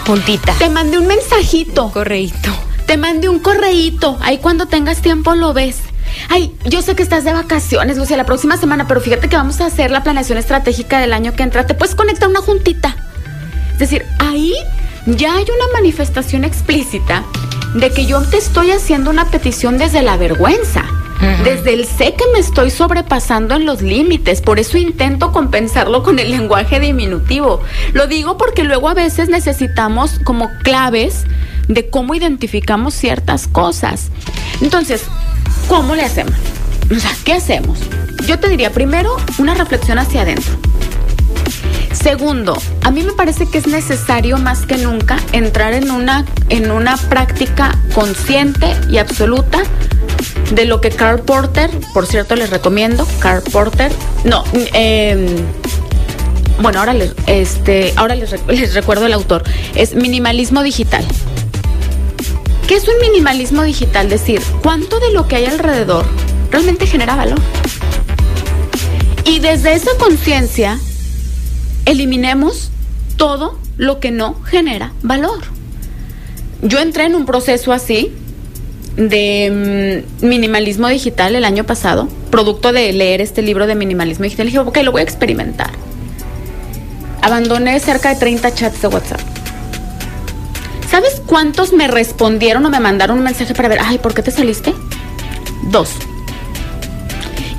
Juntita. 0.06 0.54
Te 0.58 0.70
mandé 0.70 0.98
un 0.98 1.06
mensajito. 1.06 1.90
correíto. 1.90 2.50
Te 2.86 2.96
mandé 2.96 3.28
un 3.28 3.40
correíto. 3.40 4.16
Ahí 4.22 4.38
cuando 4.38 4.66
tengas 4.66 5.02
tiempo 5.02 5.34
lo 5.34 5.52
ves. 5.52 5.80
Ay, 6.28 6.52
yo 6.64 6.82
sé 6.82 6.94
que 6.94 7.02
estás 7.02 7.24
de 7.24 7.32
vacaciones, 7.32 7.96
Lucia, 7.96 8.16
la 8.16 8.24
próxima 8.24 8.56
semana, 8.56 8.86
pero 8.86 9.00
fíjate 9.00 9.28
que 9.28 9.36
vamos 9.36 9.60
a 9.60 9.66
hacer 9.66 9.90
la 9.90 10.02
planeación 10.02 10.38
estratégica 10.38 11.00
del 11.00 11.12
año 11.12 11.34
que 11.34 11.42
entra. 11.42 11.66
Te 11.66 11.74
puedes 11.74 11.94
conectar 11.94 12.28
una 12.28 12.40
juntita. 12.40 12.96
Es 13.72 13.78
decir, 13.78 14.04
ahí 14.18 14.54
ya 15.06 15.36
hay 15.36 15.44
una 15.44 15.72
manifestación 15.72 16.44
explícita 16.44 17.24
de 17.74 17.90
que 17.90 18.06
yo 18.06 18.22
te 18.22 18.38
estoy 18.38 18.70
haciendo 18.70 19.10
una 19.10 19.30
petición 19.30 19.78
desde 19.78 20.02
la 20.02 20.16
vergüenza. 20.16 20.84
Desde 21.44 21.72
el 21.72 21.86
sé 21.86 22.12
que 22.12 22.24
me 22.34 22.38
estoy 22.38 22.70
sobrepasando 22.70 23.54
en 23.54 23.64
los 23.64 23.80
límites, 23.80 24.42
por 24.42 24.58
eso 24.58 24.76
intento 24.76 25.32
compensarlo 25.32 26.02
con 26.02 26.18
el 26.18 26.30
lenguaje 26.30 26.78
diminutivo. 26.78 27.62
Lo 27.94 28.06
digo 28.06 28.36
porque 28.36 28.64
luego 28.64 28.90
a 28.90 28.94
veces 28.94 29.30
necesitamos 29.30 30.20
como 30.24 30.50
claves 30.62 31.24
de 31.68 31.88
cómo 31.88 32.14
identificamos 32.14 32.94
ciertas 32.94 33.48
cosas. 33.48 34.10
Entonces, 34.60 35.04
¿cómo 35.68 35.94
le 35.94 36.02
hacemos? 36.02 36.34
O 36.94 36.98
sea, 36.98 37.10
¿qué 37.24 37.34
hacemos? 37.34 37.78
Yo 38.26 38.38
te 38.38 38.48
diría 38.48 38.70
primero 38.70 39.16
una 39.38 39.54
reflexión 39.54 39.98
hacia 39.98 40.22
adentro. 40.22 40.54
Segundo, 41.92 42.56
a 42.82 42.90
mí 42.90 43.02
me 43.02 43.12
parece 43.12 43.46
que 43.46 43.58
es 43.58 43.66
necesario 43.66 44.38
más 44.38 44.66
que 44.66 44.76
nunca 44.76 45.18
entrar 45.32 45.72
en 45.72 45.90
una, 45.90 46.24
en 46.50 46.70
una 46.70 46.96
práctica 46.96 47.76
consciente 47.94 48.76
y 48.90 48.98
absoluta 48.98 49.62
de 50.52 50.64
lo 50.66 50.80
que 50.80 50.90
Carl 50.90 51.20
Porter, 51.20 51.70
por 51.92 52.06
cierto 52.06 52.36
les 52.36 52.50
recomiendo, 52.50 53.06
Carl 53.18 53.42
Porter, 53.42 53.90
no, 54.24 54.44
em, 54.72 55.26
bueno, 56.60 56.78
ahora 56.78 56.94
les, 56.94 57.12
este, 57.26 57.92
ahora 57.96 58.14
les, 58.14 58.34
les 58.46 58.74
recuerdo 58.74 59.06
el 59.06 59.12
autor, 59.12 59.42
es 59.74 59.94
minimalismo 59.94 60.62
digital. 60.62 61.04
¿Qué 62.66 62.74
es 62.74 62.88
un 62.88 62.94
minimalismo 63.00 63.62
digital? 63.62 64.08
Decir, 64.08 64.42
¿cuánto 64.60 64.98
de 64.98 65.12
lo 65.12 65.28
que 65.28 65.36
hay 65.36 65.44
alrededor 65.44 66.04
realmente 66.50 66.88
genera 66.88 67.14
valor? 67.14 67.38
Y 69.24 69.38
desde 69.38 69.74
esa 69.74 69.90
conciencia, 70.00 70.76
eliminemos 71.84 72.72
todo 73.16 73.56
lo 73.76 74.00
que 74.00 74.10
no 74.10 74.42
genera 74.42 74.92
valor. 75.02 75.44
Yo 76.60 76.80
entré 76.80 77.04
en 77.04 77.14
un 77.14 77.24
proceso 77.24 77.72
así 77.72 78.12
de 78.96 80.02
mm, 80.20 80.26
minimalismo 80.26 80.88
digital 80.88 81.36
el 81.36 81.44
año 81.44 81.64
pasado, 81.64 82.08
producto 82.32 82.72
de 82.72 82.92
leer 82.92 83.20
este 83.20 83.42
libro 83.42 83.68
de 83.68 83.76
minimalismo 83.76 84.24
digital. 84.24 84.46
Dije, 84.46 84.58
ok, 84.58 84.78
lo 84.82 84.90
voy 84.90 85.02
a 85.02 85.04
experimentar. 85.04 85.70
Abandoné 87.22 87.78
cerca 87.78 88.12
de 88.12 88.16
30 88.18 88.54
chats 88.54 88.82
de 88.82 88.88
WhatsApp. 88.88 89.35
¿Sabes 90.96 91.20
cuántos 91.26 91.74
me 91.74 91.88
respondieron 91.88 92.64
o 92.64 92.70
me 92.70 92.80
mandaron 92.80 93.18
un 93.18 93.24
mensaje 93.24 93.54
para 93.54 93.68
ver, 93.68 93.80
ay, 93.84 93.98
¿por 93.98 94.14
qué 94.14 94.22
te 94.22 94.30
saliste? 94.30 94.72
Dos. 95.64 95.90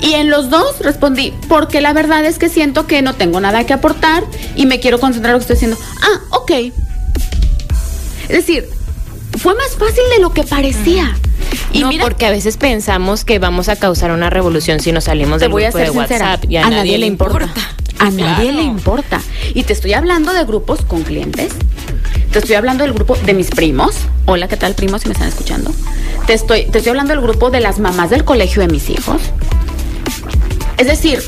Y 0.00 0.14
en 0.14 0.28
los 0.28 0.50
dos 0.50 0.80
respondí, 0.80 1.32
porque 1.48 1.80
la 1.80 1.92
verdad 1.92 2.24
es 2.24 2.40
que 2.40 2.48
siento 2.48 2.88
que 2.88 3.00
no 3.00 3.14
tengo 3.14 3.38
nada 3.40 3.64
que 3.64 3.72
aportar 3.72 4.24
y 4.56 4.66
me 4.66 4.80
quiero 4.80 4.98
concentrar 4.98 5.30
en 5.30 5.34
lo 5.34 5.38
que 5.38 5.52
estoy 5.52 5.54
haciendo. 5.54 5.78
Ah, 6.02 6.36
ok. 6.36 6.50
Es 8.22 8.28
decir, 8.28 8.68
fue 9.38 9.54
más 9.54 9.76
fácil 9.76 10.02
de 10.16 10.20
lo 10.20 10.32
que 10.32 10.42
parecía. 10.42 11.16
Y 11.72 11.84
no, 11.84 11.90
porque 12.00 12.26
a 12.26 12.32
veces 12.32 12.56
pensamos 12.56 13.24
que 13.24 13.38
vamos 13.38 13.68
a 13.68 13.76
causar 13.76 14.10
una 14.10 14.30
revolución 14.30 14.80
si 14.80 14.90
nos 14.90 15.04
salimos 15.04 15.38
del 15.38 15.52
grupo 15.52 15.78
de 15.78 15.90
WhatsApp 15.90 16.44
y 16.48 16.56
a, 16.56 16.68
nadie, 16.68 16.98
le 16.98 17.06
importa. 17.06 17.48
A 18.00 18.10
nadie 18.10 18.50
le 18.50 18.62
importa. 18.62 19.22
Y 19.54 19.62
te 19.62 19.74
estoy 19.74 19.92
hablando 19.92 20.32
de 20.32 20.44
grupos 20.44 20.80
con 20.82 21.04
clientes. 21.04 21.52
Te 22.32 22.40
estoy 22.40 22.56
hablando 22.56 22.84
del 22.84 22.92
grupo 22.92 23.16
de 23.16 23.32
mis 23.32 23.50
primos. 23.50 23.96
Hola, 24.26 24.48
¿qué 24.48 24.56
tal, 24.56 24.74
primos? 24.74 25.02
Si 25.02 25.08
me 25.08 25.14
están 25.14 25.28
escuchando. 25.28 25.72
Te 26.26 26.34
estoy, 26.34 26.66
te 26.66 26.78
estoy 26.78 26.90
hablando 26.90 27.14
del 27.14 27.22
grupo 27.22 27.50
de 27.50 27.60
las 27.60 27.78
mamás 27.78 28.10
del 28.10 28.24
colegio 28.24 28.60
de 28.60 28.68
mis 28.68 28.90
hijos. 28.90 29.22
Es 30.76 30.86
decir, 30.86 31.22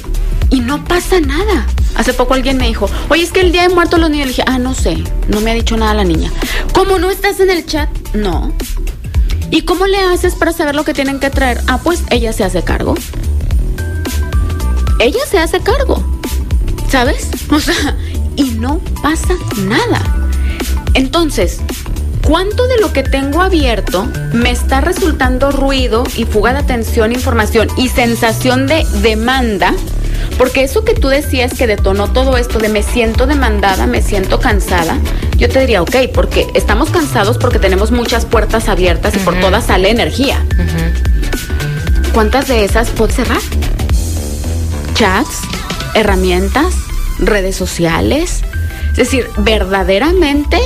y 0.51 0.61
no 0.61 0.85
pasa 0.85 1.19
nada. 1.21 1.67
Hace 1.97 2.13
poco 2.13 2.35
alguien 2.35 2.59
me 2.59 2.69
dijo, 2.69 2.89
oye, 3.09 3.23
es 3.23 3.33
que 3.33 3.41
el 3.41 3.51
día 3.51 3.63
de 3.63 3.75
muertos 3.75 3.99
los 3.99 4.11
niños. 4.11 4.27
Le 4.27 4.33
dije, 4.33 4.45
ah, 4.47 4.59
no 4.59 4.75
sé, 4.75 5.03
no 5.29 5.41
me 5.41 5.51
ha 5.51 5.55
dicho 5.55 5.77
nada 5.77 5.95
la 5.95 6.05
niña. 6.05 6.31
¿Cómo 6.75 6.99
no 6.99 7.11
estás 7.11 7.41
en 7.41 7.51
el 7.51 7.65
chat? 7.65 7.89
No. 8.13 8.53
¿Y 9.51 9.63
cómo 9.63 9.87
le 9.87 9.99
haces 9.99 10.35
para 10.35 10.53
saber 10.53 10.75
lo 10.75 10.85
que 10.85 10.93
tienen 10.93 11.19
que 11.19 11.31
traer? 11.31 11.63
Ah, 11.67 11.81
pues 11.83 12.03
ella 12.11 12.35
se 12.35 12.45
hace 12.45 12.63
cargo. 12.63 12.95
Ella 14.99 15.21
se 15.29 15.39
hace 15.39 15.61
cargo. 15.61 16.05
¿Sabes? 16.91 17.29
O 17.51 17.59
sea, 17.59 17.97
y 18.37 18.51
no 18.53 18.81
pasa 19.03 19.35
nada. 19.57 20.30
Entonces, 20.95 21.61
¿cuánto 22.27 22.67
de 22.67 22.79
lo 22.79 22.93
que 22.93 23.03
tengo 23.03 23.43
abierto 23.43 24.09
me 24.33 24.51
está 24.51 24.81
resultando 24.81 25.51
ruido 25.51 26.05
y 26.17 26.25
fuga 26.25 26.53
de 26.53 26.61
atención, 26.61 27.13
información 27.13 27.69
y 27.77 27.89
sensación 27.89 28.67
de 28.67 28.87
demanda? 29.03 29.75
Porque 30.39 30.63
eso 30.63 30.85
que 30.85 30.95
tú 30.95 31.09
decías 31.09 31.55
que 31.55 31.67
detonó 31.67 32.13
todo 32.13 32.37
esto 32.37 32.59
de 32.59 32.69
me 32.69 32.83
siento 32.83 33.27
demandada, 33.27 33.87
me 33.87 34.03
siento 34.03 34.41
cansada, 34.41 34.99
yo 35.37 35.49
te 35.49 35.61
diría, 35.61 35.83
ok, 35.83 35.97
porque 36.15 36.47
estamos 36.55 36.91
cansados 36.91 37.39
porque 37.39 37.59
tenemos 37.59 37.91
muchas 37.91 38.27
puertas 38.27 38.69
abiertas 38.69 39.15
y 39.17 39.19
por 39.21 39.39
todas 39.41 39.65
sale 39.65 39.91
energía. 39.91 40.45
¿Cuántas 42.13 42.49
de 42.49 42.65
esas 42.65 42.91
puedo 42.91 43.13
cerrar? 43.13 43.41
Chats, 44.95 45.41
herramientas, 45.95 46.75
redes 47.19 47.57
sociales. 47.57 48.43
Es 48.91 48.97
decir, 48.97 49.27
verdaderamente 49.39 50.59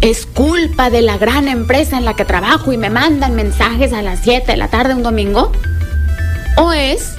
es 0.00 0.26
culpa 0.26 0.90
de 0.90 1.02
la 1.02 1.18
gran 1.18 1.48
empresa 1.48 1.98
en 1.98 2.04
la 2.04 2.14
que 2.14 2.24
trabajo 2.24 2.72
y 2.72 2.78
me 2.78 2.90
mandan 2.90 3.34
mensajes 3.34 3.92
a 3.92 4.02
las 4.02 4.20
7 4.20 4.52
de 4.52 4.56
la 4.56 4.68
tarde 4.68 4.94
un 4.94 5.02
domingo. 5.02 5.52
O 6.56 6.72
es 6.72 7.14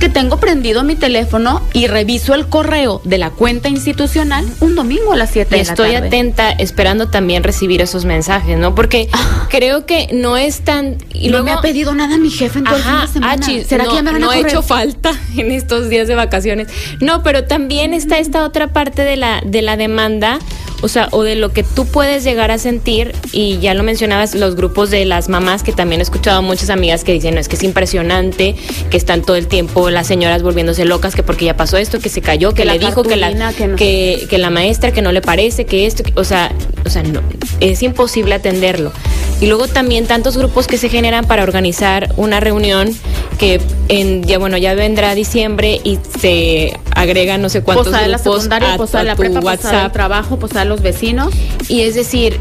que 0.00 0.08
tengo 0.08 0.38
prendido 0.38 0.82
mi 0.82 0.96
teléfono 0.96 1.62
y 1.74 1.86
reviso 1.86 2.34
el 2.34 2.48
correo 2.48 3.02
de 3.04 3.18
la 3.18 3.30
cuenta 3.30 3.68
institucional 3.68 4.46
un 4.60 4.74
domingo 4.74 5.12
a 5.12 5.16
las 5.16 5.30
7 5.30 5.54
de 5.54 5.62
la 5.62 5.74
tarde. 5.74 5.94
Estoy 5.94 6.06
atenta 6.06 6.50
esperando 6.50 7.08
también 7.08 7.44
recibir 7.44 7.82
esos 7.82 8.06
mensajes, 8.06 8.58
¿no? 8.58 8.74
Porque 8.74 9.10
ah. 9.12 9.46
creo 9.50 9.84
que 9.84 10.08
no 10.12 10.38
es 10.38 10.62
tan 10.62 10.96
y 11.12 11.28
no 11.28 11.44
me 11.44 11.52
ha 11.52 11.60
pedido 11.60 11.94
nada 11.94 12.16
mi 12.16 12.30
jefe 12.30 12.60
en 12.60 12.64
todo 12.64 12.76
el 12.76 13.08
semana. 13.08 13.46
¿Será 13.46 13.84
que 13.84 13.94
ya 13.94 14.02
me 14.02 14.12
van 14.12 14.22
no 14.22 14.30
ha 14.30 14.38
hecho 14.38 14.62
falta 14.62 15.12
en 15.36 15.52
estos 15.52 15.90
días 15.90 16.08
de 16.08 16.14
vacaciones. 16.14 16.68
No, 17.00 17.22
pero 17.22 17.44
también 17.44 17.92
está 17.92 18.18
esta 18.18 18.44
otra 18.44 18.68
parte 18.68 19.02
de 19.02 19.16
la 19.16 19.42
de 19.44 19.60
la 19.60 19.76
demanda 19.76 20.38
o 20.82 20.88
sea, 20.88 21.08
o 21.12 21.22
de 21.22 21.36
lo 21.36 21.52
que 21.52 21.62
tú 21.62 21.86
puedes 21.86 22.24
llegar 22.24 22.50
a 22.50 22.58
sentir, 22.58 23.12
y 23.32 23.58
ya 23.58 23.74
lo 23.74 23.82
mencionabas, 23.82 24.34
los 24.34 24.56
grupos 24.56 24.90
de 24.90 25.04
las 25.04 25.28
mamás, 25.28 25.62
que 25.62 25.72
también 25.72 26.00
he 26.00 26.02
escuchado 26.02 26.42
muchas 26.42 26.70
amigas 26.70 27.04
que 27.04 27.12
dicen, 27.12 27.34
no, 27.34 27.40
es 27.40 27.48
que 27.48 27.56
es 27.56 27.62
impresionante, 27.62 28.54
que 28.90 28.96
están 28.96 29.22
todo 29.22 29.36
el 29.36 29.46
tiempo 29.46 29.90
las 29.90 30.06
señoras 30.06 30.42
volviéndose 30.42 30.84
locas, 30.84 31.14
que 31.14 31.22
porque 31.22 31.44
ya 31.44 31.56
pasó 31.56 31.76
esto, 31.76 32.00
que 32.00 32.08
se 32.08 32.20
cayó, 32.20 32.52
que, 32.52 32.64
le 32.64 32.78
dijo 32.78 33.02
que 33.02 33.16
la, 33.16 33.52
que, 33.76 34.26
que, 34.28 34.38
la 34.38 34.50
maestra, 34.50 34.92
que 34.92 35.02
no 35.02 35.12
le 35.12 35.20
parece, 35.20 35.66
que 35.66 35.86
esto, 35.86 36.02
o 36.14 36.24
sea, 36.24 36.52
o 36.84 36.90
sea, 36.90 37.02
no, 37.02 37.20
es 37.60 37.82
imposible 37.82 38.34
atenderlo. 38.34 38.92
Y 39.40 39.46
luego 39.46 39.68
también 39.68 40.06
tantos 40.06 40.36
grupos 40.36 40.66
que 40.66 40.76
se 40.76 40.90
generan 40.90 41.24
para 41.24 41.42
organizar 41.42 42.12
una 42.16 42.40
reunión 42.40 42.94
que 43.38 43.58
en 43.88 44.22
ya 44.24 44.38
bueno 44.38 44.58
ya 44.58 44.74
vendrá 44.74 45.14
diciembre 45.14 45.80
y 45.82 45.98
se 46.20 46.78
agregan 46.94 47.40
no 47.40 47.48
sé 47.48 47.62
cuántos 47.62 47.86
posada 47.86 48.06
grupos 48.06 48.24
la 48.26 48.34
secundaria, 48.34 48.76
posada 48.76 49.04
la 49.04 49.16
prepa, 49.16 49.40
WhatsApp, 49.40 49.92
trabajo, 49.94 50.38
posada 50.38 50.66
los 50.70 50.80
vecinos 50.80 51.34
y 51.68 51.82
es 51.82 51.94
decir 51.94 52.38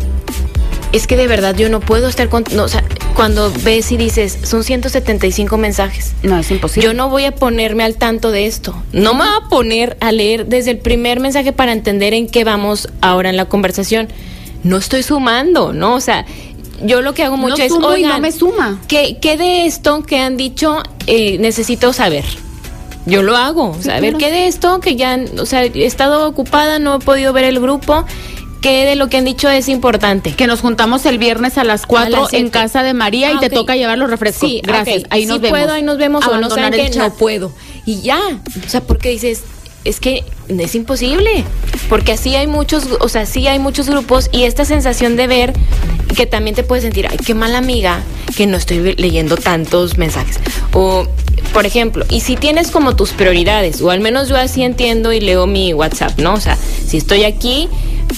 es 0.94 1.06
que 1.06 1.18
de 1.18 1.28
verdad 1.28 1.56
yo 1.56 1.70
no 1.70 1.82
puedo 1.82 2.08
estar 2.08 2.30
con 2.30 2.46
no, 2.56 2.64
o 2.64 2.68
sea, 2.68 2.84
cuando 3.16 3.52
ves 3.64 3.92
y 3.92 3.98
dices 3.98 4.40
son 4.44 4.64
175 4.64 5.58
mensajes. 5.58 6.14
No 6.24 6.38
es 6.38 6.50
imposible. 6.50 6.88
Yo 6.88 6.94
no 6.94 7.10
voy 7.10 7.26
a 7.26 7.36
ponerme 7.36 7.84
al 7.84 7.96
tanto 7.96 8.32
de 8.32 8.46
esto. 8.48 8.82
No 8.94 9.14
me 9.14 9.26
voy 9.26 9.34
a 9.46 9.50
poner 9.50 9.98
a 10.00 10.12
leer 10.12 10.48
desde 10.48 10.72
el 10.72 10.78
primer 10.78 11.20
mensaje 11.20 11.52
para 11.52 11.74
entender 11.74 12.14
en 12.14 12.28
qué 12.28 12.44
vamos 12.44 12.88
ahora 13.02 13.30
en 13.30 13.38
la 13.38 13.46
conversación. 13.46 14.08
No 14.64 14.78
estoy 14.78 15.04
sumando 15.04 15.74
no 15.74 15.96
o 15.96 16.02
sea 16.02 16.26
yo 16.82 17.02
lo 17.02 17.14
que 17.14 17.24
hago 17.24 17.36
mucho 17.36 17.62
es, 17.62 17.74
oigan, 17.74 18.12
no 18.14 18.20
me 18.20 18.32
suma. 18.32 18.80
¿qué, 18.88 19.18
¿qué, 19.20 19.36
de 19.36 19.66
esto 19.66 20.04
que 20.04 20.18
han 20.20 20.38
dicho 20.38 20.82
eh, 21.08 21.38
necesito 21.38 21.92
saber? 21.92 22.24
Yo 23.06 23.24
lo 23.24 23.36
hago, 23.36 23.76
saber 23.82 24.16
qué 24.18 24.30
de 24.30 24.48
esto 24.48 24.80
que 24.80 24.96
ya, 24.96 25.20
o 25.40 25.46
sea, 25.46 25.64
he 25.64 25.86
estado 25.86 26.28
ocupada, 26.28 26.80
no 26.80 26.96
he 26.96 27.00
podido 27.00 27.34
ver 27.34 27.46
el 27.46 27.60
grupo. 27.60 28.06
¿Qué 28.62 28.86
de 28.86 28.98
lo 28.98 29.08
que 29.08 29.16
han 29.16 29.24
dicho 29.24 29.50
es 29.50 29.70
importante? 29.70 30.34
Que 30.34 30.46
nos 30.46 30.60
juntamos 30.60 31.06
el 31.06 31.18
viernes 31.18 31.58
a 31.58 31.64
las 31.64 31.86
4 31.86 32.28
en 32.34 32.50
casa 32.50 32.84
de 32.84 32.94
María 32.94 33.32
y 33.32 33.36
ah, 33.38 33.40
te 33.40 33.50
toca 33.50 33.78
llevar 33.78 33.98
los 33.98 34.10
refrescos. 34.10 34.50
Sí, 34.50 34.62
gracias. 34.62 35.04
Ahí 35.12 35.26
nos 35.26 35.40
vemos. 35.40 35.58
puedo, 35.58 35.74
ahí 35.74 35.82
nos 35.82 35.98
vemos 35.98 36.28
o 36.28 36.38
no 36.38 36.50
saben 36.50 36.92
que 36.92 36.98
no 36.98 37.14
puedo. 37.14 37.54
Y 37.86 38.02
ya, 38.02 38.20
o 38.20 38.70
sea, 38.70 38.82
porque 38.82 39.10
dices, 39.10 39.44
es 39.86 40.02
que 40.02 40.26
es 40.58 40.76
imposible, 40.76 41.44
porque 41.90 42.14
así 42.14 42.36
hay 42.36 42.48
muchos, 42.48 42.88
o 43.00 43.10
sea, 43.10 43.26
sí 43.26 43.48
hay 43.48 43.60
muchos 43.60 43.90
grupos 43.90 44.30
y 44.32 44.44
esta 44.44 44.66
sensación 44.66 45.16
de 45.16 45.28
ver 45.28 45.54
que 46.16 46.26
también 46.26 46.56
te 46.56 46.64
puedes 46.64 46.84
sentir, 46.84 47.08
ay, 47.10 47.18
qué 47.18 47.34
mala 47.34 47.60
amiga 47.60 48.02
que 48.36 48.48
no 48.48 48.58
estoy 48.58 48.96
leyendo 48.96 49.38
tantos 49.38 49.98
mensajes. 49.98 50.40
O, 50.74 51.08
por 51.54 51.66
ejemplo, 51.66 52.06
y 52.10 52.22
si 52.22 52.36
tienes 52.36 52.72
como 52.72 52.96
tus 52.96 53.12
prioridades, 53.12 53.82
o 53.82 53.92
al 53.92 54.00
menos 54.00 54.28
yo 54.30 54.38
así 54.38 54.64
entiendo 54.64 55.14
y 55.14 55.20
leo 55.20 55.46
mi 55.46 55.74
WhatsApp, 55.74 56.18
¿no? 56.20 56.34
O 56.34 56.40
sea, 56.40 56.58
si 56.86 56.98
estoy 56.98 57.24
aquí, 57.24 57.70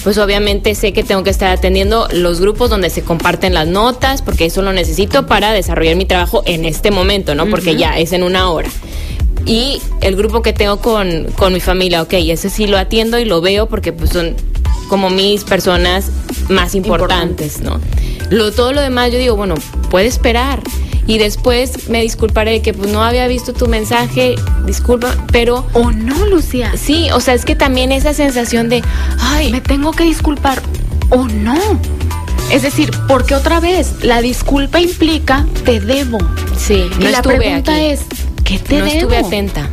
pues 0.02 0.18
obviamente 0.18 0.74
sé 0.74 0.92
que 0.92 1.04
tengo 1.04 1.22
que 1.22 1.30
estar 1.30 1.50
atendiendo 1.50 2.08
los 2.12 2.40
grupos 2.40 2.70
donde 2.70 2.90
se 2.90 3.02
comparten 3.02 3.54
las 3.54 3.68
notas, 3.68 4.22
porque 4.22 4.46
eso 4.46 4.62
lo 4.62 4.72
necesito 4.72 5.26
para 5.26 5.52
desarrollar 5.52 5.96
mi 5.96 6.06
trabajo 6.06 6.42
en 6.46 6.64
este 6.64 6.90
momento, 6.90 7.34
¿no? 7.34 7.46
Porque 7.48 7.76
ya 7.76 7.98
es 7.98 8.12
en 8.12 8.22
una 8.22 8.50
hora 8.50 8.70
y 9.46 9.80
el 10.00 10.16
grupo 10.16 10.42
que 10.42 10.52
tengo 10.52 10.78
con, 10.78 11.26
con 11.36 11.52
mi 11.52 11.60
familia, 11.60 12.02
ok, 12.02 12.14
ese 12.14 12.50
sí 12.50 12.66
lo 12.66 12.78
atiendo 12.78 13.18
y 13.18 13.24
lo 13.24 13.40
veo 13.40 13.66
porque 13.68 13.92
pues 13.92 14.10
son 14.10 14.36
como 14.88 15.10
mis 15.10 15.44
personas 15.44 16.10
más 16.48 16.74
importantes, 16.74 17.60
¿no? 17.60 17.80
Lo, 18.30 18.52
todo 18.52 18.72
lo 18.72 18.80
demás 18.80 19.10
yo 19.10 19.18
digo, 19.18 19.36
bueno, 19.36 19.54
puede 19.90 20.06
esperar. 20.06 20.62
Y 21.06 21.18
después 21.18 21.88
me 21.88 22.00
disculparé 22.00 22.52
de 22.52 22.62
que 22.62 22.74
pues 22.74 22.92
no 22.92 23.02
había 23.02 23.26
visto 23.26 23.52
tu 23.52 23.66
mensaje, 23.66 24.36
disculpa, 24.66 25.16
pero... 25.32 25.66
¿O 25.72 25.90
no, 25.90 26.26
Lucía? 26.26 26.72
Sí, 26.76 27.08
o 27.12 27.20
sea, 27.20 27.34
es 27.34 27.44
que 27.44 27.56
también 27.56 27.90
esa 27.90 28.14
sensación 28.14 28.68
de, 28.68 28.82
ay, 29.18 29.50
me 29.50 29.60
tengo 29.60 29.90
que 29.90 30.04
disculpar, 30.04 30.62
o 31.10 31.26
no. 31.26 31.58
Es 32.52 32.62
decir, 32.62 32.90
porque 33.08 33.34
otra 33.34 33.60
vez, 33.60 33.94
la 34.02 34.20
disculpa 34.20 34.80
implica 34.80 35.46
te 35.64 35.80
debo. 35.80 36.18
Sí, 36.56 36.84
y 37.00 37.04
la 37.04 37.22
pregunta 37.22 37.80
es, 37.80 38.00
¿qué 38.44 38.58
te 38.58 38.78
no 38.78 38.84
debo? 38.84 38.96
Estuve 38.96 39.16
atenta. 39.18 39.68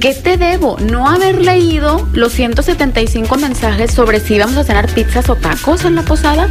¿Qué 0.00 0.14
te 0.14 0.36
debo? 0.36 0.76
No 0.80 1.08
haber 1.08 1.42
leído 1.42 2.08
los 2.12 2.32
175 2.32 3.36
mensajes 3.36 3.92
sobre 3.92 4.20
si 4.20 4.34
íbamos 4.34 4.56
a 4.56 4.64
cenar 4.64 4.88
pizzas 4.92 5.28
o 5.28 5.36
tacos 5.36 5.84
en 5.84 5.94
la 5.94 6.02
posada. 6.02 6.48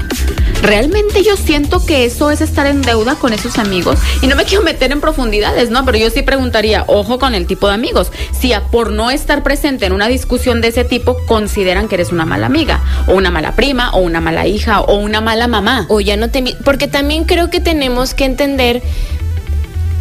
Realmente 0.62 1.24
yo 1.24 1.38
siento 1.38 1.86
que 1.86 2.06
eso 2.06 2.32
es 2.32 2.42
estar 2.42 2.66
en 2.68 2.82
deuda 2.82 3.16
con 3.16 3.34
esos 3.34 3.58
amigos. 3.58 4.00
Y 4.22 4.28
no 4.28 4.36
me 4.36 4.44
quiero 4.50 4.64
meter 4.64 4.92
en 4.92 5.02
profundidades, 5.02 5.70
¿no? 5.70 5.86
Pero 5.86 5.98
yo 5.98 6.10
sí 6.10 6.22
preguntaría, 6.22 6.84
ojo 6.88 7.20
con 7.20 7.34
el 7.34 7.48
tipo 7.48 7.68
de 7.68 7.74
amigos. 7.74 8.12
Si 8.38 8.54
por 8.72 8.92
no 8.92 9.12
estar 9.12 9.44
presente 9.44 9.86
en 9.86 9.94
una 9.94 10.08
discusión 10.08 10.62
de 10.62 10.70
ese 10.70 10.84
tipo 10.84 11.18
consideran 11.26 11.88
que 11.88 11.96
eres 11.96 12.12
una 12.12 12.26
mala 12.26 12.48
amiga, 12.48 12.82
o 13.08 13.14
una 13.14 13.32
mala 13.32 13.56
prima, 13.56 13.92
o 13.92 14.00
una 14.00 14.22
mala 14.22 14.48
hija, 14.48 14.82
o 14.82 14.98
una 14.98 15.22
mala 15.22 15.48
mamá. 15.48 15.86
O 15.90 16.02
ya 16.02 16.18
no 16.18 16.30
te... 16.30 16.44
Porque 16.64 16.88
también 16.88 17.26
creo 17.26 17.50
que 17.50 17.60
tenemos 17.60 18.14
que 18.14 18.26
entender 18.26 18.82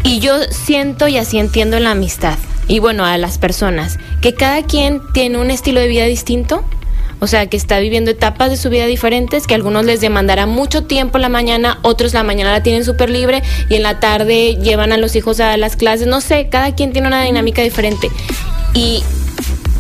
y 0.02 0.20
yo 0.20 0.42
siento 0.50 1.08
y 1.08 1.18
así 1.18 1.38
entiendo 1.38 1.78
la 1.80 1.92
amistad 1.92 2.38
y 2.68 2.80
bueno, 2.80 3.04
a 3.06 3.16
las 3.16 3.38
personas, 3.38 3.98
que 4.20 4.34
cada 4.34 4.62
quien 4.62 5.00
tiene 5.14 5.38
un 5.38 5.50
estilo 5.50 5.80
de 5.80 5.88
vida 5.88 6.04
distinto. 6.04 6.62
O 7.20 7.26
sea, 7.26 7.48
que 7.48 7.56
está 7.56 7.80
viviendo 7.80 8.12
etapas 8.12 8.48
de 8.48 8.56
su 8.56 8.70
vida 8.70 8.86
diferentes, 8.86 9.48
que 9.48 9.54
algunos 9.54 9.84
les 9.84 10.00
demandará 10.00 10.46
mucho 10.46 10.84
tiempo 10.84 11.18
la 11.18 11.28
mañana, 11.28 11.80
otros 11.82 12.14
la 12.14 12.22
mañana 12.22 12.52
la 12.52 12.62
tienen 12.62 12.84
súper 12.84 13.10
libre 13.10 13.42
y 13.68 13.74
en 13.74 13.82
la 13.82 13.98
tarde 13.98 14.56
llevan 14.62 14.92
a 14.92 14.98
los 14.98 15.16
hijos 15.16 15.40
a 15.40 15.56
las 15.56 15.74
clases. 15.74 16.06
No 16.06 16.20
sé, 16.20 16.48
cada 16.48 16.76
quien 16.76 16.92
tiene 16.92 17.08
una 17.08 17.24
dinámica 17.24 17.60
diferente. 17.62 18.08
Y 18.72 19.02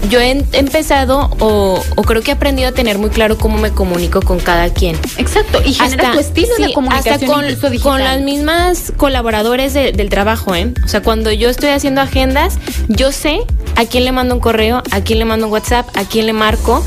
yo 0.08 0.20
he 0.20 0.30
empezado 0.52 1.30
o, 1.40 1.82
creo 2.06 2.22
que 2.22 2.30
he 2.30 2.34
aprendido 2.34 2.68
a 2.68 2.72
tener 2.72 2.98
muy 2.98 3.10
claro 3.10 3.36
cómo 3.36 3.58
me 3.58 3.70
comunico 3.70 4.22
con 4.22 4.38
cada 4.38 4.70
quien. 4.70 4.96
Exacto, 5.16 5.60
y 5.64 5.74
genera 5.74 6.12
tu 6.12 6.18
estilo 6.18 6.54
de 6.58 6.72
comunicación 6.72 7.14
hasta 7.14 7.26
con, 7.26 7.78
con 7.78 8.04
las 8.04 8.20
mismas 8.20 8.92
colaboradores 8.96 9.74
del 9.74 10.08
trabajo, 10.08 10.54
¿eh? 10.54 10.72
O 10.84 10.88
sea, 10.88 11.02
cuando 11.02 11.32
yo 11.32 11.48
estoy 11.48 11.70
haciendo 11.70 12.00
agendas, 12.00 12.58
yo 12.88 13.12
sé 13.12 13.40
a 13.76 13.84
quién 13.84 14.04
le 14.04 14.12
mando 14.12 14.34
un 14.34 14.40
correo, 14.40 14.82
a 14.90 15.00
quién 15.00 15.18
le 15.18 15.24
mando 15.24 15.46
un 15.46 15.52
WhatsApp, 15.52 15.88
a 15.96 16.04
quién 16.04 16.26
le 16.26 16.32
marco, 16.32 16.82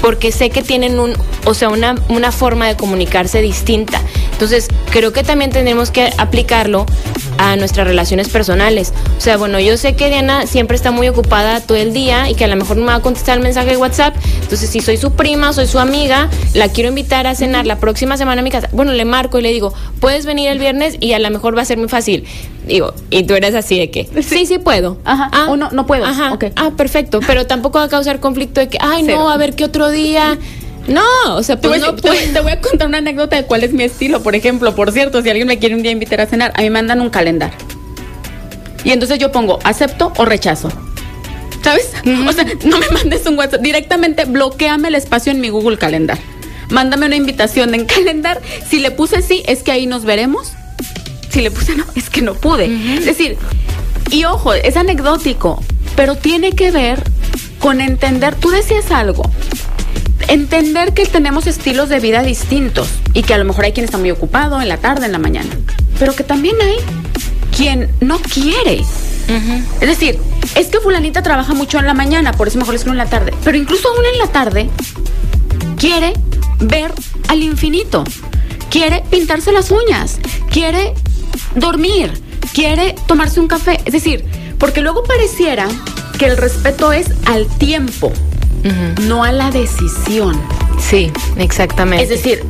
porque 0.00 0.32
sé 0.32 0.50
que 0.50 0.62
tienen 0.62 0.98
un, 0.98 1.14
o 1.44 1.54
sea, 1.54 1.68
una, 1.68 1.96
una 2.08 2.32
forma 2.32 2.66
de 2.68 2.76
comunicarse 2.76 3.42
distinta. 3.42 4.00
Entonces, 4.36 4.68
creo 4.90 5.14
que 5.14 5.24
también 5.24 5.50
tenemos 5.50 5.90
que 5.90 6.12
aplicarlo 6.18 6.84
a 7.38 7.56
nuestras 7.56 7.86
relaciones 7.86 8.28
personales. 8.28 8.92
O 9.16 9.20
sea, 9.22 9.38
bueno, 9.38 9.58
yo 9.60 9.78
sé 9.78 9.96
que 9.96 10.10
Diana 10.10 10.46
siempre 10.46 10.76
está 10.76 10.90
muy 10.90 11.08
ocupada 11.08 11.60
todo 11.60 11.78
el 11.78 11.94
día 11.94 12.28
y 12.28 12.34
que 12.34 12.44
a 12.44 12.48
lo 12.48 12.56
mejor 12.56 12.76
no 12.76 12.82
me 12.84 12.88
va 12.88 12.96
a 12.96 13.00
contestar 13.00 13.38
el 13.38 13.42
mensaje 13.42 13.70
de 13.70 13.76
WhatsApp. 13.78 14.14
Entonces, 14.42 14.68
si 14.68 14.80
soy 14.80 14.98
su 14.98 15.12
prima, 15.12 15.54
soy 15.54 15.66
su 15.66 15.78
amiga, 15.78 16.28
la 16.52 16.68
quiero 16.68 16.90
invitar 16.90 17.26
a 17.26 17.34
cenar 17.34 17.66
la 17.66 17.78
próxima 17.78 18.18
semana 18.18 18.42
a 18.42 18.44
mi 18.44 18.50
casa. 18.50 18.68
Bueno, 18.72 18.92
le 18.92 19.06
marco 19.06 19.38
y 19.38 19.42
le 19.42 19.52
digo, 19.52 19.72
puedes 20.00 20.26
venir 20.26 20.50
el 20.50 20.58
viernes 20.58 20.98
y 21.00 21.14
a 21.14 21.18
lo 21.18 21.30
mejor 21.30 21.56
va 21.56 21.62
a 21.62 21.64
ser 21.64 21.78
muy 21.78 21.88
fácil. 21.88 22.26
Digo, 22.66 22.92
y 23.08 23.22
tú 23.22 23.32
eres 23.32 23.54
así 23.54 23.78
de 23.78 23.90
que, 23.90 24.06
sí, 24.22 24.44
sí, 24.44 24.58
puedo. 24.58 24.98
Ajá. 25.06 25.30
Ah, 25.32 25.46
o 25.48 25.56
no, 25.56 25.70
no 25.70 25.86
puedo. 25.86 26.04
Ajá. 26.04 26.36
Ah, 26.56 26.72
perfecto. 26.76 27.20
Pero 27.26 27.46
tampoco 27.46 27.78
va 27.78 27.86
a 27.86 27.88
causar 27.88 28.20
conflicto 28.20 28.60
de 28.60 28.68
que, 28.68 28.76
ay, 28.82 29.02
no, 29.02 29.30
a 29.30 29.36
ver 29.38 29.54
qué 29.54 29.64
otro 29.64 29.88
día. 29.88 30.38
No, 30.88 31.02
o 31.34 31.42
sea, 31.42 31.60
pues 31.60 31.82
te, 31.82 31.90
voy, 32.08 32.18
te, 32.32 32.40
voy 32.40 32.52
a 32.52 32.60
contar 32.60 32.86
una 32.86 32.98
anécdota 32.98 33.36
de 33.36 33.44
cuál 33.44 33.64
es 33.64 33.72
mi 33.72 33.84
estilo. 33.84 34.22
Por 34.22 34.34
ejemplo, 34.34 34.74
por 34.74 34.92
cierto, 34.92 35.22
si 35.22 35.30
alguien 35.30 35.48
me 35.48 35.58
quiere 35.58 35.74
un 35.74 35.82
día 35.82 35.90
invitar 35.90 36.20
a 36.20 36.26
cenar, 36.26 36.52
a 36.54 36.58
mí 36.58 36.64
me 36.64 36.70
mandan 36.70 37.00
un 37.00 37.10
calendario. 37.10 37.56
Y 38.84 38.92
entonces 38.92 39.18
yo 39.18 39.32
pongo 39.32 39.58
acepto 39.64 40.12
o 40.16 40.24
rechazo. 40.24 40.70
¿Sabes? 41.62 41.90
O 42.28 42.32
sea, 42.32 42.44
no 42.64 42.78
me 42.78 42.88
mandes 42.90 43.26
un 43.26 43.36
WhatsApp. 43.36 43.60
Directamente 43.60 44.24
bloqueame 44.24 44.88
el 44.88 44.94
espacio 44.94 45.32
en 45.32 45.40
mi 45.40 45.48
Google 45.48 45.78
Calendar. 45.78 46.18
Mándame 46.70 47.06
una 47.06 47.16
invitación 47.16 47.74
en 47.74 47.86
Calendar. 47.86 48.40
Si 48.68 48.78
le 48.78 48.92
puse 48.92 49.22
sí, 49.22 49.42
es 49.46 49.64
que 49.64 49.72
ahí 49.72 49.86
nos 49.86 50.04
veremos. 50.04 50.52
Si 51.30 51.40
le 51.40 51.50
puse 51.50 51.74
no, 51.74 51.84
es 51.96 52.08
que 52.08 52.22
no 52.22 52.34
pude. 52.34 52.66
Es 52.96 53.06
decir, 53.06 53.36
y 54.12 54.24
ojo, 54.24 54.54
es 54.54 54.76
anecdótico, 54.76 55.60
pero 55.96 56.14
tiene 56.14 56.52
que 56.52 56.70
ver 56.70 57.02
con 57.58 57.80
entender. 57.80 58.36
Tú 58.36 58.50
decías 58.50 58.92
algo 58.92 59.24
entender 60.28 60.92
que 60.94 61.06
tenemos 61.06 61.46
estilos 61.46 61.88
de 61.88 62.00
vida 62.00 62.22
distintos 62.22 62.88
y 63.14 63.22
que 63.22 63.34
a 63.34 63.38
lo 63.38 63.44
mejor 63.44 63.64
hay 63.64 63.72
quien 63.72 63.84
está 63.84 63.98
muy 63.98 64.10
ocupado 64.10 64.60
en 64.60 64.68
la 64.68 64.78
tarde, 64.78 65.06
en 65.06 65.12
la 65.12 65.18
mañana, 65.18 65.50
pero 65.98 66.14
que 66.14 66.24
también 66.24 66.56
hay 66.60 66.76
quien 67.56 67.90
no 68.00 68.18
quiere. 68.18 68.82
Es 69.80 69.88
decir, 69.88 70.18
es 70.54 70.68
que 70.68 70.78
fulanita 70.78 71.22
trabaja 71.22 71.52
mucho 71.52 71.78
en 71.78 71.86
la 71.86 71.94
mañana, 71.94 72.32
por 72.32 72.48
eso 72.48 72.58
mejor 72.58 72.74
escribo 72.74 72.92
en 72.92 72.98
la 72.98 73.06
tarde, 73.06 73.32
pero 73.44 73.56
incluso 73.56 73.88
aún 73.88 74.04
en 74.12 74.18
la 74.18 74.28
tarde 74.28 74.70
quiere 75.76 76.12
ver 76.60 76.92
al 77.28 77.42
infinito, 77.42 78.04
quiere 78.70 79.02
pintarse 79.10 79.52
las 79.52 79.70
uñas, 79.70 80.18
quiere 80.50 80.94
dormir, 81.54 82.12
quiere 82.52 82.94
tomarse 83.06 83.40
un 83.40 83.48
café, 83.48 83.80
es 83.84 83.92
decir, 83.92 84.24
porque 84.58 84.80
luego 84.80 85.02
pareciera 85.02 85.66
que 86.18 86.26
el 86.26 86.36
respeto 86.36 86.92
es 86.92 87.08
al 87.26 87.46
tiempo, 87.58 88.12
no 89.02 89.24
a 89.24 89.32
la 89.32 89.50
decisión. 89.50 90.40
Sí, 90.78 91.10
exactamente. 91.36 92.04
Es 92.04 92.10
decir, 92.10 92.44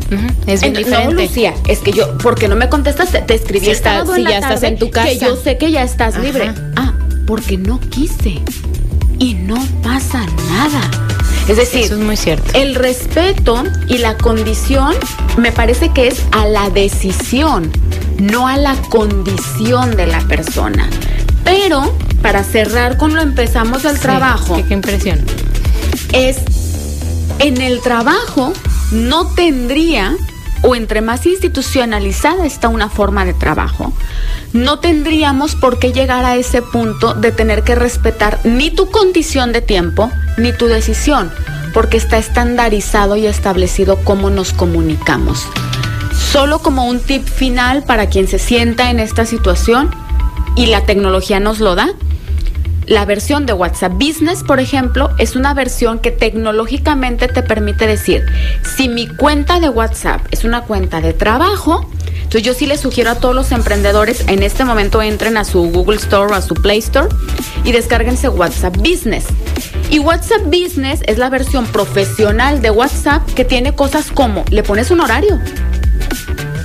es 0.47 0.61
bien 0.61 0.75
diferente. 0.75 1.15
No, 1.15 1.21
Lucía, 1.21 1.55
es 1.67 1.79
que 1.79 1.93
yo, 1.93 2.17
porque 2.19 2.49
no 2.49 2.57
me 2.57 2.69
contestas, 2.69 3.11
te, 3.11 3.35
escribí 3.35 3.67
si, 3.67 3.71
está, 3.73 4.05
si 4.07 4.25
ya 4.25 4.39
estás 4.39 4.63
en 4.63 4.79
tu 4.79 4.91
casa. 4.91 5.09
Que 5.09 5.19
yo 5.19 5.37
sé 5.37 5.59
que 5.59 5.71
ya 5.71 5.83
estás 5.83 6.19
libre. 6.19 6.53
Ah, 6.77 6.93
porque 7.27 7.57
no 7.57 7.81
quise. 7.81 8.41
Y 9.19 9.35
no 9.35 9.57
pasa 9.83 10.27
nada. 10.49 10.91
Es 11.49 11.57
decir, 11.57 11.85
Eso 11.85 11.95
es 11.95 12.01
muy 12.01 12.17
cierto. 12.17 12.51
el 12.55 12.75
respeto 12.75 13.63
y 13.89 13.99
la 13.99 14.17
condición 14.17 14.95
me 15.37 15.53
parece 15.53 15.91
que 15.91 16.09
es 16.09 16.23
a 16.33 16.45
la 16.47 16.71
decisión, 16.71 17.71
no 18.19 18.49
a 18.49 18.57
la 18.57 18.75
condición 18.91 19.97
de 19.97 20.09
la 20.09 20.21
persona. 20.23 20.91
Pero 21.45 21.97
para 22.21 22.43
cerrar 22.43 22.97
con 22.97 23.15
lo 23.15 23.23
empezamos 23.23 23.85
del 23.85 23.99
trabajo. 24.01 24.61
qué 24.67 24.75
impresión 24.75 25.21
es 26.13 26.39
en 27.39 27.61
el 27.61 27.81
trabajo 27.81 28.53
no 28.93 29.27
tendría, 29.35 30.17
o 30.63 30.75
entre 30.75 31.01
más 31.01 31.27
institucionalizada 31.27 32.47
está 32.47 32.69
una 32.69 32.89
forma 32.89 33.25
de 33.25 33.35
trabajo, 33.35 33.93
no 34.53 34.79
tendríamos 34.79 35.55
por 35.55 35.79
qué 35.79 35.93
llegar 35.93 36.25
a 36.25 36.37
ese 36.37 36.63
punto 36.63 37.15
de 37.15 37.33
tener 37.33 37.63
que 37.63 37.75
respetar 37.75 38.41
ni 38.45 38.71
tu 38.71 38.91
condición 38.91 39.53
de 39.53 39.61
tiempo 39.61 40.11
ni 40.39 40.53
tu 40.53 40.67
decisión, 40.67 41.31
porque 41.75 41.97
está 41.97 42.17
estandarizado 42.17 43.17
y 43.17 43.27
establecido 43.27 43.97
cómo 44.05 44.31
nos 44.31 44.53
comunicamos. 44.53 45.47
Solo 46.33 46.61
como 46.61 46.87
un 46.87 47.01
tip 47.01 47.27
final 47.27 47.85
para 47.85 48.09
quien 48.09 48.29
se 48.29 48.39
sienta 48.39 48.91
en 48.91 49.01
esta 49.01 49.27
situación, 49.27 49.95
y 50.57 50.67
la 50.67 50.87
tecnología 50.87 51.39
nos 51.39 51.61
lo 51.61 51.75
da, 51.75 51.91
la 52.87 53.05
versión 53.05 53.47
de 53.47 53.53
WhatsApp 53.53 53.93
Business, 53.93 54.45
por 54.45 54.61
ejemplo, 54.61 55.11
es 55.19 55.35
una 55.35 55.55
versión 55.55 55.99
que 55.99 56.13
tecnológicamente 56.13 57.27
te 57.29 57.43
permite 57.43 57.87
decir, 57.87 58.25
si 58.77 58.89
mi 58.89 59.09
cuenta 59.09 59.59
de 59.59 59.69
WhatsApp 59.69 60.21
es 60.31 60.45
una 60.45 60.63
cuenta 60.63 61.01
de 61.01 61.13
trabajo, 61.13 61.91
entonces 62.15 62.43
yo 62.43 62.55
sí 62.55 62.67
les 62.67 62.81
sugiero 62.81 63.11
a 63.11 63.17
todos 63.17 63.35
los 63.35 63.53
emprendedores 63.53 64.25
en 64.29 64.43
este 64.43 64.65
momento 64.65 65.03
entren 65.03 65.37
a 65.37 65.45
su 65.45 65.71
Google 65.71 65.97
Store 65.97 66.33
o 66.33 66.37
a 66.37 66.43
su 66.43 66.55
Play 66.55 66.79
Store 66.79 67.09
y 67.65 67.73
descárguense 67.73 68.29
WhatsApp 68.29 68.77
Business. 68.77 69.27
Y 69.91 69.99
WhatsApp 69.99 70.43
Business 70.45 71.01
es 71.07 71.19
la 71.19 71.29
versión 71.29 71.67
profesional 71.67 72.63
de 72.63 72.71
WhatsApp 72.71 73.25
que 73.35 73.45
tiene 73.45 73.75
cosas 73.75 74.11
como 74.11 74.45
le 74.51 74.63
pones 74.63 74.91
un 74.91 75.01
horario. 75.01 75.41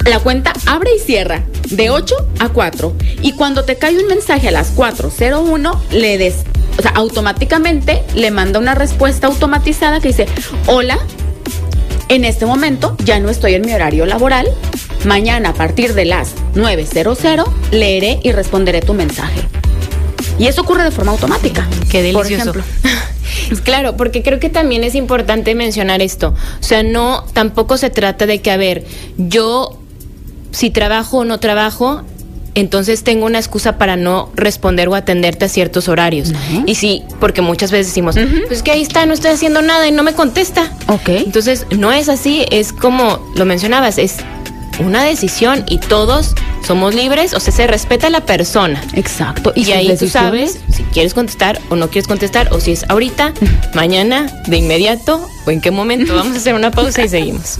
La 0.05 0.19
cuenta 0.19 0.53
abre 0.65 0.91
y 0.95 0.99
cierra 0.99 1.43
de 1.71 1.89
8 1.89 2.15
a 2.39 2.49
4. 2.49 2.93
Y 3.21 3.33
cuando 3.33 3.63
te 3.63 3.77
cae 3.77 3.97
un 3.97 4.07
mensaje 4.07 4.47
a 4.49 4.51
las 4.51 4.75
4.01, 4.75 5.77
le 5.91 6.17
des, 6.17 6.35
o 6.77 6.81
sea, 6.81 6.91
automáticamente 6.91 8.03
le 8.15 8.31
manda 8.31 8.59
una 8.59 8.75
respuesta 8.75 9.27
automatizada 9.27 9.99
que 9.99 10.09
dice, 10.09 10.27
hola, 10.67 10.99
en 12.09 12.25
este 12.25 12.45
momento 12.45 12.95
ya 13.05 13.19
no 13.19 13.29
estoy 13.29 13.55
en 13.55 13.65
mi 13.65 13.73
horario 13.73 14.05
laboral. 14.05 14.47
Mañana 15.05 15.49
a 15.49 15.53
partir 15.53 15.93
de 15.93 16.05
las 16.05 16.35
9.00 16.55 17.45
leeré 17.71 18.19
y 18.23 18.31
responderé 18.31 18.81
tu 18.81 18.93
mensaje. 18.93 19.41
Y 20.37 20.47
eso 20.47 20.61
ocurre 20.61 20.83
de 20.83 20.91
forma 20.91 21.11
automática. 21.11 21.67
Qué 21.89 22.01
delicioso. 22.01 22.51
Por 22.51 22.61
ejemplo. 22.61 22.63
Claro, 23.63 23.97
porque 23.97 24.23
creo 24.23 24.39
que 24.39 24.49
también 24.49 24.83
es 24.83 24.95
importante 24.95 25.55
mencionar 25.55 26.01
esto. 26.01 26.33
O 26.59 26.63
sea, 26.63 26.83
no, 26.83 27.25
tampoco 27.33 27.77
se 27.77 27.89
trata 27.89 28.25
de 28.25 28.41
que, 28.41 28.51
a 28.51 28.57
ver, 28.57 28.85
yo 29.17 29.80
si 30.51 30.69
trabajo 30.69 31.19
o 31.19 31.25
no 31.25 31.39
trabajo, 31.39 32.03
entonces 32.53 33.03
tengo 33.03 33.25
una 33.25 33.39
excusa 33.39 33.77
para 33.77 33.95
no 33.95 34.29
responder 34.35 34.89
o 34.89 34.95
atenderte 34.95 35.45
a 35.45 35.49
ciertos 35.49 35.87
horarios. 35.87 36.33
Y 36.65 36.75
sí, 36.75 37.03
porque 37.19 37.41
muchas 37.41 37.71
veces 37.71 37.87
decimos, 37.87 38.15
pues 38.47 38.61
que 38.61 38.71
ahí 38.71 38.81
está, 38.81 39.05
no 39.05 39.13
estoy 39.13 39.31
haciendo 39.31 39.61
nada 39.61 39.87
y 39.87 39.91
no 39.91 40.03
me 40.03 40.13
contesta. 40.13 40.71
Ok. 40.87 41.09
Entonces, 41.09 41.65
no 41.77 41.91
es 41.91 42.09
así, 42.09 42.45
es 42.51 42.73
como 42.73 43.31
lo 43.35 43.45
mencionabas, 43.45 43.97
es 43.97 44.17
una 44.79 45.03
decisión 45.03 45.63
y 45.67 45.77
todos 45.77 46.33
somos 46.65 46.95
libres, 46.95 47.33
o 47.33 47.39
sea, 47.39 47.53
se 47.53 47.67
respeta 47.67 48.07
a 48.07 48.09
la 48.09 48.25
persona. 48.25 48.81
Exacto. 48.93 49.53
Y, 49.55 49.71
ahí 49.71 49.95
tú 49.97 50.07
sabes 50.07 50.59
si 50.69 50.83
quieres 50.83 51.13
contestar 51.13 51.59
o 51.69 51.75
no 51.75 51.89
quieres 51.89 52.07
contestar, 52.07 52.49
o 52.51 52.59
si 52.59 52.71
es 52.71 52.85
ahorita, 52.89 53.33
mañana, 53.73 54.27
de 54.47 54.57
inmediato, 54.57 55.27
o 55.45 55.51
en 55.51 55.61
qué 55.61 55.71
momento. 55.71 56.15
Vamos 56.15 56.35
a 56.35 56.37
hacer 56.37 56.53
una 56.53 56.71
pausa 56.71 57.03
y 57.03 57.09
seguimos. 57.09 57.59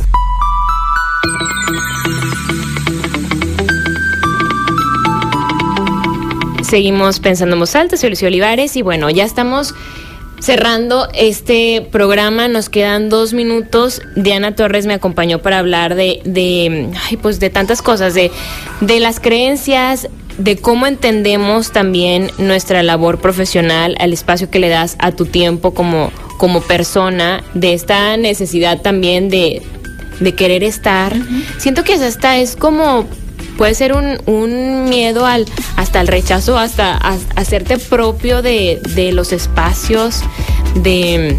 Seguimos 6.72 7.20
pensando 7.20 7.58
en 7.58 7.60
voz 7.60 7.76
alta, 7.76 7.98
soy 7.98 8.12
Lucio 8.12 8.30
Olivares 8.30 8.78
y 8.78 8.82
bueno, 8.82 9.10
ya 9.10 9.26
estamos 9.26 9.76
cerrando 10.40 11.10
este 11.14 11.86
programa, 11.92 12.48
nos 12.48 12.70
quedan 12.70 13.10
dos 13.10 13.34
minutos. 13.34 14.02
Diana 14.16 14.56
Torres 14.56 14.86
me 14.86 14.94
acompañó 14.94 15.40
para 15.40 15.60
hablar 15.60 15.96
de, 15.96 16.22
de 16.24 16.90
ay, 17.10 17.18
pues 17.18 17.42
de 17.42 17.50
tantas 17.50 17.82
cosas, 17.82 18.14
de, 18.14 18.32
de 18.80 19.02
las 19.02 19.20
creencias, 19.20 20.08
de 20.38 20.56
cómo 20.56 20.88
entendemos 20.88 21.74
también 21.74 22.32
nuestra 22.38 22.84
labor 22.84 23.20
profesional, 23.20 23.98
al 24.00 24.14
espacio 24.14 24.50
que 24.50 24.60
le 24.60 24.70
das 24.70 24.96
a 25.00 25.12
tu 25.12 25.26
tiempo 25.26 25.74
como, 25.74 26.10
como 26.38 26.62
persona, 26.62 27.44
de 27.54 27.74
esta 27.74 28.16
necesidad 28.16 28.82
también 28.82 29.28
de, 29.28 29.62
de 30.22 30.36
querer 30.36 30.64
estar. 30.64 31.14
Siento 31.58 31.84
que 31.84 31.96
hasta 31.96 32.38
es 32.38 32.56
como 32.56 33.10
puede 33.62 33.76
ser 33.76 33.94
un, 33.94 34.18
un 34.26 34.90
miedo 34.90 35.24
al, 35.28 35.46
hasta 35.76 36.02
el 36.02 36.08
rechazo, 36.08 36.58
hasta 36.58 36.98
hacerte 37.36 37.78
propio 37.78 38.42
de, 38.42 38.82
de 38.96 39.12
los 39.12 39.32
espacios, 39.32 40.22
de 40.74 41.38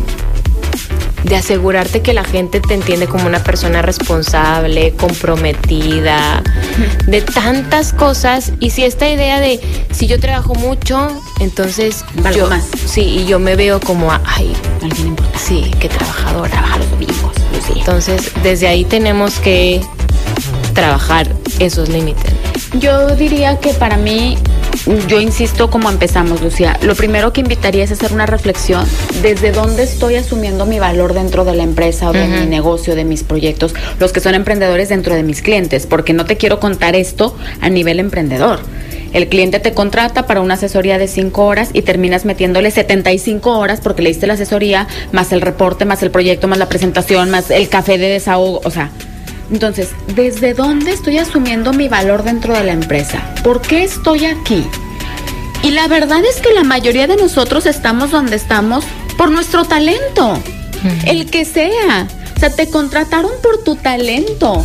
de 1.25 1.37
asegurarte 1.37 2.01
que 2.01 2.13
la 2.13 2.23
gente 2.23 2.61
te 2.61 2.75
entiende 2.75 3.09
como 3.09 3.27
una 3.27 3.43
persona 3.43 3.83
responsable, 3.83 4.93
comprometida, 4.93 6.45
de 7.09 7.23
tantas 7.23 7.93
cosas. 7.93 8.53
Y 8.61 8.71
si 8.71 8.85
esta 8.85 9.09
idea 9.09 9.41
de 9.41 9.61
si 9.91 10.07
yo 10.07 10.21
trabajo 10.21 10.55
mucho, 10.55 11.09
entonces 11.41 12.05
Valgo 12.15 12.39
yo 12.39 12.49
más. 12.51 12.65
sí, 12.87 13.01
y 13.03 13.27
yo 13.27 13.41
me 13.41 13.57
veo 13.57 13.81
como 13.81 14.13
ay, 14.13 14.53
Alguien 14.81 15.09
importante. 15.09 15.39
sí, 15.41 15.71
qué 15.81 15.89
trabajadora. 15.89 16.51
Trabaja 16.51 16.79
los 16.79 16.91
domingos, 16.93 17.33
Lucía. 17.53 17.77
Entonces, 17.79 18.31
desde 18.45 18.69
ahí 18.69 18.85
tenemos 18.85 19.41
que 19.41 19.81
trabajar 20.73 21.29
esos 21.59 21.89
límites. 21.89 22.33
Yo 22.79 23.15
diría 23.17 23.59
que 23.59 23.75
para 23.75 23.97
mí, 23.97 24.39
yo 25.07 25.21
insisto 25.21 25.71
como 25.71 25.91
empezamos, 25.91 26.41
Lucía. 26.41 26.79
Lo 26.83 26.95
primero 26.95 27.33
que 27.33 27.43
invitaría 27.43 27.85
es 27.85 27.93
hacer 27.93 28.13
una 28.13 28.27
reflexión 28.27 28.87
desde 29.21 29.53
dónde 29.53 29.83
estoy 29.83 30.17
asumiendo 30.17 30.65
mi 30.65 30.79
valor 30.79 31.13
dentro 31.13 31.45
de 31.45 31.55
la 31.55 31.63
empresa 31.63 32.09
o 32.09 32.13
de 32.13 32.27
mi 32.27 32.47
negocio, 32.47 32.95
de 32.95 33.05
mis 33.05 33.25
proyectos, 33.25 33.75
los 34.01 34.13
que 34.13 34.21
son 34.21 34.35
emprendedores 34.35 34.89
dentro 34.89 35.15
de 35.15 35.23
mis 35.23 35.43
clientes, 35.43 35.87
porque 35.87 36.15
no 36.15 36.25
te 36.25 36.37
quiero 36.37 36.61
contar 36.61 36.97
esto 36.97 37.37
a 37.61 37.69
nivel 37.69 38.01
emprendedor. 38.01 38.61
El 39.13 39.29
cliente 39.29 39.61
te 39.61 39.75
contrata 39.75 40.27
para 40.27 40.41
una 40.41 40.55
asesoría 40.55 40.97
de 40.97 41.07
5 41.07 41.45
horas 41.45 41.71
y 41.75 41.83
terminas 41.83 42.25
metiéndole 42.25 42.71
75 42.71 43.59
horas 43.59 43.81
porque 43.83 44.01
le 44.01 44.09
diste 44.09 44.27
la 44.27 44.35
asesoría, 44.35 44.89
más 45.13 45.33
el 45.33 45.43
reporte, 45.43 45.85
más 45.85 46.03
el 46.03 46.11
proyecto, 46.11 46.49
más 46.49 46.59
la 46.59 46.71
presentación, 46.71 47.31
más 47.31 47.51
el 47.51 47.69
café 47.69 47.99
de 47.99 48.09
desahogo. 48.09 48.63
O 48.65 48.71
sea, 48.71 48.91
entonces, 49.53 49.91
¿desde 50.17 50.55
dónde 50.55 50.93
estoy 50.93 51.19
asumiendo 51.19 51.75
mi 51.75 51.87
valor 51.87 52.25
dentro 52.25 52.55
de 52.55 52.65
la 52.65 52.73
empresa? 52.73 53.23
¿Por 53.45 53.61
qué 53.61 53.85
estoy 53.85 54.25
aquí? 54.25 54.67
Y 55.63 55.73
la 55.73 55.89
verdad 55.89 56.25
es 56.25 56.41
que 56.41 56.55
la 56.55 56.65
mayoría 56.65 57.07
de 57.07 57.17
nosotros 57.17 57.67
estamos 57.67 58.11
donde 58.11 58.37
estamos 58.37 58.85
por 59.19 59.31
nuestro 59.31 59.65
talento, 59.65 60.43
el 61.05 61.31
que 61.31 61.45
sea. 61.45 62.09
O 62.35 62.41
sea, 62.41 62.49
te 62.49 62.71
contrataron 62.71 63.31
por 63.43 63.63
tu 63.63 63.77
talento. 63.77 64.65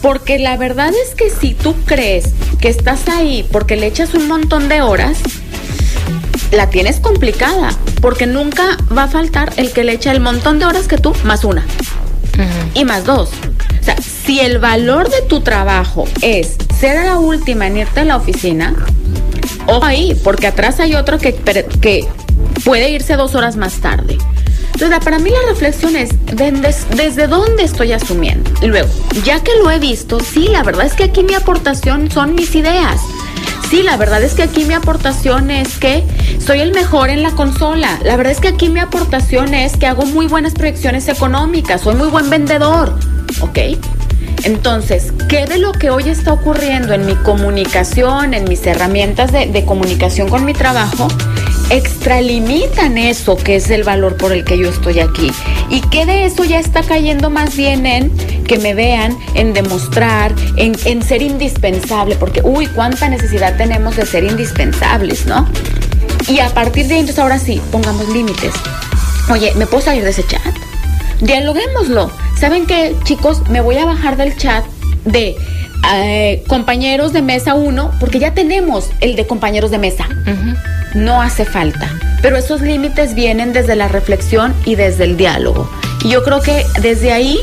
Porque 0.00 0.38
la 0.38 0.56
verdad 0.56 0.90
es 0.90 1.16
que 1.16 1.28
si 1.28 1.54
tú 1.54 1.74
crees 1.84 2.26
que 2.60 2.68
estás 2.68 3.08
ahí 3.08 3.46
porque 3.50 3.76
le 3.76 3.86
echas 3.86 4.14
un 4.14 4.28
montón 4.28 4.68
de 4.68 4.82
horas, 4.82 5.18
la 6.52 6.70
tienes 6.70 7.00
complicada. 7.00 7.76
Porque 8.00 8.26
nunca 8.26 8.78
va 8.96 9.04
a 9.04 9.08
faltar 9.08 9.52
el 9.56 9.72
que 9.72 9.82
le 9.82 9.92
echa 9.92 10.12
el 10.12 10.20
montón 10.20 10.60
de 10.60 10.66
horas 10.66 10.86
que 10.86 10.96
tú, 10.96 11.12
más 11.24 11.44
una 11.44 11.66
y 12.74 12.84
más 12.84 13.04
dos. 13.04 13.30
O 13.80 13.84
sea, 13.84 13.96
si 14.24 14.40
el 14.40 14.58
valor 14.58 15.08
de 15.10 15.22
tu 15.22 15.40
trabajo 15.40 16.04
es 16.20 16.56
ser 16.78 17.04
la 17.04 17.18
última 17.18 17.66
en 17.66 17.78
irte 17.78 18.00
a 18.00 18.04
la 18.04 18.16
oficina, 18.16 18.74
ojo 19.66 19.84
ahí, 19.84 20.18
porque 20.22 20.46
atrás 20.46 20.80
hay 20.80 20.94
otro 20.94 21.18
que, 21.18 21.32
puede 22.64 22.90
irse 22.90 23.16
dos 23.16 23.34
horas 23.34 23.56
más 23.56 23.74
tarde. 23.74 24.18
Entonces, 24.74 24.98
para 25.04 25.18
mí 25.18 25.30
la 25.30 25.48
reflexión 25.50 25.96
es 25.96 26.10
¿de- 26.26 26.50
des- 26.52 26.86
desde 26.96 27.26
dónde 27.26 27.62
estoy 27.64 27.92
asumiendo. 27.92 28.50
Y 28.62 28.66
luego, 28.66 28.88
ya 29.24 29.40
que 29.42 29.52
lo 29.62 29.70
he 29.70 29.78
visto, 29.78 30.18
sí, 30.20 30.48
la 30.48 30.62
verdad 30.62 30.86
es 30.86 30.94
que 30.94 31.04
aquí 31.04 31.22
mi 31.22 31.34
aportación 31.34 32.10
son 32.10 32.34
mis 32.34 32.54
ideas. 32.54 33.00
Sí, 33.70 33.82
la 33.82 33.96
verdad 33.96 34.22
es 34.22 34.34
que 34.34 34.42
aquí 34.42 34.64
mi 34.64 34.74
aportación 34.74 35.50
es 35.50 35.78
que 35.78 36.04
soy 36.44 36.60
el 36.60 36.72
mejor 36.72 37.10
en 37.10 37.22
la 37.22 37.30
consola. 37.32 37.98
La 38.04 38.16
verdad 38.16 38.32
es 38.32 38.40
que 38.40 38.48
aquí 38.48 38.68
mi 38.68 38.80
aportación 38.80 39.54
es 39.54 39.76
que 39.76 39.86
hago 39.86 40.04
muy 40.06 40.26
buenas 40.26 40.52
proyecciones 40.54 41.08
económicas, 41.08 41.80
soy 41.82 41.94
muy 41.94 42.08
buen 42.08 42.28
vendedor. 42.28 42.98
¿Ok? 43.40 43.58
Entonces, 44.44 45.12
¿qué 45.28 45.46
de 45.46 45.58
lo 45.58 45.72
que 45.72 45.90
hoy 45.90 46.08
está 46.08 46.32
ocurriendo 46.32 46.92
en 46.92 47.06
mi 47.06 47.14
comunicación, 47.14 48.34
en 48.34 48.44
mis 48.44 48.66
herramientas 48.66 49.32
de, 49.32 49.46
de 49.46 49.64
comunicación 49.64 50.28
con 50.28 50.44
mi 50.44 50.52
trabajo, 50.52 51.08
extralimitan 51.70 52.98
eso 52.98 53.36
que 53.36 53.56
es 53.56 53.70
el 53.70 53.84
valor 53.84 54.16
por 54.16 54.32
el 54.32 54.44
que 54.44 54.58
yo 54.58 54.68
estoy 54.68 55.00
aquí? 55.00 55.32
¿Y 55.70 55.80
qué 55.88 56.06
de 56.06 56.24
eso 56.24 56.44
ya 56.44 56.58
está 56.58 56.82
cayendo 56.82 57.30
más 57.30 57.56
bien 57.56 57.86
en 57.86 58.10
que 58.44 58.58
me 58.58 58.74
vean, 58.74 59.16
en 59.34 59.52
demostrar, 59.52 60.34
en, 60.56 60.76
en 60.84 61.02
ser 61.02 61.22
indispensable? 61.22 62.16
Porque, 62.16 62.42
uy, 62.42 62.66
cuánta 62.66 63.08
necesidad 63.08 63.56
tenemos 63.56 63.96
de 63.96 64.06
ser 64.06 64.24
indispensables, 64.24 65.26
¿no? 65.26 65.46
Y 66.28 66.40
a 66.40 66.48
partir 66.50 66.86
de 66.88 66.94
ahí, 66.94 67.00
entonces 67.00 67.22
ahora 67.22 67.38
sí, 67.38 67.60
pongamos 67.70 68.08
límites. 68.08 68.54
Oye, 69.30 69.52
¿me 69.54 69.66
puedo 69.66 69.84
salir 69.84 70.04
de 70.04 70.10
ese 70.10 70.26
chat? 70.26 70.54
Dialoguémoslo. 71.20 72.10
¿Saben 72.42 72.66
qué, 72.66 72.96
chicos? 73.04 73.48
Me 73.50 73.60
voy 73.60 73.76
a 73.76 73.84
bajar 73.84 74.16
del 74.16 74.36
chat 74.36 74.64
de 75.04 75.36
eh, 75.94 76.42
compañeros 76.48 77.12
de 77.12 77.22
mesa 77.22 77.54
1 77.54 77.92
porque 78.00 78.18
ya 78.18 78.34
tenemos 78.34 78.90
el 79.00 79.14
de 79.14 79.28
compañeros 79.28 79.70
de 79.70 79.78
mesa. 79.78 80.08
No 80.92 81.22
hace 81.22 81.44
falta. 81.44 81.88
Pero 82.20 82.36
esos 82.36 82.60
límites 82.60 83.14
vienen 83.14 83.52
desde 83.52 83.76
la 83.76 83.86
reflexión 83.86 84.52
y 84.64 84.74
desde 84.74 85.04
el 85.04 85.16
diálogo. 85.16 85.70
Y 86.02 86.08
yo 86.08 86.24
creo 86.24 86.40
que 86.40 86.66
desde 86.80 87.12
ahí 87.12 87.38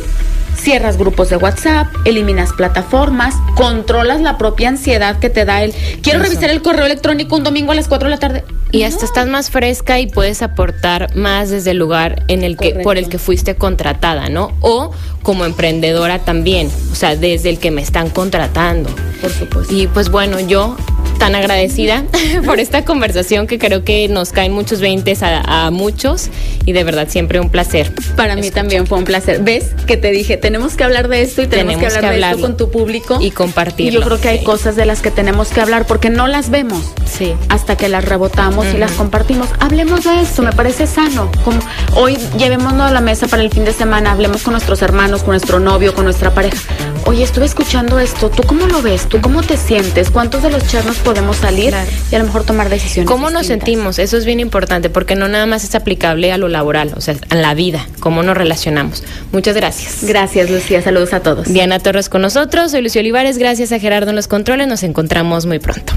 cierras 0.59 0.97
grupos 0.97 1.29
de 1.29 1.37
WhatsApp, 1.37 1.87
eliminas 2.05 2.53
plataformas, 2.53 3.35
controlas 3.55 4.21
la 4.21 4.37
propia 4.37 4.69
ansiedad 4.69 5.19
que 5.19 5.29
te 5.29 5.45
da 5.45 5.63
el 5.63 5.73
quiero 6.01 6.19
Eso. 6.19 6.29
revisar 6.29 6.49
el 6.49 6.61
correo 6.61 6.85
electrónico 6.85 7.35
un 7.35 7.43
domingo 7.43 7.71
a 7.71 7.75
las 7.75 7.87
4 7.87 8.07
de 8.07 8.11
la 8.11 8.19
tarde. 8.19 8.43
Y 8.71 8.83
hasta 8.83 9.05
estás 9.05 9.27
más 9.27 9.49
fresca 9.49 9.99
y 9.99 10.05
puedes 10.05 10.43
aportar 10.43 11.15
más 11.15 11.49
desde 11.49 11.71
el 11.71 11.77
lugar 11.77 12.23
en 12.27 12.43
el 12.43 12.55
que 12.55 12.75
por 12.75 12.97
el 12.97 13.09
que 13.09 13.17
fuiste 13.17 13.55
contratada, 13.55 14.29
¿no? 14.29 14.51
O 14.61 14.91
como 15.23 15.45
emprendedora 15.45 16.19
también, 16.19 16.69
o 16.91 16.95
sea, 16.95 17.15
desde 17.15 17.49
el 17.49 17.57
que 17.57 17.71
me 17.71 17.81
están 17.81 18.09
contratando. 18.09 18.89
Por 19.21 19.31
supuesto. 19.31 19.73
Y 19.73 19.87
pues 19.87 20.09
bueno, 20.09 20.39
yo 20.39 20.77
tan 21.19 21.35
agradecida 21.35 22.03
por 22.45 22.59
esta 22.59 22.83
conversación 22.83 23.45
que 23.45 23.59
creo 23.59 23.83
que 23.83 24.07
nos 24.07 24.31
caen 24.31 24.53
muchos 24.53 24.81
veintes 24.81 25.21
a, 25.21 25.65
a 25.67 25.69
muchos 25.69 26.29
y 26.65 26.71
de 26.71 26.83
verdad 26.83 27.07
siempre 27.09 27.39
un 27.39 27.49
placer. 27.49 27.93
Para 28.15 28.35
mí 28.35 28.49
también 28.49 28.87
fue 28.87 28.97
un 28.97 29.03
placer. 29.03 29.43
¿Ves 29.43 29.71
que 29.85 29.97
te 29.97 30.11
dije, 30.11 30.37
tenemos 30.37 30.75
que 30.75 30.83
hablar 30.83 31.07
de 31.09 31.21
esto 31.21 31.41
y 31.41 31.47
tenemos, 31.47 31.75
Tenemos 31.75 31.93
que 31.93 31.97
hablar 31.97 32.13
que 32.13 32.25
de 32.25 32.31
esto 32.31 32.41
con 32.41 32.57
tu 32.57 32.71
público? 32.71 33.19
Y 33.21 33.31
compartirlo, 33.31 33.99
Y 33.99 34.01
yo 34.01 34.07
creo 34.07 34.19
que 34.19 34.29
hay 34.29 34.39
sí. 34.39 34.45
cosas 34.45 34.75
de 34.75 34.85
las 34.85 35.01
que 35.01 35.11
tenemos 35.11 35.49
que 35.49 35.61
hablar 35.61 35.85
porque 35.85 36.09
no 36.09 36.27
las 36.27 36.49
vemos. 36.49 36.93
Sí. 37.05 37.33
Hasta 37.49 37.75
que 37.75 37.89
las 37.89 38.05
rebotamos 38.05 38.65
y 38.73 38.77
las 38.77 38.91
compartimos. 38.93 39.49
Hablemos 39.59 40.05
de 40.05 40.21
esto, 40.21 40.41
me 40.41 40.53
parece 40.53 40.87
sano. 40.87 41.29
Como 41.43 41.59
hoy 41.95 42.17
llevémonos 42.37 42.89
a 42.89 42.91
la 42.91 43.01
mesa 43.01 43.27
para 43.27 43.43
el 43.43 43.49
fin 43.49 43.65
de 43.65 43.73
semana, 43.73 44.11
hablemos 44.11 44.41
con 44.43 44.53
nuestros 44.53 44.81
hermanos, 44.81 45.21
con 45.23 45.31
nuestro 45.31 45.59
novio, 45.59 45.93
con 45.93 46.05
nuestra 46.05 46.33
pareja. 46.33 46.57
Oye, 47.05 47.23
estuve 47.23 47.45
escuchando 47.45 47.99
esto, 47.99 48.29
¿tú 48.29 48.43
cómo 48.43 48.67
lo 48.67 48.81
ves? 48.81 49.07
¿Tú 49.09 49.19
cómo 49.21 49.41
te 49.41 49.57
sientes? 49.57 50.11
¿Cuántos 50.11 50.43
de 50.43 50.51
los 50.51 50.67
chats 50.67 50.85
nos 50.85 50.97
podemos 51.09 51.37
salir 51.37 51.69
Claro. 51.69 51.89
y 52.11 52.15
a 52.15 52.19
lo 52.19 52.25
mejor 52.25 52.43
tomar 52.43 52.69
decisiones? 52.69 53.07
¿Cómo 53.07 53.29
nos 53.31 53.47
sentimos? 53.47 53.97
Eso 53.97 54.15
es 54.15 54.25
bien 54.25 54.39
importante 54.39 54.89
porque 54.91 55.15
no 55.15 55.27
nada 55.27 55.45
más 55.47 55.63
es 55.63 55.73
aplicable 55.73 56.31
a 56.31 56.37
lo 56.37 56.47
laboral, 56.49 56.93
o 56.95 57.01
sea, 57.01 57.15
a 57.29 57.35
la 57.35 57.53
vida, 57.55 57.87
cómo 57.99 58.21
nos 58.21 58.37
relacionamos. 58.37 59.03
Muchas 59.31 59.55
gracias. 59.55 60.03
Gracias, 60.03 60.49
Lucía. 60.51 60.81
Saludos 60.83 61.13
a 61.13 61.21
todos. 61.21 61.47
Diana 61.51 61.79
Torres 61.79 62.09
con 62.09 62.21
nosotros, 62.21 62.71
soy 62.71 62.81
Lucio 62.83 63.01
Olivares, 63.01 63.37
gracias 63.39 63.71
a 63.71 63.79
Gerardo 63.79 64.11
en 64.11 64.15
los 64.15 64.27
controles, 64.27 64.67
nos 64.67 64.83
encontramos 64.83 65.45
muy 65.47 65.57
pronto. 65.59 65.93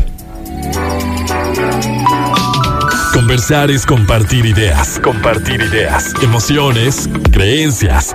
Conversar 3.13 3.71
es 3.71 3.85
compartir 3.85 4.47
ideas, 4.47 4.99
compartir 4.99 5.61
ideas, 5.61 6.13
emociones, 6.23 7.09
creencias. 7.31 8.15